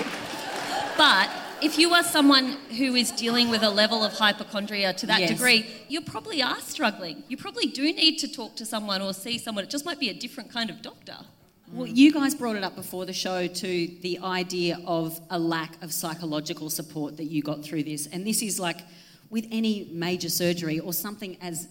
but 0.98 1.30
if 1.62 1.78
you 1.78 1.94
are 1.94 2.04
someone 2.04 2.54
who 2.78 2.96
is 2.96 3.12
dealing 3.12 3.50
with 3.50 3.62
a 3.62 3.70
level 3.70 4.04
of 4.04 4.14
hypochondria 4.14 4.94
to 4.94 5.06
that 5.06 5.20
Yes. 5.20 5.30
degree, 5.32 5.68
you 5.88 6.02
probably 6.02 6.42
are 6.42 6.60
struggling. 6.62 7.24
You 7.28 7.38
probably 7.38 7.68
do 7.68 7.84
need 7.84 8.18
to 8.20 8.28
talk 8.28 8.56
to 8.56 8.66
someone 8.66 9.02
or 9.04 9.14
see 9.14 9.38
someone. 9.38 9.66
It 9.66 9.70
just 9.70 9.86
might 9.86 10.00
be 10.00 10.10
a 10.10 10.14
different 10.16 10.52
kind 10.52 10.70
of 10.72 10.82
doctor. 10.82 11.18
Well, 11.72 11.86
you 11.86 12.12
guys 12.12 12.34
brought 12.34 12.56
it 12.56 12.64
up 12.64 12.76
before 12.76 13.06
the 13.06 13.14
show 13.14 13.46
to 13.46 13.88
the 14.02 14.20
idea 14.24 14.80
of 14.88 15.20
a 15.30 15.38
lack 15.38 15.82
of 15.84 15.94
psychological 15.94 16.72
support 16.72 17.18
that 17.18 17.26
you 17.26 17.44
got 17.44 17.64
through 17.64 17.84
this. 17.84 18.08
And 18.08 18.26
this 18.26 18.42
is 18.42 18.60
like 18.60 18.80
with 19.30 19.46
any 19.52 19.88
major 19.92 20.30
surgery 20.30 20.80
or 20.80 20.94
something 20.94 21.38
as 21.42 21.68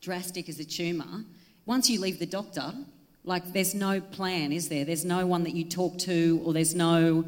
drastic 0.00 0.48
as 0.48 0.58
a 0.58 0.64
tumour, 0.64 1.24
once 1.66 1.88
you 1.88 2.00
leave 2.00 2.18
the 2.18 2.26
doctor, 2.26 2.74
like 3.22 3.52
there's 3.52 3.76
no 3.76 4.00
plan, 4.00 4.50
is 4.50 4.68
there? 4.68 4.84
There's 4.84 5.04
no 5.04 5.24
one 5.24 5.44
that 5.44 5.54
you 5.54 5.64
talk 5.64 5.98
to, 5.98 6.42
or 6.44 6.52
there's 6.52 6.74
no, 6.74 7.24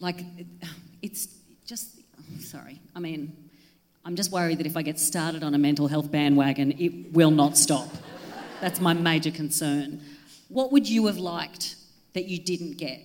like, 0.00 0.22
it's 1.02 1.28
just, 1.66 2.00
sorry. 2.40 2.80
I 2.94 3.00
mean, 3.00 3.36
I'm 4.06 4.16
just 4.16 4.32
worried 4.32 4.58
that 4.58 4.66
if 4.66 4.76
I 4.76 4.80
get 4.82 4.98
started 4.98 5.42
on 5.42 5.54
a 5.54 5.58
mental 5.58 5.86
health 5.86 6.10
bandwagon, 6.10 6.72
it 6.78 7.12
will 7.12 7.30
not 7.30 7.58
stop. 7.58 7.88
That's 8.62 8.80
my 8.80 8.94
major 8.94 9.30
concern. 9.30 10.00
What 10.48 10.72
would 10.72 10.88
you 10.88 11.06
have 11.06 11.18
liked 11.18 11.76
that 12.14 12.26
you 12.26 12.38
didn't 12.38 12.76
get? 12.78 13.00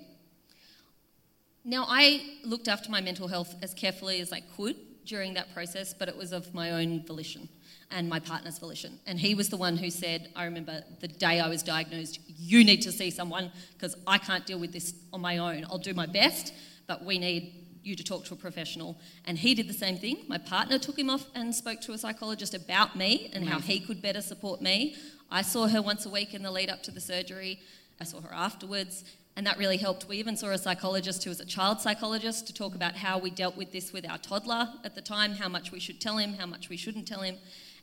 Now, 1.63 1.85
I 1.87 2.21
looked 2.43 2.67
after 2.67 2.89
my 2.89 3.01
mental 3.01 3.27
health 3.27 3.55
as 3.61 3.73
carefully 3.73 4.19
as 4.19 4.31
I 4.31 4.41
could 4.41 4.75
during 5.05 5.33
that 5.35 5.53
process, 5.53 5.93
but 5.93 6.07
it 6.07 6.17
was 6.17 6.31
of 6.31 6.53
my 6.53 6.71
own 6.71 7.05
volition 7.05 7.49
and 7.91 8.07
my 8.09 8.19
partner's 8.19 8.57
volition. 8.57 8.99
And 9.05 9.19
he 9.19 9.35
was 9.35 9.49
the 9.49 9.57
one 9.57 9.77
who 9.77 9.89
said, 9.89 10.29
I 10.35 10.45
remember 10.45 10.83
the 11.01 11.07
day 11.07 11.39
I 11.39 11.49
was 11.49 11.61
diagnosed, 11.61 12.19
you 12.27 12.63
need 12.63 12.81
to 12.83 12.91
see 12.91 13.11
someone 13.11 13.51
because 13.73 13.95
I 14.07 14.17
can't 14.17 14.45
deal 14.45 14.59
with 14.59 14.71
this 14.71 14.93
on 15.11 15.21
my 15.21 15.37
own. 15.37 15.65
I'll 15.69 15.77
do 15.77 15.93
my 15.93 16.05
best, 16.05 16.53
but 16.87 17.03
we 17.03 17.19
need 17.19 17.53
you 17.83 17.95
to 17.95 18.03
talk 18.03 18.25
to 18.25 18.33
a 18.33 18.37
professional. 18.37 18.97
And 19.25 19.37
he 19.37 19.53
did 19.53 19.67
the 19.67 19.73
same 19.73 19.97
thing. 19.97 20.23
My 20.27 20.37
partner 20.37 20.77
took 20.77 20.97
him 20.97 21.09
off 21.09 21.25
and 21.35 21.53
spoke 21.53 21.81
to 21.81 21.93
a 21.93 21.97
psychologist 21.97 22.53
about 22.53 22.95
me 22.95 23.29
and 23.33 23.47
how 23.47 23.59
he 23.59 23.79
could 23.79 24.01
better 24.01 24.21
support 24.21 24.61
me. 24.61 24.95
I 25.31 25.41
saw 25.41 25.67
her 25.67 25.81
once 25.81 26.05
a 26.05 26.09
week 26.09 26.33
in 26.33 26.43
the 26.43 26.51
lead 26.51 26.69
up 26.69 26.83
to 26.83 26.91
the 26.91 26.99
surgery. 26.99 27.61
I 28.01 28.03
saw 28.03 28.19
her 28.19 28.33
afterwards, 28.33 29.05
and 29.37 29.47
that 29.47 29.57
really 29.57 29.77
helped. 29.77 30.07
We 30.09 30.17
even 30.17 30.35
saw 30.35 30.49
a 30.49 30.57
psychologist 30.57 31.23
who 31.23 31.29
was 31.29 31.39
a 31.39 31.45
child 31.45 31.79
psychologist 31.79 32.47
to 32.47 32.53
talk 32.53 32.75
about 32.75 32.97
how 32.97 33.17
we 33.17 33.29
dealt 33.29 33.55
with 33.55 33.71
this 33.71 33.93
with 33.93 34.09
our 34.09 34.17
toddler 34.17 34.67
at 34.83 34.93
the 34.93 35.01
time, 35.01 35.33
how 35.33 35.47
much 35.47 35.71
we 35.71 35.79
should 35.79 36.01
tell 36.01 36.17
him, 36.17 36.33
how 36.33 36.45
much 36.45 36.67
we 36.67 36.75
shouldn't 36.75 37.07
tell 37.07 37.21
him. 37.21 37.37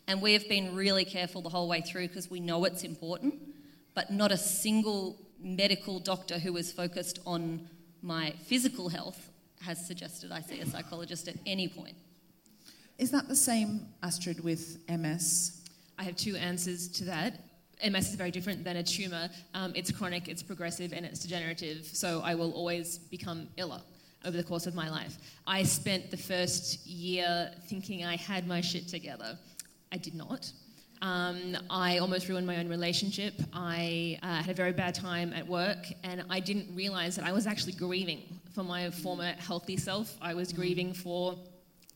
And 0.07 0.20
we 0.20 0.34
have 0.34 0.46
been 0.46 0.74
really 0.74 1.07
careful 1.07 1.40
the 1.40 1.49
whole 1.49 1.68
way 1.68 1.80
through 1.80 2.09
because 2.09 2.30
we 2.30 2.38
know 2.38 2.64
it's 2.66 2.84
important, 2.84 3.34
but 3.94 4.11
not 4.11 4.30
a 4.30 4.36
single 4.36 5.16
medical 5.40 6.01
doctor 6.01 6.38
who 6.38 6.55
is 6.59 6.70
focused 6.70 7.18
on 7.24 7.66
my 8.03 8.34
physical 8.44 8.90
health 8.90 9.30
has 9.62 9.86
suggested 9.86 10.32
I 10.32 10.40
see 10.40 10.61
a 10.61 10.66
psychologist 10.66 11.28
at 11.28 11.36
any 11.46 11.68
point. 11.68 11.96
Is 12.99 13.11
that 13.12 13.28
the 13.28 13.36
same, 13.36 13.86
Astrid, 14.03 14.42
with 14.42 14.78
MS? 14.88 15.58
I 15.99 16.05
have 16.05 16.16
two 16.16 16.36
answers 16.36 16.88
to 16.88 17.05
that. 17.05 17.40
MS 17.84 18.11
is 18.11 18.14
very 18.14 18.30
different 18.30 18.64
than 18.64 18.76
a 18.76 18.82
tumor. 18.82 19.28
Um, 19.55 19.72
it's 19.74 19.90
chronic, 19.90 20.28
it's 20.28 20.42
progressive, 20.42 20.92
and 20.92 21.05
it's 21.05 21.20
degenerative. 21.20 21.84
So 21.86 22.22
I 22.24 22.34
will 22.34 22.53
always 22.53 22.99
become 22.99 23.49
iller 23.57 23.80
over 24.24 24.36
the 24.36 24.42
course 24.42 24.66
of 24.66 24.74
my 24.74 24.88
life. 24.88 25.16
I 25.46 25.62
spent 25.62 26.11
the 26.11 26.16
first 26.16 26.86
year 26.86 27.51
thinking 27.68 28.05
I 28.05 28.16
had 28.16 28.46
my 28.46 28.61
shit 28.61 28.88
together. 28.88 29.38
I 29.92 29.96
did 29.96 30.14
not. 30.14 30.51
Um, 31.01 31.57
I 31.70 31.99
almost 31.99 32.28
ruined 32.28 32.46
my 32.46 32.57
own 32.57 32.68
relationship. 32.68 33.34
I 33.53 34.18
uh, 34.22 34.42
had 34.42 34.51
a 34.51 34.55
very 34.55 34.72
bad 34.72 34.94
time 34.94 35.32
at 35.32 35.46
work, 35.46 35.86
and 36.03 36.24
I 36.28 36.40
didn't 36.40 36.74
realize 36.74 37.14
that 37.16 37.24
I 37.24 37.32
was 37.32 37.46
actually 37.46 37.74
grieving 37.74 38.22
for 38.53 38.64
my 38.64 38.90
former 38.90 39.32
healthy 39.38 39.76
self. 39.76 40.16
I 40.20 40.34
was 40.34 40.53
grieving 40.53 40.92
for 40.92 41.38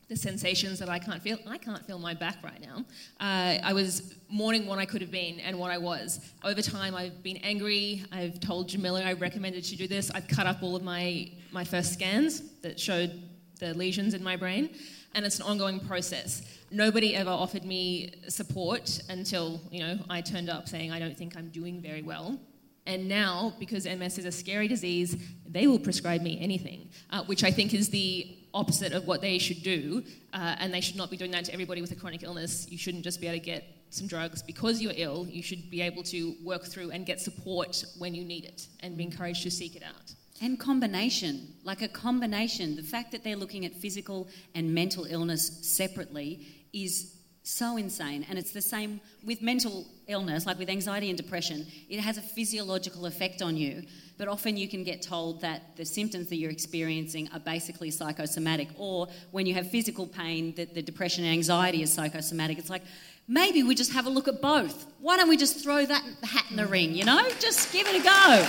the 0.09 0.15
sensations 0.15 0.79
that 0.79 0.89
I 0.89 0.99
can't 0.99 1.21
feel. 1.21 1.37
I 1.47 1.57
can't 1.57 1.85
feel 1.85 1.99
my 1.99 2.13
back 2.13 2.37
right 2.43 2.61
now. 2.61 2.85
Uh, 3.19 3.59
I 3.63 3.73
was 3.73 4.15
mourning 4.29 4.67
what 4.67 4.79
I 4.79 4.85
could 4.85 5.01
have 5.01 5.11
been 5.11 5.39
and 5.39 5.57
what 5.57 5.71
I 5.71 5.77
was. 5.77 6.19
Over 6.43 6.61
time, 6.61 6.95
I've 6.95 7.23
been 7.23 7.37
angry. 7.37 8.03
I've 8.11 8.39
told 8.39 8.69
Jamila 8.69 9.03
I 9.03 9.13
recommended 9.13 9.65
she 9.65 9.75
do 9.75 9.87
this. 9.87 10.11
I've 10.11 10.27
cut 10.27 10.45
up 10.45 10.61
all 10.61 10.75
of 10.75 10.83
my, 10.83 11.31
my 11.51 11.63
first 11.63 11.93
scans 11.93 12.41
that 12.61 12.79
showed 12.79 13.21
the 13.59 13.73
lesions 13.73 14.13
in 14.13 14.23
my 14.23 14.35
brain, 14.35 14.69
and 15.15 15.25
it's 15.25 15.39
an 15.39 15.45
ongoing 15.45 15.79
process. 15.79 16.41
Nobody 16.71 17.15
ever 17.15 17.29
offered 17.29 17.63
me 17.63 18.15
support 18.27 18.99
until 19.09 19.61
you 19.71 19.79
know 19.79 19.99
I 20.09 20.21
turned 20.21 20.49
up 20.49 20.67
saying 20.67 20.91
I 20.91 20.99
don't 20.99 21.17
think 21.17 21.37
I'm 21.37 21.49
doing 21.49 21.81
very 21.81 22.01
well. 22.01 22.39
And 22.85 23.07
now, 23.07 23.53
because 23.59 23.85
MS 23.85 24.17
is 24.17 24.25
a 24.25 24.31
scary 24.31 24.67
disease, 24.67 25.15
they 25.47 25.67
will 25.67 25.79
prescribe 25.79 26.21
me 26.21 26.37
anything, 26.41 26.89
uh, 27.11 27.23
which 27.23 27.45
I 27.45 27.51
think 27.51 27.73
is 27.73 27.89
the 27.89 28.37
opposite 28.53 28.93
of 28.93 29.07
what 29.07 29.21
they 29.21 29.37
should 29.37 29.63
do. 29.63 30.03
Uh, 30.33 30.55
and 30.59 30.73
they 30.73 30.81
should 30.81 30.95
not 30.95 31.09
be 31.09 31.17
doing 31.17 31.31
that 31.31 31.45
to 31.45 31.53
everybody 31.53 31.81
with 31.81 31.91
a 31.91 31.95
chronic 31.95 32.23
illness. 32.23 32.67
You 32.69 32.77
shouldn't 32.77 33.03
just 33.03 33.19
be 33.19 33.27
able 33.27 33.39
to 33.39 33.45
get 33.45 33.65
some 33.89 34.07
drugs 34.07 34.41
because 34.41 34.81
you're 34.81 34.93
ill. 34.95 35.27
You 35.27 35.43
should 35.43 35.69
be 35.69 35.81
able 35.81 36.03
to 36.03 36.35
work 36.43 36.65
through 36.65 36.91
and 36.91 37.05
get 37.05 37.19
support 37.19 37.83
when 37.97 38.15
you 38.15 38.23
need 38.23 38.45
it 38.45 38.67
and 38.81 38.97
be 38.97 39.03
encouraged 39.03 39.43
to 39.43 39.51
seek 39.51 39.75
it 39.75 39.83
out. 39.83 40.13
And 40.41 40.59
combination, 40.59 41.53
like 41.63 41.81
a 41.81 41.87
combination. 41.87 42.75
The 42.75 42.83
fact 42.83 43.11
that 43.11 43.23
they're 43.23 43.35
looking 43.35 43.65
at 43.65 43.73
physical 43.73 44.27
and 44.55 44.73
mental 44.73 45.05
illness 45.05 45.59
separately 45.61 46.47
is 46.73 47.15
so 47.43 47.77
insane. 47.77 48.25
And 48.29 48.39
it's 48.39 48.51
the 48.51 48.61
same 48.61 48.99
with 49.23 49.41
mental 49.41 49.85
illness, 50.07 50.45
like 50.45 50.57
with 50.57 50.69
anxiety 50.69 51.09
and 51.09 51.17
depression. 51.17 51.67
It 51.89 51.99
has 51.99 52.17
a 52.17 52.21
physiological 52.21 53.05
effect 53.05 53.41
on 53.41 53.55
you, 53.55 53.83
but 54.17 54.27
often 54.27 54.57
you 54.57 54.67
can 54.67 54.83
get 54.83 55.01
told 55.01 55.41
that 55.41 55.75
the 55.75 55.85
symptoms 55.85 56.29
that 56.29 56.35
you're 56.35 56.51
experiencing 56.51 57.29
are 57.33 57.39
basically 57.39 57.89
psychosomatic. 57.89 58.69
Or 58.77 59.07
when 59.31 59.45
you 59.45 59.53
have 59.55 59.69
physical 59.69 60.05
pain, 60.05 60.53
that 60.55 60.73
the 60.73 60.81
depression 60.81 61.23
and 61.23 61.33
anxiety 61.33 61.81
is 61.81 61.91
psychosomatic. 61.91 62.59
It's 62.59 62.69
like, 62.69 62.83
maybe 63.27 63.63
we 63.63 63.73
just 63.75 63.91
have 63.93 64.05
a 64.05 64.09
look 64.09 64.27
at 64.27 64.41
both. 64.41 64.85
Why 64.99 65.17
don't 65.17 65.29
we 65.29 65.37
just 65.37 65.63
throw 65.63 65.85
that 65.85 66.03
hat 66.23 66.45
in 66.51 66.57
the 66.57 66.67
ring, 66.67 66.93
you 66.93 67.05
know? 67.05 67.27
Just 67.39 67.73
give 67.73 67.87
it 67.87 67.95
a 67.95 68.03
go. 68.03 68.47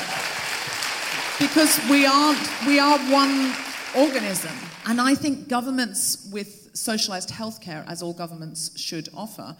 Because 1.38 1.80
we 1.88 2.06
aren't, 2.06 2.66
we 2.66 2.78
are 2.78 2.98
one 3.10 3.52
organism. 3.96 4.52
And 4.86 5.00
I 5.00 5.14
think 5.14 5.48
governments 5.48 6.28
with 6.30 6.72
socialised 6.74 7.30
healthcare, 7.30 7.88
as 7.88 8.02
all 8.02 8.12
governments 8.12 8.78
should 8.78 9.08
offer, 9.16 9.56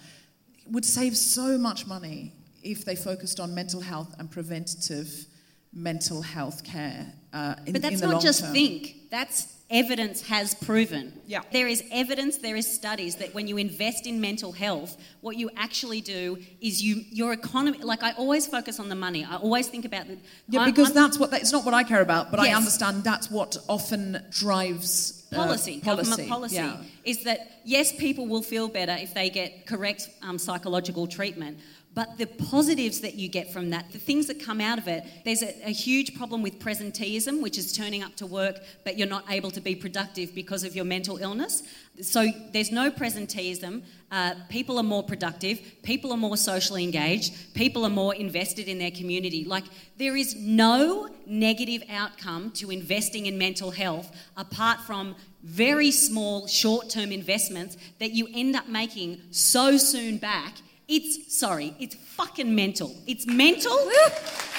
would 0.71 0.85
save 0.85 1.17
so 1.17 1.57
much 1.57 1.87
money 1.87 2.33
if 2.63 2.85
they 2.85 2.97
focused 2.97 3.41
on 3.41 3.55
mental 3.55 3.81
health 3.81 4.15
and 4.19 4.31
preventative 4.31 5.27
mental 5.75 6.23
health 6.23 6.65
care. 6.65 7.07
Uh, 7.33 7.55
in, 7.67 7.73
but 7.73 7.83
that's 7.83 7.95
in 7.95 8.01
the 8.01 8.07
not 8.07 8.13
long 8.15 8.23
just 8.23 8.41
term. 8.45 8.53
think. 8.53 8.97
That's 9.11 9.53
evidence 9.71 10.23
has 10.29 10.55
proven. 10.55 11.13
Yeah. 11.27 11.41
There 11.53 11.67
is 11.67 11.83
evidence, 11.91 12.37
there 12.37 12.55
is 12.55 12.73
studies 12.73 13.17
that 13.17 13.35
when 13.35 13.49
you 13.49 13.57
invest 13.57 14.07
in 14.07 14.21
mental 14.21 14.53
health, 14.53 14.97
what 15.21 15.37
you 15.37 15.51
actually 15.57 16.01
do 16.01 16.39
is 16.61 16.83
you 16.83 17.03
your 17.11 17.33
economy. 17.33 17.79
Like 17.79 18.03
I 18.03 18.13
always 18.13 18.47
focus 18.47 18.79
on 18.79 18.89
the 18.89 18.95
money. 18.95 19.25
I 19.25 19.37
always 19.37 19.67
think 19.69 19.85
about 19.85 20.07
the. 20.07 20.19
Yeah, 20.49 20.61
I- 20.61 20.67
because 20.67 20.89
I'm- 20.89 20.95
that's 20.95 21.19
what 21.19 21.33
it's 21.33 21.51
not 21.53 21.65
what 21.65 21.75
I 21.75 21.83
care 21.83 22.03
about, 22.03 22.31
but 22.31 22.39
I 22.41 22.53
understand 22.55 23.03
that's 23.05 23.31
what 23.31 23.57
often 23.69 24.23
drives 24.31 25.25
uh, 25.33 25.37
policy, 25.37 25.81
government 25.81 26.29
policy, 26.29 26.57
Yeah. 26.57 26.77
is 27.05 27.25
that 27.25 27.61
yes, 27.65 27.93
people 27.93 28.27
will 28.27 28.43
feel 28.43 28.69
better 28.69 28.97
if 29.01 29.15
they 29.15 29.29
get 29.31 29.67
correct 29.67 30.09
um, 30.23 30.39
psychological 30.39 31.07
treatment. 31.09 31.59
But 31.95 32.19
the 32.19 32.27
positives 32.27 33.01
that 33.03 33.15
you 33.15 33.29
get 33.29 33.53
from 33.53 33.71
that, 33.71 33.93
the 33.93 33.99
things 33.99 34.27
that 34.27 34.43
come 34.43 34.61
out 34.61 34.79
of 34.79 34.89
it, 34.89 35.05
there's 35.25 35.43
a, 35.43 35.69
a 35.69 35.71
huge 35.71 36.17
problem 36.17 36.43
with 36.43 36.59
presenteeism, 36.59 37.41
which 37.41 37.57
is 37.57 37.73
turning 37.73 38.03
up 38.03 38.17
to 38.17 38.27
work, 38.27 38.57
but 38.85 38.99
you're 38.99 39.09
not 39.09 39.25
able 39.31 39.53
to 39.53 39.61
be 39.61 39.77
productive 39.77 40.35
because 40.35 40.65
of 40.65 40.75
your 40.75 40.85
mental 40.85 41.19
illness. 41.19 41.63
So 42.03 42.27
there's 42.53 42.73
no 42.73 42.91
presenteeism. 42.91 43.83
Uh, 44.11 44.35
people 44.49 44.79
are 44.79 44.85
more 44.85 45.05
productive. 45.05 45.61
People 45.85 46.13
are 46.13 46.17
more 46.17 46.37
socially 46.37 46.83
engaged. 46.83 47.55
People 47.55 47.87
are 47.87 47.91
more 47.91 48.15
invested 48.15 48.67
in 48.67 48.79
their 48.79 48.91
community. 48.91 49.45
Like, 49.45 49.65
there 49.97 50.17
is 50.17 50.35
no 50.35 51.09
negative 51.27 51.85
outcome 51.89 52.51
to 52.53 52.73
investing 52.73 53.27
in 53.27 53.39
mental 53.39 53.71
health 53.71 54.11
apart 54.37 54.81
from 54.81 55.15
very 55.45 55.93
small 55.93 56.49
short 56.49 56.91
term 56.91 57.13
investments 57.13 57.77
that 58.01 58.11
you 58.11 58.27
end 58.35 58.57
up 58.57 58.67
making 58.67 59.21
so 59.31 59.77
soon 59.77 60.19
back. 60.19 60.55
It's, 60.87 61.37
sorry, 61.37 61.75
it's 61.81 61.95
fucking 61.95 62.55
mental. 62.55 62.95
It's 63.07 63.27
mental 63.27 63.77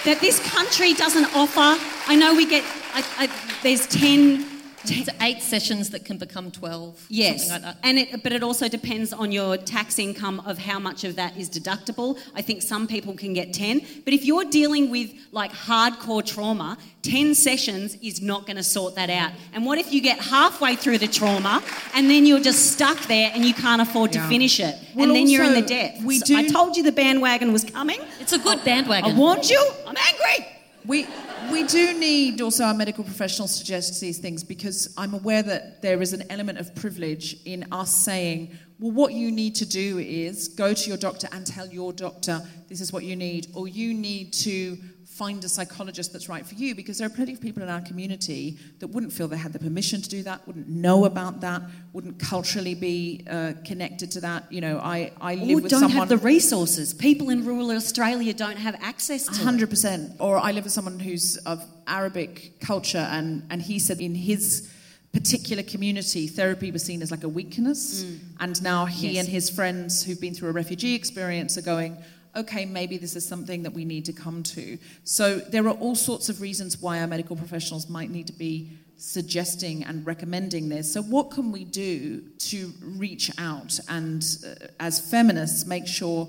that 0.06 0.20
this 0.22 0.40
country 0.52 0.94
doesn't 0.94 1.36
offer. 1.36 1.80
I 2.08 2.16
know 2.16 2.34
we 2.34 2.48
get, 2.48 2.64
I, 2.94 3.04
I, 3.18 3.60
there's 3.62 3.86
10 3.88 4.55
It's 4.92 5.10
eight 5.22 5.42
sessions 5.42 5.90
that 5.92 6.06
can 6.06 6.18
become 6.18 6.52
12. 6.52 7.06
Yes, 7.10 7.48
Something 7.48 7.64
like 7.66 7.82
that. 7.82 7.88
and 7.88 7.98
it, 8.00 8.24
but 8.24 8.32
it 8.32 8.44
also 8.44 8.68
depends 8.68 9.12
on 9.14 9.32
your 9.32 9.58
tax 9.58 10.00
income 10.00 10.42
of 10.46 10.58
how 10.58 10.80
much 10.80 11.04
of 11.04 11.16
that 11.16 11.36
is 11.38 11.50
deductible. 11.50 12.18
I 12.36 12.42
think 12.42 12.62
some 12.62 12.88
people 12.88 13.14
can 13.16 13.34
get 13.34 13.54
10, 13.54 13.82
but 14.06 14.14
if 14.14 14.26
you're 14.26 14.46
dealing 14.46 14.90
with 14.90 15.12
like 15.32 15.52
hardcore 15.52 16.26
trauma, 16.26 16.78
10 17.04 17.36
sessions 17.36 17.96
is 18.02 18.22
not 18.22 18.46
going 18.48 18.56
to 18.58 18.64
sort 18.64 18.96
that 18.96 19.10
out. 19.10 19.32
And 19.54 19.66
what 19.66 19.78
if 19.78 19.94
you 19.94 20.02
get 20.02 20.20
halfway 20.20 20.76
through 20.76 20.98
the 20.98 21.08
trauma 21.08 21.62
and 21.94 22.10
then 22.10 22.26
you're 22.26 22.40
just 22.40 22.72
stuck 22.74 22.98
there 23.08 23.32
and 23.34 23.46
you 23.46 23.54
can't 23.54 23.82
afford 23.82 24.12
to 24.14 24.20
Yeah. 24.20 24.30
finish 24.30 24.60
it, 24.60 24.76
Well, 24.96 25.06
and 25.08 25.16
then 25.16 25.28
you're 25.28 25.44
in 25.44 25.52
the 25.54 25.62
also, 25.62 25.76
depths? 25.76 26.04
we 26.04 26.22
I 26.36 26.48
told 26.48 26.76
you 26.78 26.84
the 26.84 26.92
bandwagon 26.92 27.54
was 27.54 27.64
coming. 27.64 28.00
It's 28.20 28.34
a 28.34 28.40
good 28.40 28.64
bandwagon. 28.64 29.12
I 29.12 29.14
warned 29.18 29.48
you. 29.50 29.62
I'm 29.88 29.96
angry. 29.98 30.48
We, 30.86 31.08
we 31.52 31.64
do 31.64 31.98
need 31.98 32.42
also 32.42 32.64
our 32.64 32.74
medical 32.74 33.04
professionals 33.04 33.52
to 33.54 33.58
suggest 33.60 34.02
these 34.02 34.18
things 34.20 34.44
because 34.44 34.94
I'm 34.98 35.14
aware 35.14 35.44
that 35.44 35.82
there 35.82 36.02
is 36.02 36.14
an 36.14 36.24
element 36.30 36.58
of 36.60 36.74
privilege 36.76 37.38
in 37.46 37.66
us 37.72 37.94
saying, 37.94 38.58
well, 38.80 38.92
what 38.92 39.14
you 39.14 39.32
need 39.32 39.56
to 39.56 39.66
do 39.66 40.00
is 40.00 40.48
go 40.48 40.74
to 40.74 40.88
your 40.88 40.98
doctor 40.98 41.28
and 41.32 41.46
tell 41.46 41.68
your 41.68 41.94
doctor 41.94 42.42
this 42.68 42.82
is 42.82 42.92
what 42.92 43.04
you 43.04 43.16
need, 43.16 43.48
or 43.54 43.68
you 43.68 43.94
need 43.94 44.34
to 44.34 44.78
find 45.16 45.42
a 45.46 45.48
psychologist 45.50 46.12
that's 46.12 46.28
right 46.28 46.46
for 46.46 46.56
you 46.56 46.76
because 46.76 46.98
there 46.98 47.08
are 47.08 47.16
plenty 47.20 47.34
of 47.34 47.40
people 47.40 47.64
in 47.64 47.70
our 47.70 47.80
community 47.82 48.58
that 48.80 48.88
wouldn't 48.88 49.14
feel 49.14 49.28
they 49.30 49.38
had 49.38 49.54
the 49.54 49.60
permission 49.60 50.02
to 50.02 50.10
do 50.10 50.22
that, 50.24 50.46
wouldn't 50.46 50.68
know 50.68 51.06
about 51.06 51.40
that, 51.40 51.62
wouldn't 51.94 52.20
culturally 52.20 52.76
be 52.76 53.26
uh, 53.30 53.54
connected 53.64 54.12
to 54.12 54.20
that. 54.20 54.52
You 54.52 54.60
know, 54.60 54.78
I, 54.80 55.14
I 55.22 55.36
live 55.36 55.60
Or 55.60 55.62
with 55.62 55.72
don't 55.72 55.80
someone. 55.80 56.00
have 56.00 56.10
the 56.10 56.18
resources. 56.18 56.94
People 56.94 57.30
in 57.30 57.46
rural 57.46 57.72
Australia 57.72 58.34
don't 58.34 58.58
have 58.58 58.76
access 58.82 59.26
to 59.28 59.42
hundred 59.44 59.70
percent. 59.70 60.12
Or 60.20 60.38
I 60.38 60.52
live 60.52 60.66
with 60.66 60.74
someone 60.74 61.00
who's 61.00 61.38
of 61.46 61.64
Arabic 61.88 62.60
culture, 62.60 63.08
and 63.18 63.44
and 63.50 63.62
he 63.62 63.80
said 63.80 64.02
in 64.02 64.16
his 64.16 64.70
particular 65.14 65.64
community, 65.64 66.28
therapy 66.28 66.72
was 66.72 66.84
seen 66.84 67.02
as 67.02 67.10
like 67.10 67.24
a 67.24 67.30
weakness, 67.30 68.04
and 68.42 68.62
now 68.62 68.84
he 68.86 69.12
Yes. 69.12 69.18
and 69.26 69.28
his 69.38 69.50
friends 69.50 70.04
who've 70.04 70.20
been 70.20 70.34
through 70.34 70.50
a 70.50 70.52
refugee 70.52 70.94
experience 70.96 71.58
are 71.58 71.62
going. 71.76 71.96
Okay, 72.36 72.66
maybe 72.66 72.98
this 72.98 73.16
is 73.16 73.28
something 73.28 73.64
that 73.64 73.74
we 73.74 73.86
need 73.86 74.06
to 74.06 74.14
come 74.14 74.44
to. 74.44 74.78
So, 75.04 75.40
there 75.40 75.66
are 75.68 75.76
all 75.76 75.96
sorts 75.96 76.28
of 76.28 76.42
reasons 76.42 76.82
why 76.82 77.00
our 77.00 77.08
medical 77.08 77.36
professionals 77.36 77.90
might 77.90 78.10
need 78.10 78.28
to 78.28 78.34
be 78.34 78.72
suggesting 78.98 79.84
and 79.84 80.06
recommending 80.06 80.70
this. 80.70 80.92
So, 80.92 81.02
what 81.02 81.32
can 81.32 81.52
we 81.52 81.64
do 81.64 82.22
to 82.22 82.74
reach 82.82 83.32
out 83.38 83.80
and, 83.88 84.26
uh, 84.46 84.68
as 84.80 85.00
feminists, 85.00 85.66
make 85.66 85.88
sure 85.88 86.28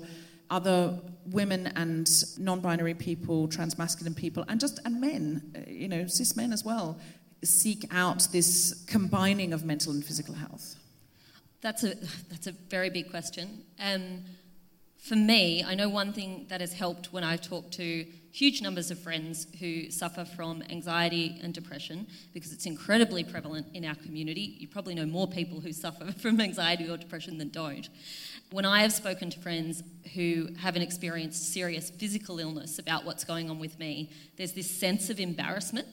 other 0.49 0.97
women 1.25 1.67
and 1.75 2.09
non-binary 2.37 2.93
people, 2.93 3.47
transmasculine 3.47 4.15
people, 4.15 4.45
and 4.47 4.59
just 4.59 4.79
and 4.85 5.01
men, 5.01 5.41
uh, 5.55 5.69
you 5.69 5.87
know, 5.87 6.07
cis 6.07 6.35
men 6.35 6.53
as 6.53 6.63
well, 6.63 6.97
seek 7.43 7.85
out 7.91 8.27
this 8.31 8.85
combining 8.87 9.53
of 9.53 9.65
mental 9.65 9.91
and 9.91 10.05
physical 10.05 10.35
health? 10.35 10.75
That's 11.61 11.83
a, 11.83 11.95
that's 12.29 12.47
a 12.47 12.51
very 12.51 12.89
big 12.89 13.09
question. 13.09 13.63
Um, 13.79 14.23
For 15.07 15.15
me, 15.15 15.63
I 15.63 15.73
know 15.73 15.87
one 15.87 16.11
thing 16.11 16.47
that 16.49 16.59
has 16.59 16.73
helped 16.73 17.13
when 17.13 17.23
I 17.23 17.37
talk 17.37 17.71
to 17.71 18.05
huge 18.33 18.61
numbers 18.61 18.91
of 18.91 18.99
friends 18.99 19.47
who 19.57 19.89
suffer 19.89 20.25
from 20.25 20.61
anxiety 20.69 21.39
and 21.41 21.53
depression 21.53 22.07
because 22.33 22.51
it's 22.51 22.65
incredibly 22.65 23.23
prevalent 23.23 23.67
in 23.73 23.85
our 23.85 23.95
community. 23.95 24.57
You 24.59 24.67
probably 24.67 24.95
know 24.95 25.05
more 25.05 25.25
people 25.25 25.61
who 25.61 25.71
suffer 25.71 26.11
from 26.19 26.41
anxiety 26.41 26.89
or 26.89 26.97
depression 26.97 27.37
than 27.37 27.49
don't. 27.49 27.87
When 28.51 28.65
I 28.65 28.81
have 28.81 28.91
spoken 28.91 29.29
to 29.29 29.39
friends 29.39 29.81
who 30.13 30.49
haven't 30.59 30.81
experienced 30.81 31.53
serious 31.53 31.89
physical 31.89 32.39
illness 32.39 32.77
about 32.77 33.05
what's 33.05 33.23
going 33.23 33.49
on 33.49 33.59
with 33.59 33.79
me, 33.79 34.09
there's 34.35 34.51
this 34.51 34.69
sense 34.69 35.09
of 35.09 35.21
embarrassment 35.21 35.87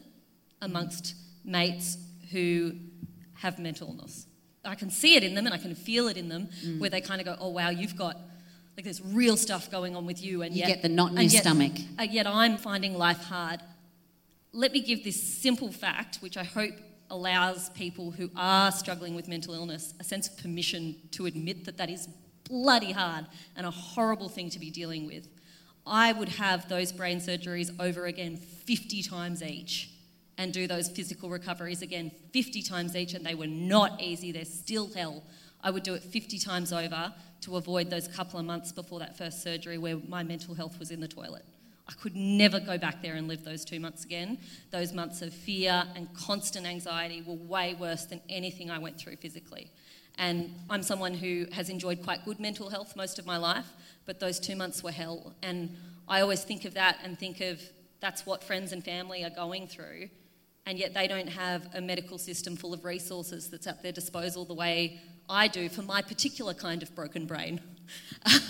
amongst 0.61 1.15
mates 1.45 1.99
who 2.33 2.73
have 3.35 3.61
mental 3.61 3.91
illness. 3.91 4.27
I 4.65 4.75
can 4.75 4.91
see 4.91 5.15
it 5.15 5.23
in 5.23 5.37
them 5.37 5.47
and 5.47 5.55
I 5.55 5.59
can 5.59 5.77
feel 5.77 6.09
it 6.09 6.17
in 6.17 6.29
them 6.29 6.49
mm. 6.67 6.81
where 6.81 6.91
they 6.91 7.01
kind 7.01 7.21
of 7.21 7.27
go, 7.27 7.37
oh 7.39 7.51
wow, 7.51 7.71
you've 7.71 7.95
got 7.95 8.17
like 8.77 8.85
there's 8.85 9.01
real 9.03 9.37
stuff 9.37 9.71
going 9.71 9.95
on 9.95 10.05
with 10.07 10.23
you 10.23 10.43
and 10.43 10.55
You 10.55 10.61
yet 10.61 10.69
get 10.69 10.83
the 10.83 10.89
knot 10.89 11.11
in 11.11 11.17
your 11.17 11.25
yet- 11.25 11.43
stomach. 11.43 11.73
yet 12.11 12.27
I'm 12.27 12.57
finding 12.57 12.97
life 12.99 13.19
hard. 13.25 13.61
Let 14.53 14.73
me 14.73 14.81
give 14.81 15.05
this 15.05 15.21
simple 15.23 15.73
fact, 15.73 16.17
which 16.17 16.37
I 16.37 16.45
hope 16.45 16.75
allows 17.11 17.69
people 17.71 18.11
who 18.13 18.31
are 18.35 18.73
struggling 18.73 19.15
with 19.15 19.29
mental 19.29 19.55
illness 19.55 19.95
a 20.01 20.05
sense 20.05 20.29
of 20.29 20.37
permission 20.39 20.97
to 21.13 21.27
admit 21.27 21.65
that 21.67 21.77
that 21.77 21.91
is 21.91 22.09
bloody 22.49 22.93
hard 22.93 23.27
and 23.57 23.67
a 23.67 23.71
horrible 23.71 24.29
thing 24.29 24.51
to 24.51 24.59
be 24.59 24.71
dealing 24.71 25.07
with. 25.07 25.29
I 25.87 26.13
would 26.13 26.31
have 26.31 26.69
those 26.69 26.93
brain 26.93 27.19
surgeries 27.19 27.71
over 27.79 28.07
again 28.07 28.37
50 28.39 29.03
times 29.03 29.43
each 29.43 29.91
and 30.39 30.53
do 30.53 30.67
those 30.67 30.89
physical 30.89 31.29
recoveries 31.31 31.83
again 31.83 32.11
50 32.33 32.63
times 32.63 32.97
each, 32.97 33.15
and 33.15 33.25
they 33.25 33.35
were 33.35 33.47
not 33.47 34.01
easy, 34.03 34.33
they're 34.33 34.45
still 34.45 34.89
hell. 34.95 35.23
I 35.65 35.71
would 35.71 35.83
do 35.83 35.95
it 35.95 36.03
50 36.03 36.39
times 36.39 36.73
over 36.73 37.13
to 37.41 37.57
avoid 37.57 37.91
those 37.91 38.07
couple 38.07 38.39
of 38.39 38.47
months 38.47 38.71
before 38.71 39.01
that 39.01 39.19
first 39.19 39.43
surgery 39.43 39.79
where 39.79 39.97
my 40.09 40.23
mental 40.23 40.55
health 40.55 40.79
was 40.79 40.91
in 40.91 41.01
the 41.01 41.09
toilet. 41.09 41.45
I 41.89 41.93
could 41.95 42.15
never 42.15 42.61
go 42.61 42.79
back 42.79 43.03
there 43.03 43.15
and 43.15 43.27
live 43.27 43.45
those 43.45 43.65
two 43.65 43.81
months 43.81 44.05
again. 44.05 44.39
Those 44.71 44.93
months 44.93 45.21
of 45.21 45.35
fear 45.35 45.85
and 45.97 46.13
constant 46.15 46.67
anxiety 46.67 47.23
were 47.27 47.35
way 47.35 47.75
worse 47.75 48.05
than 48.05 48.21
anything 48.29 48.71
I 48.71 48.79
went 48.79 48.99
through 48.99 49.17
physically. 49.17 49.71
And 50.17 50.55
I'm 50.71 50.83
someone 50.83 51.15
who 51.15 51.47
has 51.53 51.69
enjoyed 51.69 52.03
quite 52.03 52.25
good 52.25 52.39
mental 52.39 52.71
health 52.71 52.95
most 52.95 53.19
of 53.19 53.27
my 53.27 53.37
life, 53.37 53.67
but 54.07 54.21
those 54.21 54.39
two 54.39 54.57
months 54.57 54.83
were 54.83 54.93
hell. 54.93 55.35
And 55.43 55.77
I 56.07 56.21
always 56.21 56.45
think 56.45 56.65
of 56.65 56.75
that 56.75 56.99
and 57.03 57.19
think 57.19 57.41
of 57.41 57.61
that's 58.01 58.27
what 58.27 58.45
friends 58.45 58.73
and 58.73 58.85
family 58.85 59.25
are 59.25 59.31
going 59.31 59.67
through, 59.67 60.11
and 60.67 60.79
yet 60.79 60.93
they 60.93 61.09
don't 61.09 61.29
have 61.29 61.67
a 61.75 61.81
medical 61.81 62.19
system 62.19 62.55
full 62.55 62.75
of 62.75 62.85
resources 62.85 63.49
that's 63.49 63.67
at 63.67 63.83
their 63.83 63.93
disposal 63.93 64.45
the 64.45 64.55
way 64.55 65.01
I 65.29 65.49
do 65.49 65.69
for 65.69 65.83
my 65.83 66.03
particular 66.03 66.55
kind 66.55 66.83
of 66.83 66.95
broken 66.95 67.27
brain. 67.27 67.61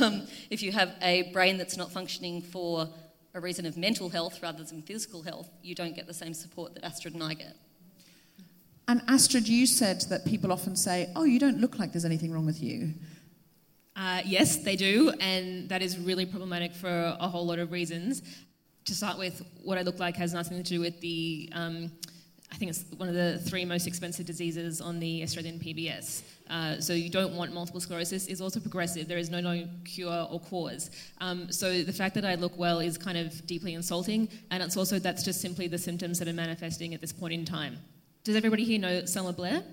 Um, 0.01 0.29
if 0.49 0.62
you 0.62 0.70
have 0.70 0.95
a 1.03 1.33
brain 1.33 1.59
that's 1.59 1.77
not 1.77 1.91
functioning 1.91 2.41
for 2.41 2.89
a 3.35 3.41
reason 3.41 3.66
of 3.66 3.77
mental 3.77 4.09
health 4.09 4.41
rather 4.41 4.62
than 4.62 4.81
physical 4.83 5.22
health, 5.22 5.51
you 5.61 5.75
don't 5.75 5.97
get 5.97 6.07
the 6.07 6.14
same 6.14 6.33
support 6.35 6.75
that 6.75 6.85
Astrid 6.85 7.14
and 7.14 7.22
I 7.22 7.35
get. 7.35 7.57
And 8.87 9.03
Astrid, 9.09 9.49
you 9.49 9.66
said 9.66 10.03
that 10.03 10.25
people 10.25 10.53
often 10.53 10.77
say, 10.77 11.11
"Oh, 11.16 11.25
you 11.25 11.41
don't 11.41 11.59
look 11.59 11.81
like 11.81 11.93
there's 11.93 12.05
anything 12.05 12.31
wrong 12.31 12.47
with 12.47 12.62
you." 12.62 12.95
Uh, 13.97 14.22
yes, 14.25 14.57
they 14.57 14.77
do, 14.77 15.12
and 15.20 15.68
that 15.68 15.81
is 15.83 15.99
really 15.99 16.27
problematic 16.27 16.75
for 16.75 17.16
a 17.18 17.29
whole 17.29 17.47
lot 17.47 17.59
of 17.59 17.72
reasons. 17.72 18.22
To 18.87 18.95
start 18.95 19.18
with, 19.18 19.43
what 19.62 19.79
I 19.79 19.83
look 19.83 19.99
like 19.99 20.16
has 20.16 20.35
nothing 20.35 20.59
to 20.59 20.62
do 20.62 20.81
with 20.81 21.01
the, 21.01 21.49
um, 21.53 21.91
I 22.55 22.57
think 22.57 22.70
it's 22.70 22.84
one 22.96 23.09
of 23.09 23.16
the 23.16 23.38
three 23.38 23.64
most 23.64 23.88
expensive 23.88 24.26
diseases 24.26 24.80
on 24.80 25.00
the 25.00 25.24
Australian 25.24 25.59
PBS. 25.59 26.22
Uh, 26.48 26.78
so 26.78 26.92
you 26.92 27.11
don't 27.11 27.34
want 27.34 27.52
multiple 27.52 27.80
sclerosis. 27.80 28.28
It's 28.28 28.40
also 28.40 28.61
progressive. 28.61 29.09
There 29.09 29.18
is 29.18 29.28
no 29.28 29.40
known 29.40 29.68
cure 29.84 30.28
or 30.30 30.38
cause. 30.38 30.92
Um, 31.20 31.50
so 31.50 31.82
the 31.82 31.92
fact 31.92 32.14
that 32.14 32.24
I 32.24 32.36
look 32.36 32.57
well 32.57 32.78
is 32.78 32.96
kind 32.96 33.18
of 33.18 33.44
deeply 33.48 33.74
insulting, 33.74 34.28
and 34.52 34.62
it's 34.62 34.76
also 34.76 35.00
that's 35.00 35.24
just 35.24 35.40
simply 35.40 35.66
the 35.66 35.78
symptoms 35.78 36.20
that 36.20 36.28
are 36.28 36.32
manifesting 36.32 36.94
at 36.94 37.00
this 37.00 37.12
point 37.12 37.34
in 37.34 37.44
time. 37.44 37.76
Does 38.22 38.36
everybody 38.36 38.62
here 38.62 38.78
know 38.78 39.05
Selma 39.05 39.32
Blair? 39.32 39.64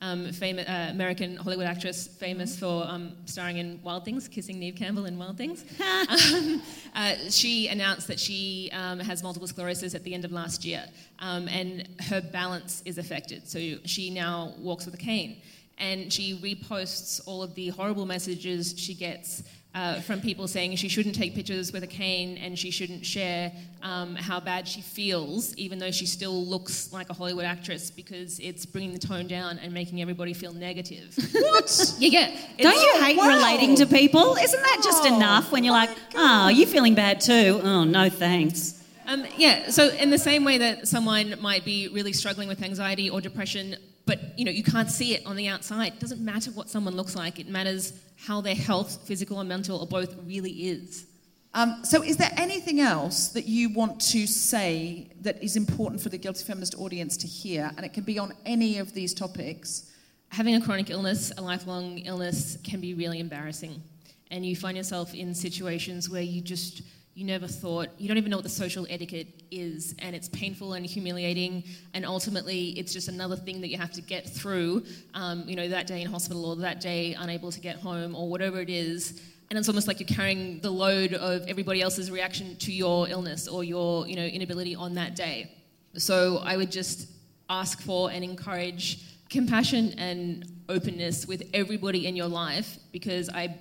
Um, 0.00 0.30
famous 0.32 0.68
uh, 0.68 0.88
American 0.90 1.36
Hollywood 1.36 1.66
actress, 1.66 2.06
famous 2.06 2.58
for 2.58 2.84
um, 2.86 3.12
starring 3.24 3.56
in 3.56 3.80
Wild 3.82 4.04
Things, 4.04 4.28
kissing 4.28 4.58
Neve 4.58 4.76
Campbell 4.76 5.06
in 5.06 5.18
Wild 5.18 5.38
Things. 5.38 5.64
um, 5.80 6.62
uh, 6.94 7.14
she 7.30 7.68
announced 7.68 8.06
that 8.08 8.20
she 8.20 8.70
um, 8.72 8.98
has 8.98 9.22
multiple 9.22 9.48
sclerosis 9.48 9.94
at 9.94 10.04
the 10.04 10.12
end 10.12 10.24
of 10.24 10.32
last 10.32 10.64
year, 10.64 10.84
um, 11.20 11.48
and 11.48 11.88
her 12.08 12.20
balance 12.20 12.82
is 12.84 12.98
affected. 12.98 13.48
So 13.48 13.58
she 13.84 14.10
now 14.10 14.52
walks 14.58 14.84
with 14.84 14.94
a 14.94 14.98
cane, 14.98 15.40
and 15.78 16.12
she 16.12 16.38
reposts 16.38 17.20
all 17.26 17.42
of 17.42 17.54
the 17.54 17.68
horrible 17.68 18.06
messages 18.06 18.74
she 18.76 18.94
gets. 18.94 19.42
Uh, 19.76 20.00
from 20.00 20.22
people 20.22 20.48
saying 20.48 20.74
she 20.74 20.88
shouldn't 20.88 21.14
take 21.14 21.34
pictures 21.34 21.70
with 21.70 21.82
a 21.82 21.86
cane 21.86 22.38
and 22.38 22.58
she 22.58 22.70
shouldn't 22.70 23.04
share 23.04 23.52
um, 23.82 24.14
how 24.14 24.40
bad 24.40 24.66
she 24.66 24.80
feels, 24.80 25.54
even 25.56 25.78
though 25.78 25.90
she 25.90 26.06
still 26.06 26.46
looks 26.46 26.90
like 26.94 27.10
a 27.10 27.12
Hollywood 27.12 27.44
actress, 27.44 27.90
because 27.90 28.38
it's 28.38 28.64
bringing 28.64 28.94
the 28.94 28.98
tone 28.98 29.26
down 29.26 29.58
and 29.58 29.74
making 29.74 30.00
everybody 30.00 30.32
feel 30.32 30.54
negative. 30.54 31.14
What? 31.34 31.94
yeah, 31.98 32.30
yeah. 32.30 32.36
Don't 32.58 32.74
you 32.74 33.04
hate 33.04 33.18
wow. 33.18 33.28
relating 33.28 33.76
to 33.76 33.84
people? 33.86 34.36
Isn't 34.36 34.62
that 34.62 34.80
just 34.82 35.04
Oh, 35.04 35.14
enough 35.14 35.52
when 35.52 35.62
you're 35.62 35.74
like, 35.74 35.90
oh, 36.14 36.48
you 36.48 36.64
feeling 36.64 36.94
bad 36.94 37.20
too? 37.20 37.60
Oh, 37.62 37.84
no 37.84 38.08
thanks. 38.08 38.82
Um, 39.06 39.26
yeah, 39.36 39.68
so 39.68 39.88
in 39.90 40.08
the 40.08 40.18
same 40.18 40.44
way 40.44 40.56
that 40.56 40.88
someone 40.88 41.34
might 41.40 41.66
be 41.66 41.88
really 41.88 42.14
struggling 42.14 42.48
with 42.48 42.62
anxiety 42.62 43.10
or 43.10 43.20
depression, 43.20 43.76
but 44.06 44.38
you 44.38 44.44
know 44.44 44.52
you 44.52 44.62
can't 44.62 44.90
see 44.90 45.14
it 45.14 45.26
on 45.26 45.36
the 45.36 45.48
outside. 45.48 45.94
It 45.94 46.00
doesn't 46.00 46.24
matter 46.24 46.50
what 46.52 46.70
someone 46.70 46.94
looks 46.94 47.14
like. 47.14 47.38
It 47.38 47.48
matters 47.48 47.92
how 48.16 48.40
their 48.40 48.54
health, 48.54 49.00
physical 49.04 49.40
and 49.40 49.48
mental, 49.48 49.78
or 49.78 49.86
both, 49.86 50.14
really 50.24 50.50
is. 50.50 51.06
Um, 51.52 51.84
so, 51.84 52.02
is 52.02 52.16
there 52.16 52.32
anything 52.36 52.80
else 52.80 53.28
that 53.28 53.46
you 53.46 53.70
want 53.70 54.00
to 54.12 54.26
say 54.26 55.08
that 55.22 55.42
is 55.42 55.56
important 55.56 56.00
for 56.00 56.08
the 56.08 56.18
guilty 56.18 56.44
feminist 56.44 56.74
audience 56.78 57.16
to 57.18 57.26
hear? 57.26 57.70
And 57.76 57.84
it 57.84 57.92
can 57.92 58.04
be 58.04 58.18
on 58.18 58.32
any 58.44 58.78
of 58.78 58.92
these 58.94 59.12
topics. 59.12 59.90
Having 60.28 60.56
a 60.56 60.60
chronic 60.60 60.90
illness, 60.90 61.32
a 61.38 61.40
lifelong 61.40 61.98
illness, 61.98 62.58
can 62.62 62.80
be 62.80 62.94
really 62.94 63.20
embarrassing, 63.20 63.82
and 64.30 64.44
you 64.44 64.54
find 64.54 64.76
yourself 64.76 65.14
in 65.14 65.34
situations 65.34 66.10
where 66.10 66.22
you 66.22 66.40
just 66.40 66.82
you 67.16 67.24
never 67.24 67.46
thought 67.48 67.88
you 67.96 68.08
don't 68.08 68.18
even 68.18 68.30
know 68.30 68.36
what 68.36 68.42
the 68.42 68.48
social 68.48 68.86
etiquette 68.90 69.42
is 69.50 69.94
and 70.00 70.14
it's 70.14 70.28
painful 70.28 70.74
and 70.74 70.84
humiliating 70.84 71.64
and 71.94 72.04
ultimately 72.04 72.78
it's 72.78 72.92
just 72.92 73.08
another 73.08 73.34
thing 73.34 73.62
that 73.62 73.68
you 73.68 73.78
have 73.78 73.90
to 73.90 74.02
get 74.02 74.28
through 74.28 74.84
um, 75.14 75.42
you 75.48 75.56
know 75.56 75.66
that 75.66 75.86
day 75.86 76.02
in 76.02 76.06
hospital 76.06 76.44
or 76.44 76.56
that 76.56 76.78
day 76.78 77.16
unable 77.18 77.50
to 77.50 77.58
get 77.58 77.76
home 77.76 78.14
or 78.14 78.28
whatever 78.28 78.60
it 78.60 78.68
is. 78.68 79.22
And 79.48 79.58
it's 79.58 79.68
almost 79.68 79.86
like 79.88 80.00
you're 80.00 80.08
carrying 80.08 80.60
the 80.60 80.70
load 80.70 81.14
of 81.14 81.46
everybody 81.46 81.80
else's 81.80 82.10
reaction 82.10 82.56
to 82.56 82.72
your 82.72 83.08
illness 83.08 83.48
or 83.48 83.64
your 83.64 84.06
you 84.06 84.16
know 84.16 84.26
inability 84.26 84.74
on 84.76 84.94
that 84.96 85.16
day. 85.16 85.50
So 85.96 86.42
i 86.44 86.54
would 86.58 86.70
just 86.70 87.08
ask 87.48 87.80
for 87.80 88.10
and 88.10 88.22
encourage 88.22 89.00
compassion 89.30 89.94
and 89.98 90.44
openness 90.68 91.26
with 91.26 91.48
everybody 91.54 92.06
in 92.06 92.14
your 92.14 92.28
life 92.28 92.78
because 92.92 93.28
i 93.30 93.56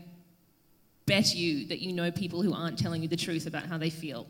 bet 1.05 1.35
you 1.35 1.67
that 1.67 1.79
you 1.79 1.93
know 1.93 2.11
people 2.11 2.41
who 2.41 2.53
aren't 2.53 2.79
telling 2.79 3.01
you 3.01 3.07
the 3.07 3.15
truth 3.15 3.45
about 3.45 3.65
how 3.65 3.77
they 3.77 3.89
feel. 3.89 4.27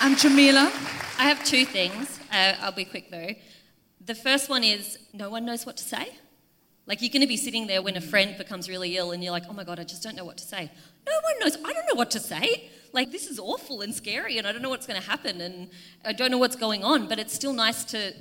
And 0.00 0.16
Jamila? 0.16 0.70
I 1.18 1.24
have 1.24 1.42
two 1.44 1.64
things. 1.64 2.20
Uh, 2.32 2.54
I'll 2.60 2.70
be 2.70 2.84
quick 2.84 3.10
though. 3.10 3.30
The 4.04 4.14
first 4.14 4.48
one 4.48 4.62
is 4.62 4.98
no 5.12 5.30
one 5.30 5.44
knows 5.44 5.66
what 5.66 5.76
to 5.78 5.84
say. 5.84 6.10
Like 6.86 7.02
you're 7.02 7.10
going 7.10 7.22
to 7.22 7.26
be 7.26 7.36
sitting 7.36 7.66
there 7.66 7.82
when 7.82 7.96
a 7.96 8.00
friend 8.00 8.38
becomes 8.38 8.68
really 8.68 8.96
ill 8.96 9.10
and 9.10 9.24
you're 9.24 9.32
like, 9.32 9.44
oh 9.48 9.52
my 9.52 9.64
God, 9.64 9.80
I 9.80 9.82
just 9.82 10.04
don't 10.04 10.14
know 10.14 10.24
what 10.24 10.36
to 10.36 10.44
say. 10.44 10.70
No 11.06 11.12
one 11.24 11.34
knows. 11.40 11.56
I 11.56 11.72
don't 11.72 11.86
know 11.86 11.96
what 11.96 12.12
to 12.12 12.20
say. 12.20 12.70
Like 12.92 13.10
this 13.10 13.26
is 13.26 13.40
awful 13.40 13.80
and 13.80 13.92
scary 13.92 14.38
and 14.38 14.46
I 14.46 14.52
don't 14.52 14.62
know 14.62 14.70
what's 14.70 14.86
going 14.86 15.00
to 15.00 15.08
happen 15.08 15.40
and 15.40 15.70
I 16.04 16.12
don't 16.12 16.30
know 16.30 16.38
what's 16.38 16.54
going 16.54 16.84
on, 16.84 17.08
but 17.08 17.18
it's 17.18 17.34
still 17.34 17.52
nice 17.52 17.84
to 17.86 18.14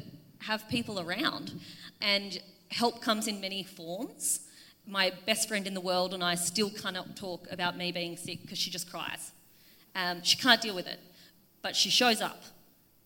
have 0.48 0.68
people 0.70 1.00
around. 1.00 1.60
And 2.02 2.40
help 2.70 3.02
comes 3.02 3.28
in 3.28 3.40
many 3.40 3.64
forms. 3.64 4.42
My 4.88 5.12
best 5.26 5.48
friend 5.48 5.66
in 5.66 5.74
the 5.74 5.82
world 5.82 6.14
and 6.14 6.24
I 6.24 6.36
still 6.36 6.70
cannot 6.70 7.16
talk 7.16 7.48
about 7.52 7.78
me 7.78 7.92
being 7.92 8.18
sick 8.18 8.42
because 8.42 8.58
she 8.58 8.70
just 8.70 8.90
cries. 8.90 9.32
Um, 9.96 10.22
she 10.24 10.38
can't 10.38 10.62
deal 10.62 10.76
with 10.76 10.88
it, 10.88 11.00
but 11.62 11.76
she 11.76 11.90
shows 11.90 12.22
up. 12.22 12.44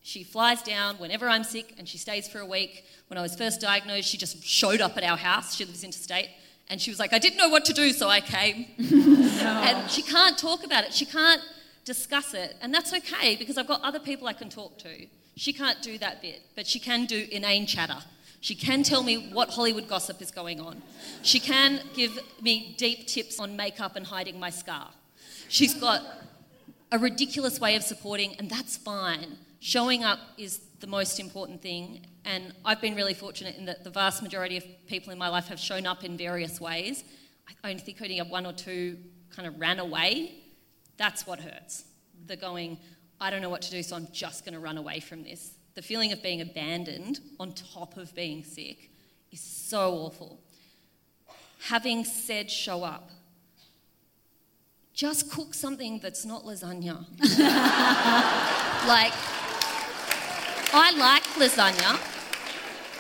She 0.02 0.24
flies 0.24 0.62
down 0.62 0.96
whenever 0.96 1.30
I'm 1.30 1.44
sick 1.44 1.76
and 1.78 1.88
she 1.88 1.98
stays 1.98 2.28
for 2.28 2.40
a 2.40 2.46
week. 2.46 2.84
When 3.08 3.18
I 3.18 3.22
was 3.22 3.36
first 3.36 3.62
diagnosed, 3.62 4.10
she 4.10 4.18
just 4.18 4.44
showed 4.44 4.82
up 4.82 4.98
at 4.98 5.04
our 5.04 5.18
house. 5.18 5.56
She 5.56 5.66
lives 5.66 5.84
interstate. 5.84 6.30
And 6.70 6.82
she 6.82 6.92
was 6.92 7.00
like, 7.00 7.14
I 7.14 7.20
didn't 7.20 7.38
know 7.38 7.50
what 7.50 7.66
to 7.66 7.74
do, 7.74 7.92
so 7.92 8.10
I 8.10 8.22
came. 8.22 8.66
And 9.40 9.90
she 9.90 10.02
can't 10.02 10.38
talk 10.38 10.66
about 10.66 10.84
it. 10.84 10.94
She 10.94 11.06
can't 11.06 11.42
discuss 11.86 12.34
it. 12.34 12.58
And 12.62 12.74
that's 12.74 12.94
okay 12.94 13.38
because 13.38 13.58
I've 13.58 13.68
got 13.68 13.82
other 13.84 14.00
people 14.00 14.28
I 14.28 14.34
can 14.34 14.50
talk 14.50 14.78
to. 14.80 15.08
She 15.40 15.54
can't 15.54 15.82
do 15.82 15.98
that 16.00 16.22
bit, 16.22 16.42
but 16.54 16.68
she 16.68 16.80
can 16.80 17.06
do 17.06 17.26
inane 17.32 17.66
chatter. 17.66 18.00
She 18.42 18.56
can 18.56 18.84
tell 18.84 19.04
me 19.04 19.30
what 19.32 19.52
Hollywood 19.52 19.88
gossip 19.88 20.22
is 20.22 20.32
going 20.32 20.60
on. 20.60 20.82
She 21.22 21.40
can 21.40 21.80
give 21.94 22.20
me 22.42 22.76
deep 22.78 23.08
tips 23.08 23.40
on 23.40 23.56
makeup 23.56 23.96
and 23.96 24.06
hiding 24.06 24.38
my 24.38 24.50
scar. 24.50 24.90
She's 25.48 25.74
got 25.74 26.02
a 26.92 27.00
ridiculous 27.00 27.58
way 27.58 27.78
of 27.78 27.84
supporting, 27.84 28.36
and 28.36 28.50
that's 28.50 28.76
fine. 28.76 29.38
Showing 29.62 30.04
up 30.04 30.20
is 30.38 30.60
the 30.82 30.88
most 30.88 31.22
important 31.22 31.62
thing, 31.62 32.06
and 32.26 32.52
I've 32.66 32.82
been 32.82 32.96
really 32.96 33.14
fortunate 33.14 33.56
in 33.56 33.64
that 33.64 33.86
the 33.86 33.90
vast 33.90 34.22
majority 34.22 34.58
of 34.58 34.66
people 34.88 35.14
in 35.14 35.18
my 35.18 35.30
life 35.30 35.48
have 35.48 35.60
shown 35.60 35.86
up 35.86 36.04
in 36.04 36.18
various 36.18 36.60
ways. 36.60 37.06
I 37.64 37.70
only 37.70 37.82
think 37.82 38.02
only 38.02 38.20
one 38.20 38.46
or 38.46 38.52
two 38.52 38.98
kind 39.34 39.48
of 39.48 39.58
ran 39.58 39.80
away. 39.80 40.34
That's 40.98 41.26
what 41.26 41.40
hurts. 41.40 41.86
The 42.28 42.36
going, 42.36 42.78
I 43.22 43.30
don't 43.30 43.42
know 43.42 43.50
what 43.50 43.62
to 43.64 43.72
do, 43.72 43.84
so 43.84 43.96
I'm 43.96 44.08
just 44.12 44.46
going 44.46 44.54
to 44.54 44.60
run 44.60 44.78
away 44.78 45.00
from 45.00 45.24
this. 45.24 45.52
The 45.76 45.82
feeling 45.82 46.12
of 46.12 46.24
being 46.24 46.42
abandoned 46.42 47.20
on 47.40 47.54
top 47.54 47.98
of 47.98 48.16
being 48.16 48.44
sick 48.44 48.92
is 49.32 49.42
so 49.42 49.94
awful. 49.94 50.40
Having 51.68 52.06
said 52.06 52.50
show 52.50 52.84
up, 52.84 53.10
just 54.94 55.32
cook 55.32 55.54
something 55.54 56.00
that's 56.00 56.26
not 56.26 56.44
lasagna. 56.44 57.06
like, 58.88 59.14
I 60.74 60.92
like 60.98 61.24
lasagna, 61.36 62.00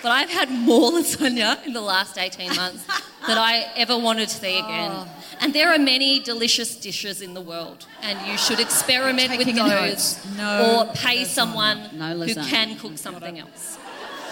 but 0.02 0.12
I've 0.12 0.30
had 0.30 0.52
more 0.52 0.92
lasagna 1.00 1.66
in 1.66 1.74
the 1.74 1.82
last 1.82 2.18
18 2.18 2.56
months 2.56 2.86
than 3.28 3.38
I 3.38 3.72
ever 3.76 3.98
wanted 3.98 4.30
to 4.30 4.36
see 4.36 4.60
again. 4.60 4.92
Oh. 4.94 5.08
And 5.42 5.54
there 5.54 5.74
are 5.74 5.80
many 5.80 6.20
delicious 6.20 6.76
dishes 6.76 7.22
in 7.22 7.34
the 7.34 7.42
world, 7.42 7.86
and 8.02 8.20
you 8.28 8.38
should 8.38 8.60
experiment 8.60 9.38
with 9.38 9.48
those 9.48 9.56
notes. 9.56 10.38
No 10.38 10.86
or 10.88 10.94
pay 10.94 11.24
someone 11.24 11.90
No 11.94 12.18
who 12.18 12.36
can 12.36 12.78
cook 12.78 12.98
something 12.98 13.40
else. 13.40 13.78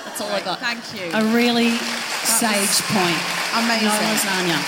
That's 0.04 0.22
all 0.22 0.32
I 0.32 0.42
got. 0.42 0.60
Thank 0.60 0.94
you. 0.94 1.12
A 1.14 1.24
really 1.34 1.72
sage 1.72 2.82
point. 2.88 3.22
Amazing. 3.56 3.88
No 3.88 3.94
lasagna. 3.94 4.60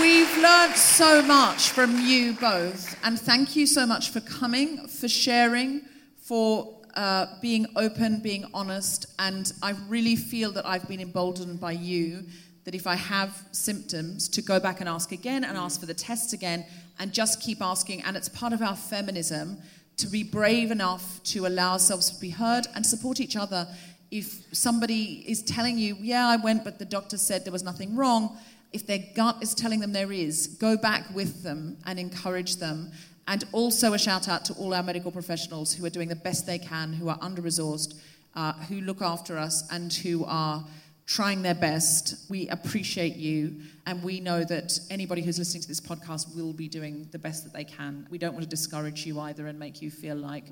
We've 0.00 0.36
learned 0.38 0.76
so 0.76 1.22
much 1.22 1.70
from 1.70 2.00
you 2.00 2.32
both, 2.32 2.96
and 3.04 3.20
thank 3.20 3.54
you 3.54 3.66
so 3.66 3.86
much 3.86 4.10
for 4.10 4.20
coming, 4.20 4.88
for 4.88 5.08
sharing, 5.08 5.82
for 6.16 6.74
uh, 6.94 7.26
being 7.40 7.66
open, 7.76 8.20
being 8.20 8.44
honest. 8.54 9.06
And 9.18 9.52
I 9.62 9.74
really 9.88 10.16
feel 10.16 10.52
that 10.52 10.66
I've 10.66 10.88
been 10.88 11.00
emboldened 11.00 11.60
by 11.60 11.72
you 11.72 12.24
that 12.64 12.74
if 12.74 12.86
I 12.86 12.94
have 12.94 13.42
symptoms, 13.52 14.28
to 14.30 14.42
go 14.42 14.58
back 14.58 14.80
and 14.80 14.88
ask 14.88 15.12
again 15.12 15.44
and 15.44 15.56
ask 15.56 15.80
for 15.80 15.86
the 15.86 15.94
tests 15.94 16.32
again 16.32 16.64
and 16.98 17.12
just 17.12 17.40
keep 17.42 17.60
asking. 17.60 18.02
And 18.02 18.16
it's 18.16 18.28
part 18.28 18.52
of 18.52 18.62
our 18.62 18.76
feminism 18.76 19.58
to 19.98 20.06
be 20.06 20.24
brave 20.24 20.70
enough 20.70 21.22
to 21.24 21.46
allow 21.46 21.72
ourselves 21.72 22.10
to 22.10 22.20
be 22.20 22.30
heard 22.30 22.66
and 22.74 22.84
support 22.84 23.20
each 23.20 23.36
other. 23.36 23.68
If 24.10 24.44
somebody 24.52 25.24
is 25.26 25.42
telling 25.42 25.78
you, 25.78 25.96
yeah, 26.00 26.26
I 26.26 26.36
went, 26.36 26.64
but 26.64 26.78
the 26.78 26.84
doctor 26.84 27.18
said 27.18 27.44
there 27.44 27.52
was 27.52 27.62
nothing 27.62 27.96
wrong, 27.96 28.36
if 28.72 28.86
their 28.86 29.04
gut 29.14 29.38
is 29.40 29.54
telling 29.54 29.80
them 29.80 29.92
there 29.92 30.10
is, 30.10 30.48
go 30.58 30.76
back 30.76 31.14
with 31.14 31.42
them 31.42 31.76
and 31.86 31.98
encourage 31.98 32.56
them. 32.56 32.90
And 33.26 33.44
also 33.52 33.94
a 33.94 33.98
shout 33.98 34.28
out 34.28 34.44
to 34.46 34.52
all 34.54 34.74
our 34.74 34.82
medical 34.82 35.10
professionals 35.10 35.74
who 35.74 35.84
are 35.86 35.90
doing 35.90 36.08
the 36.08 36.16
best 36.16 36.46
they 36.46 36.58
can, 36.58 36.92
who 36.92 37.08
are 37.08 37.18
under 37.20 37.40
resourced, 37.40 37.94
uh, 38.34 38.52
who 38.52 38.80
look 38.80 39.00
after 39.00 39.38
us, 39.38 39.66
and 39.70 39.92
who 39.92 40.24
are 40.26 40.64
trying 41.06 41.42
their 41.42 41.54
best. 41.54 42.28
We 42.30 42.48
appreciate 42.48 43.16
you, 43.16 43.60
and 43.86 44.02
we 44.02 44.20
know 44.20 44.44
that 44.44 44.78
anybody 44.90 45.22
who's 45.22 45.38
listening 45.38 45.62
to 45.62 45.68
this 45.68 45.80
podcast 45.80 46.34
will 46.36 46.52
be 46.52 46.68
doing 46.68 47.08
the 47.12 47.18
best 47.18 47.44
that 47.44 47.52
they 47.52 47.64
can. 47.64 48.06
We 48.10 48.18
don't 48.18 48.32
want 48.32 48.44
to 48.44 48.48
discourage 48.48 49.06
you 49.06 49.20
either 49.20 49.46
and 49.46 49.58
make 49.58 49.80
you 49.80 49.90
feel 49.90 50.16
like, 50.16 50.44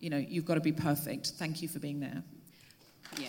you 0.00 0.10
know, 0.10 0.18
you've 0.18 0.44
got 0.44 0.54
to 0.54 0.60
be 0.60 0.72
perfect. 0.72 1.32
Thank 1.38 1.62
you 1.62 1.68
for 1.68 1.78
being 1.78 2.00
there. 2.00 2.22
Yeah. 3.18 3.28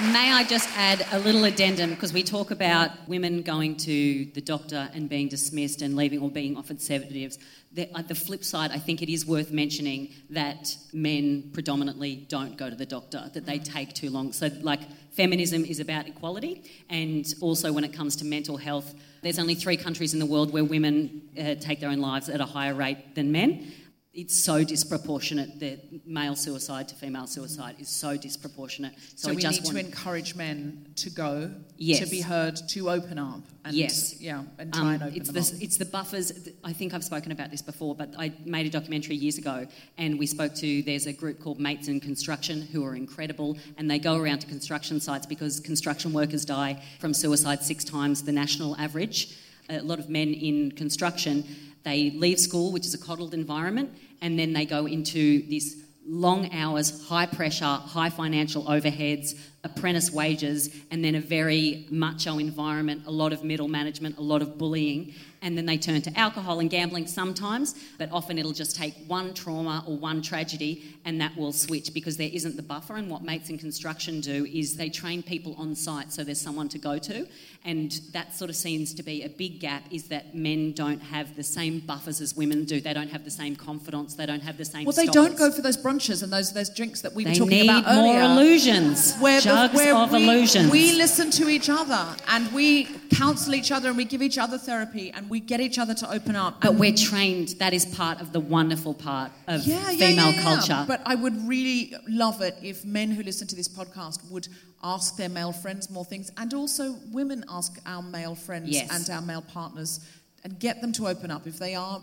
May 0.00 0.32
I 0.32 0.42
just 0.44 0.70
add 0.74 1.06
a 1.12 1.18
little 1.18 1.44
addendum 1.44 1.90
because 1.90 2.14
we 2.14 2.22
talk 2.22 2.50
about 2.50 2.92
women 3.08 3.42
going 3.42 3.76
to 3.76 4.24
the 4.24 4.40
doctor 4.40 4.88
and 4.94 5.06
being 5.06 5.28
dismissed 5.28 5.82
and 5.82 5.94
leaving 5.94 6.20
or 6.22 6.30
being 6.30 6.56
offered 6.56 6.80
sedatives. 6.80 7.38
The, 7.74 7.90
uh, 7.94 8.00
the 8.00 8.14
flip 8.14 8.42
side, 8.42 8.70
I 8.70 8.78
think 8.78 9.02
it 9.02 9.12
is 9.12 9.26
worth 9.26 9.50
mentioning 9.50 10.14
that 10.30 10.74
men 10.94 11.50
predominantly 11.52 12.24
don't 12.30 12.56
go 12.56 12.70
to 12.70 12.74
the 12.74 12.86
doctor, 12.86 13.30
that 13.34 13.44
they 13.44 13.58
take 13.58 13.92
too 13.92 14.08
long. 14.08 14.32
So, 14.32 14.48
like, 14.62 14.80
feminism 15.12 15.62
is 15.62 15.78
about 15.78 16.08
equality, 16.08 16.62
and 16.88 17.26
also 17.42 17.70
when 17.70 17.84
it 17.84 17.92
comes 17.92 18.16
to 18.16 18.24
mental 18.24 18.56
health, 18.56 18.94
there's 19.20 19.38
only 19.38 19.54
three 19.54 19.76
countries 19.76 20.14
in 20.14 20.20
the 20.20 20.26
world 20.26 20.54
where 20.54 20.64
women 20.64 21.22
uh, 21.38 21.54
take 21.56 21.80
their 21.80 21.90
own 21.90 22.00
lives 22.00 22.30
at 22.30 22.40
a 22.40 22.46
higher 22.46 22.74
rate 22.74 23.14
than 23.14 23.30
men 23.30 23.70
it's 24.14 24.38
so 24.38 24.62
disproportionate 24.62 25.58
that 25.60 26.06
male 26.06 26.36
suicide 26.36 26.86
to 26.86 26.94
female 26.94 27.26
suicide 27.26 27.76
is 27.78 27.88
so 27.88 28.14
disproportionate. 28.14 28.92
So, 29.16 29.28
So, 29.28 29.34
we 29.34 29.40
just 29.40 29.62
need 29.62 29.66
want 29.74 29.78
to 29.78 29.86
encourage 29.86 30.34
men 30.34 30.86
to 30.96 31.08
go, 31.08 31.50
Yes. 31.78 32.00
to 32.00 32.06
be 32.10 32.20
heard, 32.20 32.56
to 32.68 32.90
open 32.90 33.18
up. 33.18 33.40
And, 33.64 33.74
Yes. 33.74 34.20
Yeah, 34.20 34.44
and 34.58 34.70
try 34.70 34.82
Um, 34.82 34.88
and 34.88 35.02
open 35.04 35.16
it's 35.16 35.30
the, 35.30 35.56
up. 35.56 35.62
it's 35.62 35.76
the 35.78 35.86
buffers. 35.86 36.30
I 36.62 36.74
think 36.74 36.92
I've 36.92 37.04
spoken 37.04 37.32
about 37.32 37.50
this 37.50 37.62
before, 37.62 37.94
but 37.94 38.12
I 38.18 38.32
made 38.44 38.66
a 38.66 38.70
documentary 38.70 39.16
years 39.16 39.38
ago, 39.38 39.66
and 39.96 40.18
we 40.18 40.26
spoke 40.26 40.54
to. 40.56 40.82
There's 40.82 41.06
a 41.06 41.12
group 41.14 41.40
called 41.40 41.58
Mates 41.58 41.88
in 41.88 41.98
Construction 41.98 42.60
who 42.60 42.84
are 42.84 42.94
incredible, 42.94 43.56
and 43.78 43.90
they 43.90 43.98
go 43.98 44.16
around 44.16 44.40
to 44.40 44.46
construction 44.46 45.00
sites 45.00 45.24
because 45.24 45.58
construction 45.58 46.12
workers 46.12 46.44
die 46.44 46.82
from 47.00 47.14
suicide 47.14 47.62
six 47.62 47.82
times 47.82 48.22
the 48.22 48.32
national 48.32 48.76
average. 48.76 49.38
A 49.70 49.80
lot 49.80 49.98
of 49.98 50.10
men 50.10 50.34
in 50.34 50.72
construction, 50.72 51.44
they 51.84 52.10
leave 52.10 52.38
school, 52.38 52.72
which 52.72 52.86
is 52.86 52.94
a 52.94 52.98
coddled 52.98 53.34
environment, 53.34 53.90
and 54.20 54.38
then 54.38 54.52
they 54.52 54.64
go 54.64 54.86
into 54.86 55.46
this 55.48 55.82
long 56.06 56.52
hours, 56.52 57.06
high 57.08 57.26
pressure, 57.26 57.64
high 57.64 58.10
financial 58.10 58.64
overheads, 58.64 59.38
apprentice 59.64 60.10
wages, 60.10 60.74
and 60.90 61.04
then 61.04 61.14
a 61.14 61.20
very 61.20 61.86
macho 61.90 62.38
environment, 62.38 63.02
a 63.06 63.10
lot 63.10 63.32
of 63.32 63.44
middle 63.44 63.68
management, 63.68 64.18
a 64.18 64.22
lot 64.22 64.42
of 64.42 64.58
bullying. 64.58 65.14
And 65.44 65.58
then 65.58 65.66
they 65.66 65.76
turn 65.76 66.00
to 66.02 66.18
alcohol 66.18 66.60
and 66.60 66.70
gambling 66.70 67.08
sometimes, 67.08 67.74
but 67.98 68.08
often 68.12 68.38
it'll 68.38 68.52
just 68.52 68.76
take 68.76 68.94
one 69.08 69.34
trauma 69.34 69.82
or 69.88 69.96
one 69.96 70.22
tragedy 70.22 70.96
and 71.04 71.20
that 71.20 71.36
will 71.36 71.52
switch 71.52 71.92
because 71.92 72.16
there 72.16 72.30
isn't 72.32 72.54
the 72.54 72.62
buffer. 72.62 72.94
And 72.94 73.10
what 73.10 73.22
mates 73.22 73.50
in 73.50 73.58
construction 73.58 74.20
do 74.20 74.46
is 74.46 74.76
they 74.76 74.88
train 74.88 75.20
people 75.20 75.56
on 75.58 75.74
site 75.74 76.12
so 76.12 76.22
there's 76.22 76.40
someone 76.40 76.68
to 76.68 76.78
go 76.78 76.96
to. 76.98 77.26
And 77.64 77.92
that 78.12 78.34
sort 78.34 78.50
of 78.50 78.56
seems 78.56 78.94
to 78.94 79.02
be 79.02 79.24
a 79.24 79.28
big 79.28 79.58
gap 79.58 79.82
is 79.90 80.04
that 80.08 80.34
men 80.34 80.72
don't 80.72 81.00
have 81.00 81.34
the 81.34 81.42
same 81.42 81.80
buffers 81.80 82.20
as 82.20 82.36
women 82.36 82.64
do. 82.64 82.80
They 82.80 82.94
don't 82.94 83.10
have 83.10 83.24
the 83.24 83.30
same 83.30 83.56
confidence, 83.56 84.14
they 84.14 84.26
don't 84.26 84.42
have 84.42 84.58
the 84.58 84.64
same 84.64 84.84
Well, 84.84 84.94
they 84.94 85.06
don't 85.06 85.36
go 85.36 85.50
for 85.50 85.62
those 85.62 85.76
brunches 85.76 86.22
and 86.22 86.32
those 86.32 86.52
those 86.52 86.70
drinks 86.70 87.00
that 87.02 87.14
we 87.14 87.24
were 87.24 87.30
They 87.30 87.38
talking 87.38 87.66
need 87.66 87.84
more 87.86 88.20
illusions. 88.20 89.16
Where, 89.16 89.40
the- 89.68 89.76
where 89.76 89.94
of 89.96 90.12
we, 90.12 90.22
illusions. 90.24 90.70
we 90.70 90.92
listen 90.92 91.30
to 91.32 91.48
each 91.48 91.68
other 91.70 92.16
and 92.28 92.52
we 92.52 92.84
counsel 93.10 93.54
each 93.54 93.70
other 93.70 93.88
and 93.88 93.96
we 93.96 94.04
give 94.04 94.22
each 94.22 94.38
other 94.38 94.58
therapy 94.58 95.10
and 95.12 95.28
we 95.30 95.40
get 95.40 95.60
each 95.60 95.78
other 95.78 95.94
to 95.94 96.10
open 96.10 96.34
up. 96.36 96.60
But 96.60 96.74
we're 96.74 96.94
trained. 96.94 97.48
That 97.58 97.72
is 97.72 97.84
part 97.86 98.20
of 98.20 98.32
the 98.32 98.40
wonderful 98.40 98.94
part 98.94 99.32
of 99.48 99.64
yeah, 99.66 99.90
yeah, 99.90 100.06
female 100.08 100.30
yeah, 100.30 100.36
yeah. 100.36 100.42
culture. 100.42 100.84
But 100.88 101.02
I 101.06 101.14
would 101.14 101.36
really 101.48 101.94
love 102.08 102.40
it 102.42 102.56
if 102.62 102.84
men 102.84 103.10
who 103.10 103.22
listen 103.22 103.46
to 103.48 103.56
this 103.56 103.68
podcast 103.68 104.30
would 104.30 104.48
ask 104.84 105.16
their 105.16 105.28
male 105.28 105.52
friends 105.52 105.88
more 105.90 106.04
things, 106.04 106.32
and 106.36 106.52
also 106.54 106.96
women 107.12 107.44
ask 107.48 107.78
our 107.86 108.02
male 108.02 108.34
friends 108.34 108.68
Yes. 108.70 108.90
and 108.90 109.08
our 109.14 109.22
male 109.22 109.42
partners, 109.42 110.00
and 110.42 110.58
get 110.58 110.80
them 110.80 110.90
to 110.94 111.06
open 111.06 111.30
up 111.30 111.46
if 111.46 111.56
they 111.58 111.76
are, 111.76 112.00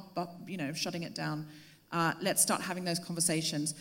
you 0.47 0.55
know, 0.55 0.71
shutting 0.71 1.03
it 1.03 1.13
down. 1.13 1.45
Uh, 1.91 2.13
let's 2.21 2.41
start 2.41 2.61
having 2.61 2.85
those 2.85 2.99
conversations. 2.99 3.73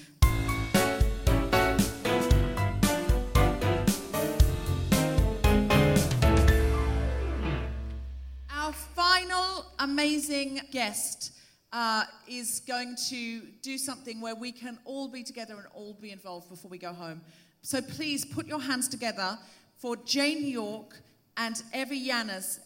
Amazing 9.78 10.60
guest 10.70 11.32
uh, 11.72 12.04
is 12.26 12.60
going 12.66 12.96
to 13.08 13.40
do 13.62 13.78
something 13.78 14.20
where 14.20 14.34
we 14.34 14.52
can 14.52 14.78
all 14.84 15.08
be 15.08 15.22
together 15.22 15.54
and 15.54 15.66
all 15.74 15.94
be 15.94 16.10
involved 16.10 16.48
before 16.48 16.70
we 16.70 16.78
go 16.78 16.92
home. 16.92 17.20
So 17.62 17.80
please 17.80 18.24
put 18.24 18.46
your 18.46 18.60
hands 18.60 18.88
together 18.88 19.38
for 19.76 19.96
Jane 19.96 20.46
York 20.46 21.00
and 21.36 21.62
Evie 21.74 22.08
Yanis 22.08 22.58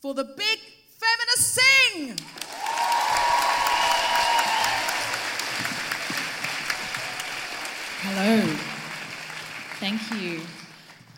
for 0.00 0.14
the 0.14 0.24
big 0.24 0.58
feminist 0.98 1.54
sing. 1.54 2.16
Hello. 8.02 8.40
Thank 9.80 10.22
you. 10.22 10.63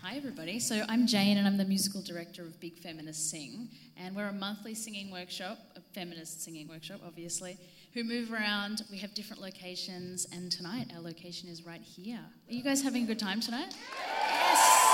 Hi, 0.09 0.15
everybody. 0.15 0.61
So, 0.61 0.85
I'm 0.89 1.09
Jane, 1.09 1.37
and 1.37 1.49
I'm 1.49 1.57
the 1.57 1.65
musical 1.65 2.01
director 2.01 2.43
of 2.43 2.61
Big 2.61 2.79
Feminist 2.79 3.29
Sing. 3.29 3.69
And 3.97 4.15
we're 4.15 4.29
a 4.29 4.33
monthly 4.33 4.73
singing 4.73 5.11
workshop, 5.11 5.59
a 5.75 5.81
feminist 5.81 6.45
singing 6.45 6.69
workshop, 6.69 7.01
obviously, 7.05 7.59
who 7.93 8.05
move 8.05 8.33
around. 8.33 8.85
We 8.89 8.99
have 8.99 9.15
different 9.15 9.43
locations, 9.43 10.25
and 10.31 10.53
tonight 10.53 10.93
our 10.95 11.03
location 11.03 11.49
is 11.49 11.67
right 11.67 11.81
here. 11.81 12.21
Are 12.21 12.55
you 12.55 12.63
guys 12.63 12.83
having 12.83 13.03
a 13.03 13.07
good 13.09 13.19
time 13.19 13.41
tonight? 13.41 13.75
Yes! 14.23 14.87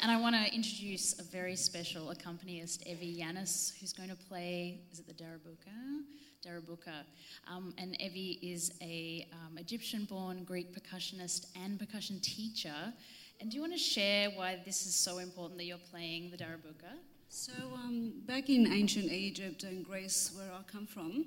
And 0.00 0.12
I 0.12 0.20
want 0.20 0.36
to 0.36 0.54
introduce 0.54 1.18
a 1.18 1.24
very 1.24 1.56
special 1.56 2.10
accompanist, 2.10 2.86
Evie 2.86 3.20
Yanis, 3.20 3.76
who's 3.80 3.92
going 3.92 4.10
to 4.10 4.16
play, 4.28 4.78
is 4.92 5.00
it 5.00 5.08
the 5.08 5.14
Darabuka? 5.14 6.04
Darabuka. 6.46 7.02
Um, 7.50 7.74
and 7.78 8.00
Evie 8.00 8.38
is 8.42 8.72
a 8.80 9.26
um, 9.32 9.58
Egyptian-born 9.58 10.44
Greek 10.44 10.72
percussionist 10.72 11.46
and 11.60 11.80
percussion 11.80 12.20
teacher. 12.20 12.92
And 13.40 13.50
do 13.50 13.56
you 13.56 13.60
want 13.60 13.74
to 13.74 13.78
share 13.78 14.30
why 14.30 14.58
this 14.64 14.86
is 14.86 14.94
so 14.94 15.18
important 15.18 15.58
that 15.58 15.64
you're 15.64 15.76
playing 15.90 16.30
the 16.30 16.38
Darabuka? 16.38 16.96
So, 17.28 17.52
um, 17.74 18.12
back 18.24 18.48
in 18.48 18.72
ancient 18.72 19.12
Egypt 19.12 19.62
and 19.62 19.84
Greece, 19.84 20.32
where 20.34 20.50
I 20.52 20.62
come 20.70 20.86
from, 20.86 21.26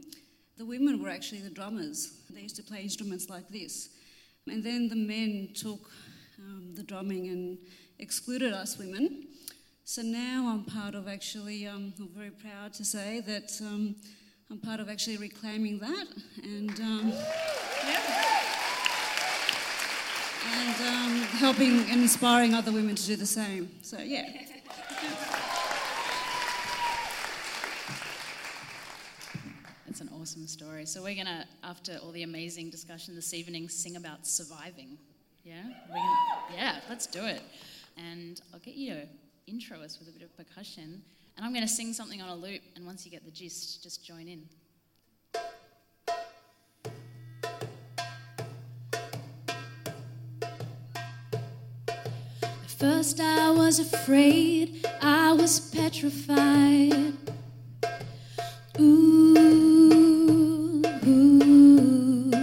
the 0.57 0.65
women 0.65 1.01
were 1.03 1.09
actually 1.09 1.41
the 1.41 1.51
drummers. 1.51 2.13
They 2.31 2.41
used 2.41 2.55
to 2.55 2.63
play 2.63 2.81
instruments 2.81 3.29
like 3.29 3.47
this. 3.49 3.89
And 4.47 4.63
then 4.63 4.89
the 4.89 4.95
men 4.95 5.49
took 5.53 5.91
um, 6.39 6.73
the 6.73 6.83
drumming 6.83 7.27
and 7.27 7.57
excluded 7.99 8.53
us 8.53 8.77
women. 8.77 9.27
So 9.83 10.01
now 10.01 10.49
I'm 10.51 10.63
part 10.63 10.95
of 10.95 11.07
actually, 11.07 11.67
um, 11.67 11.93
I'm 11.99 12.09
very 12.09 12.31
proud 12.31 12.73
to 12.73 12.85
say 12.85 13.21
that 13.21 13.51
um, 13.61 13.95
I'm 14.49 14.57
part 14.59 14.79
of 14.79 14.89
actually 14.89 15.17
reclaiming 15.17 15.77
that 15.79 16.07
and, 16.43 16.79
um, 16.79 17.13
and 20.45 20.75
um, 20.87 21.21
helping 21.37 21.79
and 21.89 22.01
inspiring 22.01 22.53
other 22.53 22.71
women 22.71 22.95
to 22.95 23.05
do 23.05 23.15
the 23.15 23.25
same. 23.25 23.69
So, 23.81 23.97
yeah. 23.99 24.23
That's 29.85 30.01
an 30.01 30.09
awesome 30.13 30.47
story. 30.47 30.85
So 30.85 31.03
we're 31.03 31.15
gonna, 31.15 31.45
after 31.63 31.97
all 32.03 32.11
the 32.11 32.23
amazing 32.23 32.69
discussion 32.69 33.15
this 33.15 33.33
evening, 33.33 33.67
sing 33.69 33.95
about 33.95 34.25
surviving. 34.25 34.97
Yeah, 35.43 35.63
gonna, 35.87 36.55
yeah. 36.55 36.79
Let's 36.89 37.07
do 37.07 37.25
it. 37.25 37.41
And 37.97 38.39
I'll 38.53 38.59
get 38.59 38.75
you 38.75 38.93
to 38.93 39.07
intro 39.47 39.81
us 39.81 39.99
with 39.99 40.07
a 40.07 40.11
bit 40.11 40.21
of 40.21 40.35
percussion, 40.37 41.01
and 41.35 41.45
I'm 41.45 41.53
gonna 41.53 41.67
sing 41.67 41.91
something 41.91 42.21
on 42.21 42.29
a 42.29 42.35
loop. 42.35 42.61
And 42.75 42.85
once 42.85 43.03
you 43.05 43.11
get 43.11 43.25
the 43.25 43.31
gist, 43.31 43.81
just 43.83 44.05
join 44.05 44.27
in. 44.27 44.43
First, 52.79 53.19
I 53.19 53.51
was 53.51 53.79
afraid, 53.79 54.87
I 55.01 55.33
was 55.33 55.59
petrified. 55.59 57.13
Ooh, 58.79 60.15
ooh. 61.05 62.41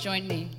Join 0.00 0.26
me. 0.26 0.53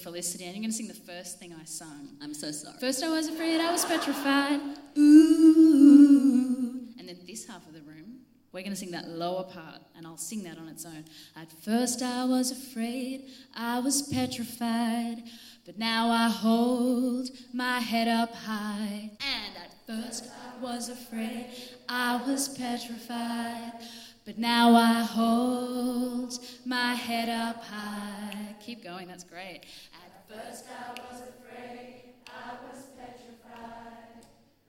Felicity, 0.00 0.44
and 0.44 0.54
you're 0.54 0.62
going 0.62 0.70
to 0.70 0.76
sing 0.76 0.88
the 0.88 0.94
first 0.94 1.38
thing 1.38 1.52
I 1.52 1.64
sung. 1.64 2.16
I'm 2.22 2.34
so 2.34 2.50
sorry. 2.50 2.76
First, 2.80 3.02
I 3.02 3.08
was 3.10 3.28
afraid, 3.28 3.60
I 3.60 3.70
was 3.70 3.84
petrified. 3.84 4.60
Ooh. 4.98 6.88
And 6.98 7.08
then 7.08 7.18
this 7.26 7.46
half 7.46 7.66
of 7.66 7.74
the 7.74 7.82
room, 7.82 8.20
we're 8.52 8.62
going 8.62 8.72
to 8.72 8.76
sing 8.76 8.90
that 8.92 9.08
lower 9.08 9.44
part, 9.44 9.80
and 9.96 10.06
I'll 10.06 10.16
sing 10.16 10.42
that 10.44 10.58
on 10.58 10.68
its 10.68 10.84
own. 10.84 11.04
At 11.36 11.52
first, 11.62 12.02
I 12.02 12.24
was 12.24 12.50
afraid, 12.50 13.30
I 13.54 13.78
was 13.78 14.02
petrified, 14.02 15.22
but 15.64 15.78
now 15.78 16.10
I 16.10 16.28
hold 16.28 17.30
my 17.52 17.78
head 17.80 18.08
up 18.08 18.34
high. 18.34 19.10
And 19.20 19.56
at 19.56 19.72
first, 19.86 20.24
I 20.26 20.60
was 20.62 20.88
afraid, 20.88 21.46
I 21.88 22.16
was 22.26 22.48
petrified. 22.48 23.72
But 24.26 24.36
now 24.38 24.74
I 24.74 25.02
hold 25.02 26.38
my 26.64 26.94
head 26.94 27.28
up 27.28 27.64
high. 27.64 28.54
Keep 28.60 28.84
going, 28.84 29.08
that's 29.08 29.24
great. 29.24 29.62
First 30.30 30.66
I 30.70 30.90
was 30.92 31.22
afraid, 31.22 32.04
I 32.28 32.54
was 32.64 32.84
petrified. 32.96 34.22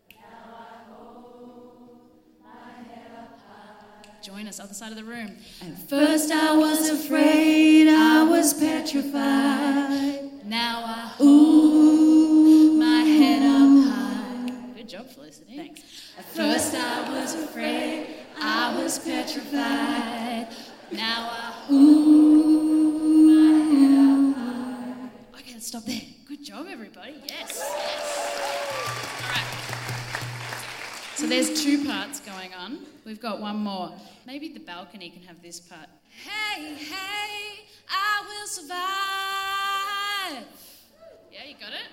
Now 0.10 0.58
I 0.58 0.92
hold 0.92 2.00
my 2.44 2.72
head 2.92 3.12
up 3.16 3.40
high. 3.48 4.22
Join 4.24 4.48
us, 4.48 4.60
other 4.60 4.74
side 4.74 4.90
of 4.92 4.98
the 4.98 5.04
room. 5.04 5.38
At 5.62 5.78
first 5.88 6.32
I 6.32 6.58
was 6.58 6.90
afraid, 6.90 7.90
I 7.90 8.24
was 8.24 8.56
petrified. 8.56 10.46
Now 10.46 10.84
I 10.84 11.12
hold 11.18 12.80
my 12.80 13.02
head 13.02 13.44
up 13.44 13.94
high. 13.94 14.74
Good 14.76 14.90
job, 14.90 15.10
Felicity. 15.12 15.58
Thanks. 15.58 15.82
At 16.18 16.26
first 16.26 16.74
I 16.74 17.08
was 17.12 17.36
afraid, 17.36 18.08
I 18.42 18.76
was 18.82 18.98
petrified. 18.98 20.48
Now 20.92 21.30
I 21.30 21.52
hold 21.68 23.02
my 23.28 23.60
head 23.76 23.92
up 24.00 24.06
high. 24.06 24.11
Let's 25.62 25.68
stop 25.68 25.86
there. 25.86 26.02
Good 26.28 26.44
job, 26.44 26.66
everybody. 26.68 27.22
Yes. 27.24 27.56
yes. 27.56 27.62
All 29.22 29.30
right. 29.30 29.46
So 31.16 31.28
there's 31.28 31.64
two 31.64 31.86
parts 31.86 32.20
going 32.20 32.52
on. 32.56 32.80
We've 33.06 33.22
got 33.22 33.40
one 33.40 33.58
more. 33.58 33.94
Maybe 34.26 34.52
the 34.52 34.60
balcony 34.60 35.12
can 35.12 35.22
have 35.22 35.40
this 35.44 35.60
part. 35.60 35.86
Hey, 36.26 36.74
hey, 36.74 37.60
I 37.88 38.24
will 38.28 38.48
survive. 38.48 38.78
Yeah, 41.32 41.46
you 41.46 41.54
got 41.60 41.74
it? 41.74 41.92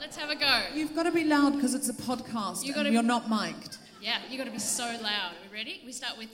Let's 0.00 0.16
have 0.16 0.30
a 0.30 0.36
go. 0.36 0.62
You've 0.72 0.94
got 0.94 1.02
to 1.02 1.12
be 1.12 1.24
loud 1.24 1.56
because 1.56 1.74
it's 1.74 1.90
a 1.90 1.92
podcast 1.92 2.64
You 2.64 2.72
and 2.76 2.94
you're 2.94 3.02
not 3.02 3.28
mic'd. 3.28 3.76
Yeah, 4.00 4.20
you've 4.30 4.38
got 4.38 4.46
to 4.46 4.50
be 4.50 4.58
so 4.58 4.86
loud. 5.02 5.32
Are 5.32 5.50
we 5.52 5.54
ready? 5.54 5.82
We 5.84 5.92
start 5.92 6.16
with 6.16 6.30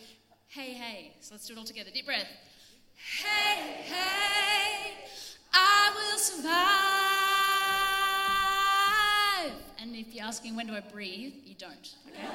hey, 0.47 0.75
hey. 0.75 1.15
So 1.19 1.35
let's 1.35 1.45
do 1.49 1.55
it 1.55 1.59
all 1.59 1.65
together. 1.65 1.91
Deep 1.93 2.07
breath. 2.07 2.29
Hey, 2.97 3.83
hey, 3.83 4.74
I 5.55 5.93
will 5.95 6.19
survive. 6.19 6.55
And 9.81 9.95
if 9.95 10.15
you're 10.15 10.25
asking 10.25 10.57
when 10.57 10.67
do 10.67 10.75
I 10.75 10.81
breathe, 10.81 11.35
you 11.45 11.55
don't. 11.57 11.95
Okay. 12.11 12.27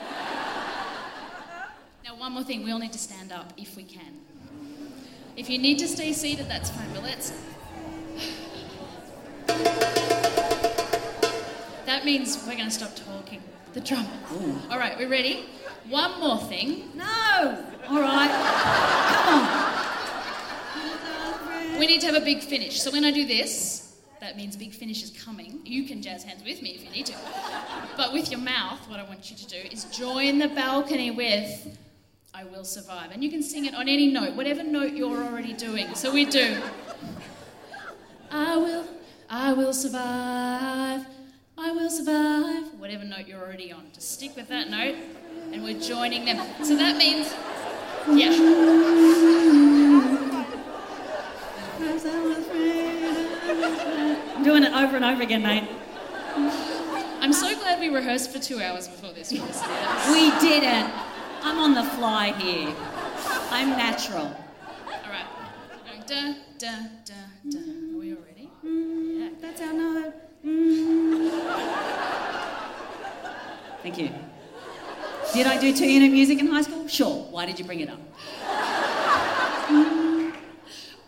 now 2.05 2.15
one 2.17 2.31
more 2.31 2.43
thing. 2.43 2.63
We 2.63 2.71
all 2.71 2.79
need 2.79 2.93
to 2.93 2.99
stand 2.99 3.31
up 3.31 3.51
if 3.57 3.75
we 3.75 3.83
can. 3.83 4.21
If 5.35 5.49
you 5.49 5.57
need 5.57 5.79
to 5.79 5.87
stay 5.87 6.13
seated, 6.13 6.47
that's 6.49 6.69
fine. 6.69 6.87
But 6.93 7.03
let's. 7.03 7.33
That 11.85 12.05
means 12.05 12.37
we're 12.47 12.55
going 12.55 12.65
to 12.65 12.71
stop 12.71 12.95
talking. 12.95 13.41
The 13.73 13.81
drum. 13.81 14.07
All 14.69 14.79
right, 14.79 14.97
we're 14.97 15.09
ready? 15.09 15.45
One 15.89 16.19
more 16.19 16.37
thing. 16.37 16.91
No. 16.95 17.65
All 17.89 18.01
right. 18.01 18.29
Come 19.25 19.43
on. 19.43 19.68
We 21.79 21.87
need 21.87 22.01
to 22.01 22.07
have 22.07 22.21
a 22.21 22.25
big 22.25 22.41
finish. 22.41 22.81
So 22.81 22.91
when 22.91 23.05
I 23.05 23.11
do 23.11 23.25
this, 23.25 23.95
that 24.19 24.35
means 24.35 24.57
big 24.57 24.73
finish 24.73 25.01
is 25.01 25.11
coming. 25.11 25.61
You 25.63 25.85
can 25.85 26.01
jazz 26.01 26.25
hands 26.25 26.43
with 26.43 26.61
me 26.61 26.71
if 26.71 26.83
you 26.83 26.89
need 26.89 27.05
to. 27.05 27.15
But 27.95 28.11
with 28.11 28.29
your 28.29 28.41
mouth, 28.41 28.79
what 28.89 28.99
I 28.99 29.03
want 29.03 29.31
you 29.31 29.37
to 29.37 29.47
do 29.47 29.55
is 29.71 29.85
join 29.85 30.39
the 30.39 30.49
balcony 30.49 31.09
with 31.09 31.77
I 32.33 32.43
will 32.43 32.65
survive. 32.65 33.11
And 33.11 33.23
you 33.23 33.31
can 33.31 33.41
sing 33.41 33.65
it 33.65 33.73
on 33.73 33.87
any 33.87 34.11
note, 34.11 34.35
whatever 34.35 34.61
note 34.61 34.91
you're 34.91 35.23
already 35.23 35.53
doing. 35.53 35.95
So 35.95 36.11
we 36.11 36.25
do. 36.25 36.61
I 38.29 38.57
will, 38.57 38.85
I 39.29 39.53
will 39.53 39.73
survive. 39.73 41.05
I 41.57 41.71
will 41.71 41.89
survive. 41.89 42.73
Whatever 42.77 43.05
note 43.05 43.25
you're 43.25 43.41
already 43.41 43.71
on. 43.71 43.85
Just 43.93 44.11
stick 44.11 44.35
with 44.35 44.49
that 44.49 44.69
note 44.69 44.95
and 45.53 45.63
we're 45.63 45.79
joining 45.79 46.25
them. 46.25 46.45
So 46.61 46.75
that 46.75 46.97
means, 46.97 47.33
yeah. 48.09 49.08
I'm 51.91 52.03
doing 54.43 54.63
it 54.63 54.71
over 54.73 54.95
and 54.95 55.03
over 55.03 55.23
again, 55.23 55.41
mate. 55.41 55.67
I'm 57.19 57.33
so 57.33 57.55
glad 57.55 57.79
we 57.79 57.89
rehearsed 57.89 58.31
for 58.31 58.37
two 58.37 58.61
hours 58.61 58.87
before 58.87 59.11
this. 59.11 59.31
Felicity. 59.31 59.71
We 60.11 60.29
didn't. 60.39 60.91
I'm 61.41 61.57
on 61.57 61.73
the 61.73 61.83
fly 61.83 62.31
here. 62.33 62.71
I'm 63.49 63.69
natural. 63.71 64.27
All 64.27 65.09
right. 65.09 65.25
Going 65.87 66.03
da, 66.05 66.35
da, 66.59 66.71
da, 67.05 67.15
da. 67.49 67.57
Are 67.57 67.97
we 67.97 68.13
all 68.13 68.19
ready? 68.21 68.51
Mm-hmm. 68.63 69.21
Yeah, 69.21 69.29
that's 69.41 69.61
our 69.61 69.73
note. 69.73 70.13
Mm-hmm. 70.45 71.29
Thank 73.81 73.97
you. 73.97 74.11
Did 75.33 75.47
I 75.47 75.57
do 75.59 75.75
two 75.75 75.89
unit 75.89 76.11
music 76.11 76.39
in 76.39 76.47
high 76.47 76.61
school? 76.61 76.87
Sure. 76.87 77.25
Why 77.31 77.47
did 77.47 77.57
you 77.57 77.65
bring 77.65 77.79
it 77.79 77.89
up? 77.89 77.99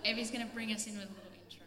Evie's 0.04 0.32
going 0.32 0.46
to 0.46 0.54
bring 0.54 0.72
us 0.74 0.88
in 0.88 0.98
with 0.98 1.04
a 1.04 1.14
little 1.14 1.32
intro. 1.46 1.66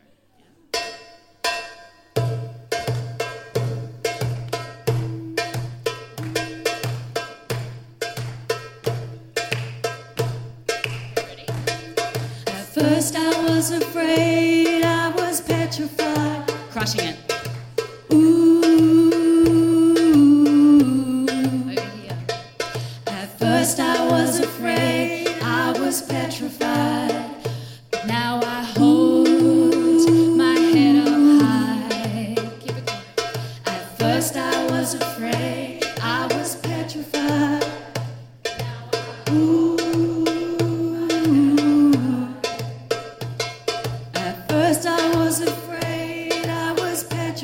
At 12.48 12.64
first 12.74 13.16
I 13.16 13.42
was 13.48 13.70
afraid, 13.70 14.82
I 14.84 15.10
was 15.10 15.40
petrified. 15.40 16.48
Crushing 16.70 17.04
it. 17.06 17.23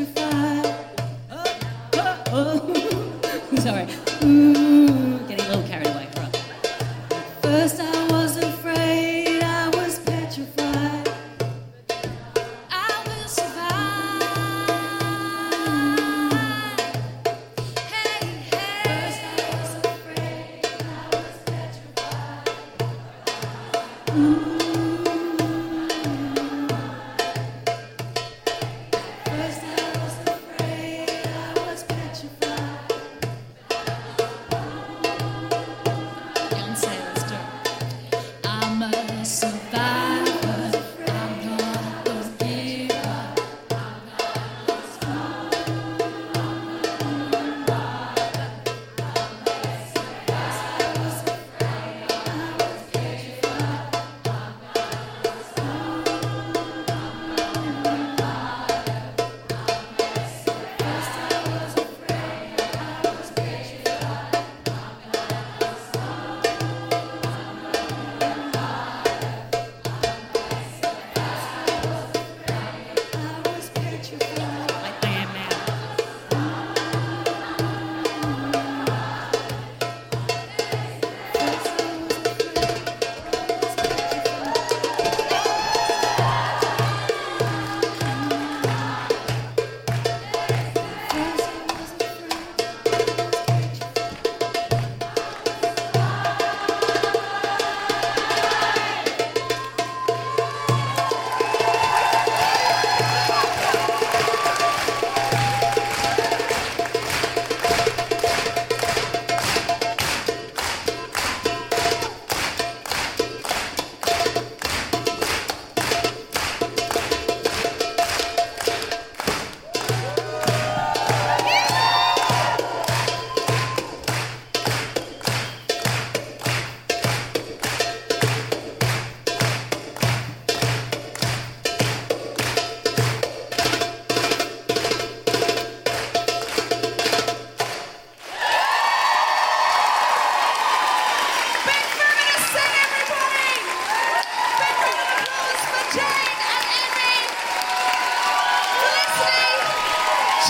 Was 0.01 0.09
petrified. 0.09 0.75
Oh, 1.31 2.23
oh, 2.33 3.57
Sorry. 3.57 3.87
Ooh, 4.25 4.50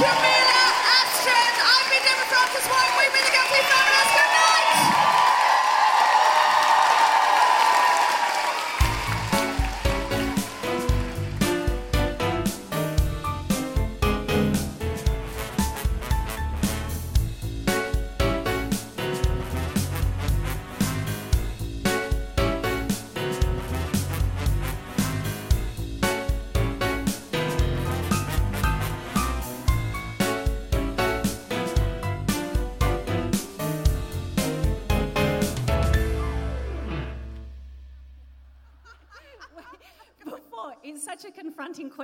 Jamila, 0.00 0.16
Astrid. 0.20 0.39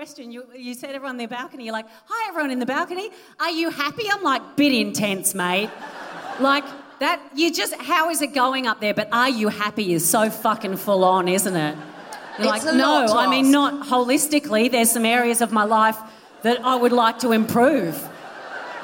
Question. 0.07 0.31
You, 0.31 0.47
you 0.55 0.75
said 0.75 0.95
everyone 0.95 1.17
in 1.17 1.29
the 1.29 1.35
balcony, 1.35 1.65
you're 1.65 1.73
like, 1.73 1.89
hi, 2.05 2.29
everyone 2.29 2.53
in 2.53 2.61
the 2.61 2.67
balcony. 2.67 3.11
Are 3.41 3.51
you 3.51 3.71
happy? 3.71 4.05
I'm 4.09 4.23
like, 4.23 4.55
bit 4.55 4.73
intense, 4.73 5.35
mate. 5.35 5.69
like, 6.39 6.63
that, 7.01 7.21
you 7.35 7.53
just, 7.53 7.75
how 7.75 8.09
is 8.11 8.23
it 8.23 8.33
going 8.33 8.69
up 8.69 8.81
there? 8.81 8.95
But 8.95 9.09
are 9.11 9.29
you 9.29 9.49
happy 9.49 9.95
is 9.95 10.09
so 10.09 10.31
fucking 10.31 10.77
full 10.77 11.03
on, 11.03 11.27
isn't 11.27 11.57
it? 11.57 11.77
You're 12.39 12.55
It's 12.55 12.65
like, 12.65 12.77
no, 12.77 13.07
I 13.09 13.29
mean, 13.29 13.51
not 13.51 13.85
holistically. 13.89 14.71
There's 14.71 14.93
some 14.93 15.05
areas 15.05 15.41
of 15.41 15.51
my 15.51 15.65
life 15.65 15.99
that 16.43 16.65
I 16.65 16.77
would 16.77 16.93
like 16.93 17.19
to 17.21 17.33
improve. 17.33 18.09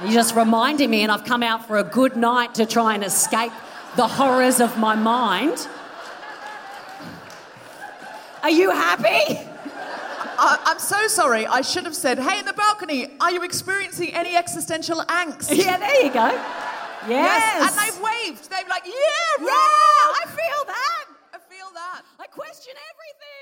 You're 0.02 0.10
just 0.10 0.34
reminded 0.34 0.90
me, 0.90 1.04
and 1.04 1.12
I've 1.12 1.24
come 1.24 1.44
out 1.44 1.68
for 1.68 1.78
a 1.78 1.84
good 1.84 2.16
night 2.16 2.56
to 2.56 2.66
try 2.66 2.94
and 2.94 3.04
escape 3.04 3.52
the 3.94 4.08
horrors 4.08 4.58
of 4.58 4.76
my 4.76 4.96
mind. 4.96 5.68
Are 8.42 8.50
you 8.50 8.72
happy? 8.72 9.51
I, 10.38 10.58
I'm 10.66 10.78
so 10.78 11.06
sorry. 11.08 11.46
I 11.46 11.60
should 11.62 11.84
have 11.84 11.94
said, 11.96 12.18
hey, 12.18 12.38
in 12.38 12.46
the 12.46 12.52
balcony, 12.52 13.08
are 13.20 13.30
you 13.30 13.42
experiencing 13.42 14.14
any 14.14 14.36
existential 14.36 14.98
angst? 15.08 15.50
Yeah, 15.62 15.76
there 15.78 16.04
you 16.04 16.12
go. 16.12 16.28
Yes. 17.08 17.42
And 17.66 17.74
they've 17.78 18.00
waved. 18.02 18.50
They've 18.50 18.68
like, 18.68 18.86
yeah, 18.86 18.92
Yeah, 19.40 19.46
right. 19.46 20.14
I 20.22 20.26
feel 20.26 20.62
that. 20.66 21.04
I 21.34 21.38
feel 21.50 21.70
that. 21.74 22.02
I 22.20 22.26
question 22.26 22.74
everything. 22.90 23.41